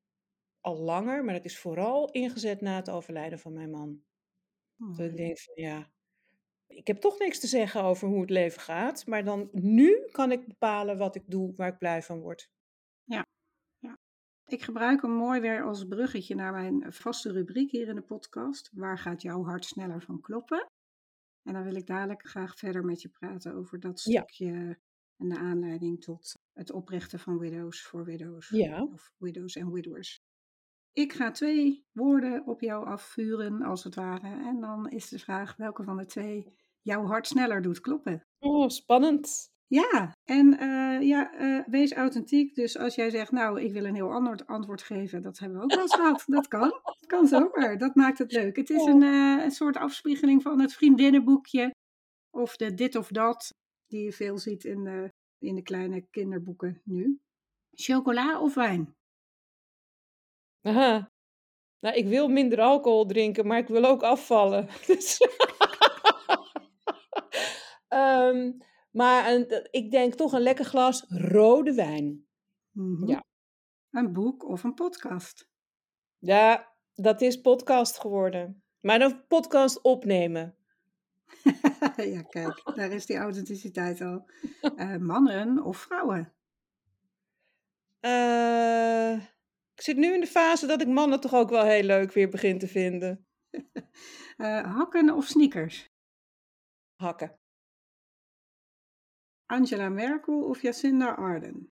al 0.60 0.76
langer, 0.76 1.24
maar 1.24 1.34
dat 1.34 1.44
is 1.44 1.58
vooral 1.58 2.10
ingezet 2.10 2.60
na 2.60 2.76
het 2.76 2.90
overlijden 2.90 3.38
van 3.38 3.52
mijn 3.52 3.70
man. 3.70 4.02
Dat 4.76 5.06
ik 5.06 5.16
denk 5.16 5.38
van 5.38 5.54
ja, 5.54 5.90
ik 6.66 6.86
heb 6.86 7.00
toch 7.00 7.18
niks 7.18 7.40
te 7.40 7.46
zeggen 7.46 7.82
over 7.82 8.08
hoe 8.08 8.20
het 8.20 8.30
leven 8.30 8.60
gaat. 8.60 9.06
Maar 9.06 9.24
dan 9.24 9.48
nu 9.52 10.08
kan 10.10 10.32
ik 10.32 10.46
bepalen 10.46 10.98
wat 10.98 11.14
ik 11.14 11.24
doe, 11.26 11.54
waar 11.54 11.68
ik 11.68 11.78
blij 11.78 12.02
van 12.02 12.20
word. 12.20 12.50
Ik 14.48 14.62
gebruik 14.62 15.02
hem 15.02 15.10
mooi 15.10 15.40
weer 15.40 15.62
als 15.62 15.84
bruggetje 15.84 16.34
naar 16.34 16.52
mijn 16.52 16.92
vaste 16.92 17.32
rubriek 17.32 17.70
hier 17.70 17.88
in 17.88 17.94
de 17.94 18.02
podcast. 18.02 18.70
Waar 18.72 18.98
gaat 18.98 19.22
jouw 19.22 19.44
hart 19.44 19.64
sneller 19.64 20.02
van 20.02 20.20
kloppen? 20.20 20.66
En 21.46 21.52
dan 21.52 21.62
wil 21.64 21.74
ik 21.74 21.86
dadelijk 21.86 22.28
graag 22.28 22.56
verder 22.58 22.84
met 22.84 23.02
je 23.02 23.08
praten 23.08 23.54
over 23.54 23.80
dat 23.80 24.02
Ja. 24.02 24.20
stukje 24.22 24.78
en 25.16 25.28
de 25.28 25.38
aanleiding 25.38 26.00
tot 26.00 26.34
het 26.52 26.72
oprichten 26.72 27.18
van 27.18 27.38
Widows 27.38 27.82
voor 27.82 28.04
Widows. 28.04 28.48
Ja. 28.48 28.82
Of 28.82 29.12
Widows 29.18 29.56
en 29.56 29.72
Widowers. 29.72 30.20
Ik 30.92 31.12
ga 31.12 31.30
twee 31.30 31.86
woorden 31.92 32.46
op 32.46 32.60
jou 32.60 32.86
afvuren, 32.86 33.62
als 33.62 33.84
het 33.84 33.94
ware. 33.94 34.28
En 34.46 34.60
dan 34.60 34.90
is 34.90 35.08
de 35.08 35.18
vraag 35.18 35.56
welke 35.56 35.82
van 35.82 35.96
de 35.96 36.06
twee 36.06 36.54
jouw 36.82 37.04
hart 37.06 37.26
sneller 37.26 37.62
doet 37.62 37.80
kloppen. 37.80 38.26
Oh, 38.38 38.68
spannend. 38.68 39.54
Ja, 39.68 40.16
en 40.24 40.58
eh, 40.58 41.08
ja, 41.08 41.32
eh, 41.32 41.66
wees 41.66 41.92
authentiek. 41.92 42.54
Dus 42.54 42.78
als 42.78 42.94
jij 42.94 43.10
zegt, 43.10 43.30
nou, 43.32 43.60
ik 43.60 43.72
wil 43.72 43.84
een 43.84 43.94
heel 43.94 44.12
ander 44.12 44.42
antwoord 44.46 44.82
geven, 44.82 45.22
dat 45.22 45.38
hebben 45.38 45.58
we 45.58 45.64
ook 45.64 45.70
wel 45.70 45.80
eens 45.80 45.94
gehad. 45.94 46.22
Dat 46.26 46.48
kan. 46.48 46.68
Dat 46.82 47.06
kan 47.06 47.26
zomaar. 47.26 47.78
Dat 47.78 47.94
maakt 47.94 48.18
het 48.18 48.32
leuk. 48.32 48.56
Het 48.56 48.70
is 48.70 48.84
een, 48.84 49.02
eh, 49.02 49.44
een 49.44 49.50
soort 49.50 49.76
afspiegeling 49.76 50.42
van 50.42 50.60
het 50.60 50.74
vriendinnenboekje. 50.74 51.74
Of 52.30 52.56
de 52.56 52.74
dit 52.74 52.96
of 52.96 53.08
dat, 53.08 53.54
die 53.86 54.04
je 54.04 54.12
veel 54.12 54.38
ziet 54.38 54.64
in 54.64 54.84
de, 54.84 55.12
in 55.38 55.54
de 55.54 55.62
kleine 55.62 56.06
kinderboeken 56.10 56.80
nu. 56.84 57.20
Chocola 57.70 58.40
of 58.40 58.54
wijn? 58.54 58.94
Aha. 60.62 61.10
Nou, 61.80 61.96
ik 61.96 62.06
wil 62.06 62.28
minder 62.28 62.60
alcohol 62.60 63.06
drinken, 63.06 63.46
maar 63.46 63.58
ik 63.58 63.68
wil 63.68 63.84
ook 63.84 64.02
afvallen. 64.02 64.68
Dus- 64.86 65.18
Ehm, 67.88 68.52
maar 68.96 69.32
een, 69.32 69.68
ik 69.70 69.90
denk 69.90 70.14
toch 70.14 70.32
een 70.32 70.40
lekker 70.40 70.64
glas 70.64 71.04
rode 71.08 71.74
wijn. 71.74 72.26
Mhm. 72.70 73.06
Ja. 73.06 73.24
Een 73.90 74.12
boek 74.12 74.48
of 74.48 74.64
een 74.64 74.74
podcast? 74.74 75.50
Ja, 76.18 76.72
dat 76.94 77.20
is 77.20 77.40
podcast 77.40 77.98
geworden. 77.98 78.62
Maar 78.80 79.00
een 79.00 79.26
podcast 79.26 79.82
opnemen. 79.82 80.56
ja, 82.14 82.22
kijk, 82.22 82.62
daar 82.74 82.90
is 82.90 83.06
die 83.06 83.16
authenticiteit 83.16 84.00
al. 84.00 84.30
Eh, 84.60 84.96
mannen 84.96 85.64
of 85.64 85.76
vrouwen? 85.78 86.32
Eh, 88.00 89.12
ik 89.74 89.82
zit 89.82 89.96
nu 89.96 90.14
in 90.14 90.20
de 90.20 90.26
fase 90.26 90.66
dat 90.66 90.80
ik 90.80 90.88
mannen 90.88 91.20
toch 91.20 91.34
ook 91.34 91.50
wel 91.50 91.64
heel 91.64 91.82
leuk 91.82 92.12
weer 92.12 92.28
begin 92.28 92.58
te 92.58 92.68
vinden. 92.68 93.20
Eh, 94.36 94.74
hakken 94.74 95.10
of 95.10 95.24
sneakers? 95.24 95.90
Hakken. 96.94 97.38
Angela 99.46 99.88
Merkel 99.88 100.42
of 100.42 100.62
Jacinda 100.62 101.14
Ardern? 101.14 101.70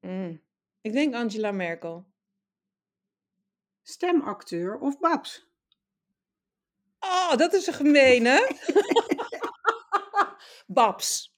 Mm. 0.00 0.40
Ik 0.80 0.92
denk 0.92 1.14
Angela 1.14 1.52
Merkel. 1.52 2.06
Stemacteur 3.82 4.78
of 4.78 4.98
Babs? 4.98 5.46
Oh, 7.00 7.36
dat 7.36 7.52
is 7.52 7.66
een 7.66 7.74
gemene. 7.74 8.56
Babs. 10.66 11.34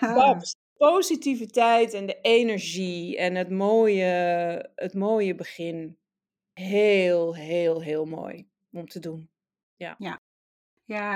Babs. 0.00 0.56
Positiviteit 0.76 1.92
en 1.92 2.06
de 2.06 2.20
energie 2.20 3.16
en 3.16 3.34
het 3.34 3.50
mooie, 3.50 4.70
het 4.74 4.94
mooie 4.94 5.34
begin. 5.34 5.98
Heel, 6.52 7.34
heel, 7.34 7.82
heel 7.82 8.04
mooi 8.04 8.48
om 8.72 8.88
te 8.88 8.98
doen. 8.98 9.30
Ja, 9.76 9.96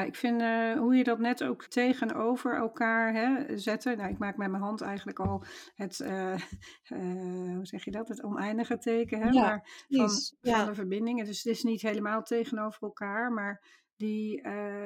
ik 0.03 0.17
vind 0.17 0.41
eh, 0.41 0.73
hoe 0.73 0.97
je 0.97 1.05
dat 1.05 1.19
net 1.19 1.45
ook 1.45 1.65
tegenover 1.65 2.55
elkaar 2.55 3.13
hè, 3.13 3.59
zetten. 3.59 3.97
Nou, 3.97 4.11
ik 4.11 4.19
maak 4.19 4.37
met 4.37 4.51
mijn 4.51 4.63
hand 4.63 4.81
eigenlijk 4.81 5.19
al 5.19 5.45
het, 5.75 6.01
eh, 6.01 6.33
eh, 6.85 7.55
hoe 7.55 7.67
zeg 7.67 7.85
je 7.85 7.91
dat, 7.91 8.09
het 8.09 8.23
oneindige 8.23 8.79
teken. 8.79 9.21
Hè? 9.21 9.29
Ja, 9.29 9.41
maar 9.41 9.87
van, 9.89 10.07
precies. 10.07 10.35
van 10.41 10.51
Ja. 10.51 10.65
de 10.65 10.75
verbindingen. 10.75 11.25
Dus 11.25 11.43
het 11.43 11.53
is 11.53 11.63
niet 11.63 11.83
helemaal 11.83 12.23
tegenover 12.23 12.83
elkaar, 12.83 13.33
maar 13.33 13.85
die, 13.97 14.43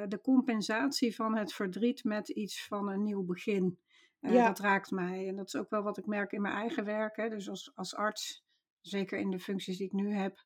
de 0.07 0.19
compensatie 0.21 1.15
van 1.15 1.37
het 1.37 1.53
verdriet 1.53 2.03
met 2.03 2.29
iets 2.29 2.67
van 2.67 2.89
een 2.89 3.03
nieuw 3.03 3.23
begin. 3.23 3.79
Ja. 4.19 4.47
Dat 4.47 4.59
raakt 4.59 4.91
mij. 4.91 5.27
En 5.27 5.35
dat 5.35 5.47
is 5.47 5.55
ook 5.55 5.69
wel 5.69 5.83
wat 5.83 5.97
ik 5.97 6.05
merk 6.05 6.31
in 6.31 6.41
mijn 6.41 6.55
eigen 6.55 6.85
werk. 6.85 7.15
Hè? 7.15 7.29
Dus 7.29 7.49
als, 7.49 7.71
als 7.75 7.95
arts, 7.95 8.45
zeker 8.81 9.19
in 9.19 9.29
de 9.29 9.39
functies 9.39 9.77
die 9.77 9.87
ik 9.87 9.93
nu 9.93 10.13
heb, 10.13 10.45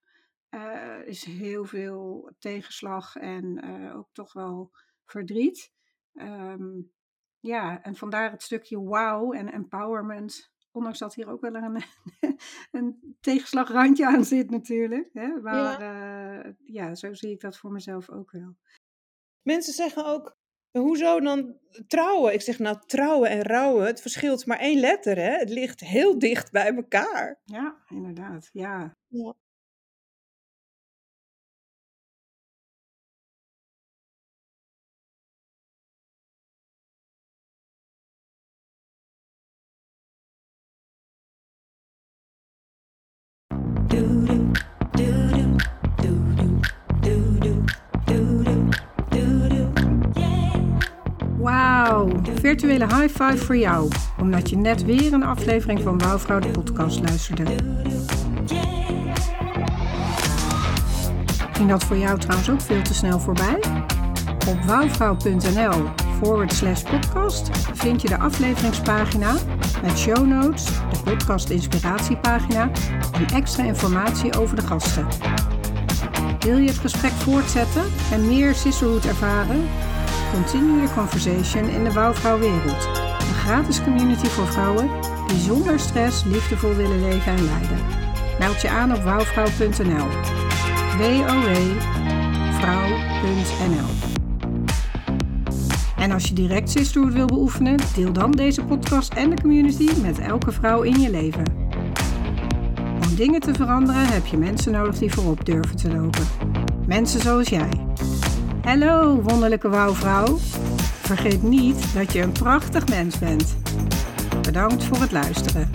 eh, 0.55 1.07
is 1.07 1.23
heel 1.23 1.65
veel 1.65 2.31
tegenslag 2.39 3.15
en 3.15 3.61
eh, 3.61 3.97
ook 3.97 4.09
toch 4.11 4.33
wel 4.33 4.71
verdriet. 5.05 5.71
Ehm, 6.13 6.81
ja, 7.39 7.81
en 7.81 7.95
vandaar 7.95 8.31
het 8.31 8.43
stukje 8.43 8.77
wow 8.77 9.35
en 9.35 9.51
empowerment. 9.51 10.53
Ondanks 10.71 10.99
dat 10.99 11.15
hier 11.15 11.29
ook 11.29 11.41
wel 11.41 11.55
een, 11.55 11.83
een 12.71 13.17
tegenslagrandje 13.21 14.05
aan 14.07 14.25
zit 14.25 14.49
natuurlijk. 14.49 15.09
Hè? 15.13 15.27
Maar 15.27 15.81
ja. 15.81 16.55
ja, 16.63 16.95
zo 16.95 17.13
zie 17.13 17.31
ik 17.31 17.41
dat 17.41 17.57
voor 17.57 17.71
mezelf 17.71 18.09
ook 18.09 18.31
wel. 18.31 18.55
Mensen 19.41 19.73
zeggen 19.73 20.05
ook, 20.05 20.37
hoezo 20.71 21.19
dan 21.19 21.59
trouwen? 21.87 22.33
Ik 22.33 22.41
zeg 22.41 22.59
nou, 22.59 22.77
trouwen 22.85 23.29
en 23.29 23.41
rouwen, 23.41 23.85
het 23.85 24.01
verschilt 24.01 24.45
maar 24.45 24.59
één 24.59 24.79
letter, 24.79 25.15
hè? 25.15 25.37
Het 25.37 25.49
ligt 25.49 25.79
heel 25.79 26.19
dicht 26.19 26.51
bij 26.51 26.75
elkaar. 26.75 27.41
Ja, 27.43 27.83
inderdaad. 27.87 28.49
Ja. 28.51 28.97
Ja. 29.07 29.35
Virtuele 51.85 52.85
high 52.85 53.09
five 53.09 53.37
voor 53.37 53.57
jou, 53.57 53.91
omdat 54.19 54.49
je 54.49 54.57
net 54.57 54.83
weer 54.83 55.13
een 55.13 55.23
aflevering 55.23 55.81
van 55.81 55.97
Wouwvrouw 55.97 56.39
de 56.39 56.47
podcast 56.47 56.99
luisterde. 56.99 57.55
Ging 61.51 61.69
dat 61.69 61.83
voor 61.83 61.97
jou 61.97 62.19
trouwens 62.19 62.49
ook 62.49 62.61
veel 62.61 62.81
te 62.81 62.93
snel 62.93 63.19
voorbij? 63.19 63.59
Op 64.47 64.63
wouwvrouw.nl 64.65 65.89
forward 66.21 66.53
slash 66.53 66.81
podcast 66.81 67.49
vind 67.73 68.01
je 68.01 68.07
de 68.07 68.17
afleveringspagina 68.17 69.33
met 69.83 69.97
show 69.97 70.27
notes, 70.27 70.65
de 70.65 70.99
podcast 71.03 71.49
inspiratiepagina 71.49 72.69
en 73.11 73.25
extra 73.33 73.63
informatie 73.63 74.37
over 74.37 74.55
de 74.55 74.61
gasten. 74.61 75.07
Wil 76.39 76.57
je 76.57 76.67
het 76.67 76.77
gesprek 76.77 77.11
voortzetten 77.11 77.83
en 78.11 78.27
meer 78.27 78.55
sisterhood 78.55 79.05
ervaren? 79.05 79.63
Continue 80.35 80.81
your 80.81 80.93
conversation 80.93 81.69
in 81.69 81.83
de 81.83 81.91
Wouwvrouw-wereld. 81.91 82.85
Een 83.19 83.33
gratis 83.33 83.83
community 83.83 84.25
voor 84.25 84.47
vrouwen 84.47 84.89
die 85.27 85.39
zonder 85.39 85.79
stress 85.79 86.23
liefdevol 86.23 86.75
willen 86.75 86.99
leven 86.99 87.31
en 87.31 87.43
leiden. 87.43 87.77
Meld 88.39 88.61
je 88.61 88.69
aan 88.69 88.95
op 88.95 89.03
wouwvrouw.nl. 89.03 90.07
www.vrouw.nl 90.97 91.79
En 95.97 96.11
als 96.11 96.27
je 96.27 96.33
direct 96.33 96.69
sisterhood 96.69 97.13
wil 97.13 97.25
beoefenen, 97.25 97.79
deel 97.95 98.13
dan 98.13 98.31
deze 98.31 98.63
podcast 98.63 99.13
en 99.13 99.29
de 99.29 99.41
community 99.41 99.89
met 100.01 100.19
elke 100.19 100.51
vrouw 100.51 100.81
in 100.81 100.99
je 100.99 101.09
leven. 101.09 101.43
Om 103.03 103.15
dingen 103.15 103.39
te 103.39 103.53
veranderen 103.53 104.07
heb 104.07 104.25
je 104.25 104.37
mensen 104.37 104.71
nodig 104.71 104.97
die 104.97 105.13
voorop 105.13 105.45
durven 105.45 105.75
te 105.75 105.95
lopen. 105.95 106.23
Mensen 106.87 107.21
zoals 107.21 107.47
jij. 107.47 107.69
Hallo, 108.65 109.21
wonderlijke 109.21 109.69
wouwvrouw. 109.69 110.37
Vergeet 111.01 111.43
niet 111.43 111.93
dat 111.93 112.13
je 112.13 112.21
een 112.21 112.31
prachtig 112.31 112.87
mens 112.87 113.19
bent. 113.19 113.55
Bedankt 114.41 114.83
voor 114.83 114.97
het 114.97 115.11
luisteren. 115.11 115.71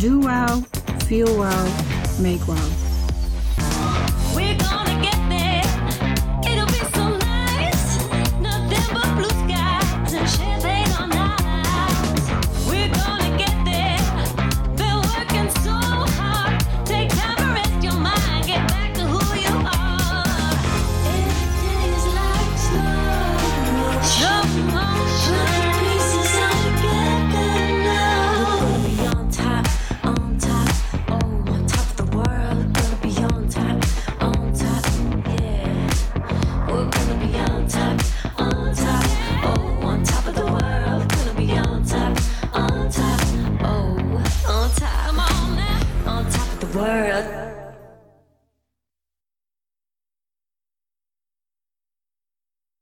Do 0.00 0.20
wow, 0.20 0.62
feel 1.06 1.36
wow, 1.36 1.66
make 2.20 2.44
wow. 2.46 2.87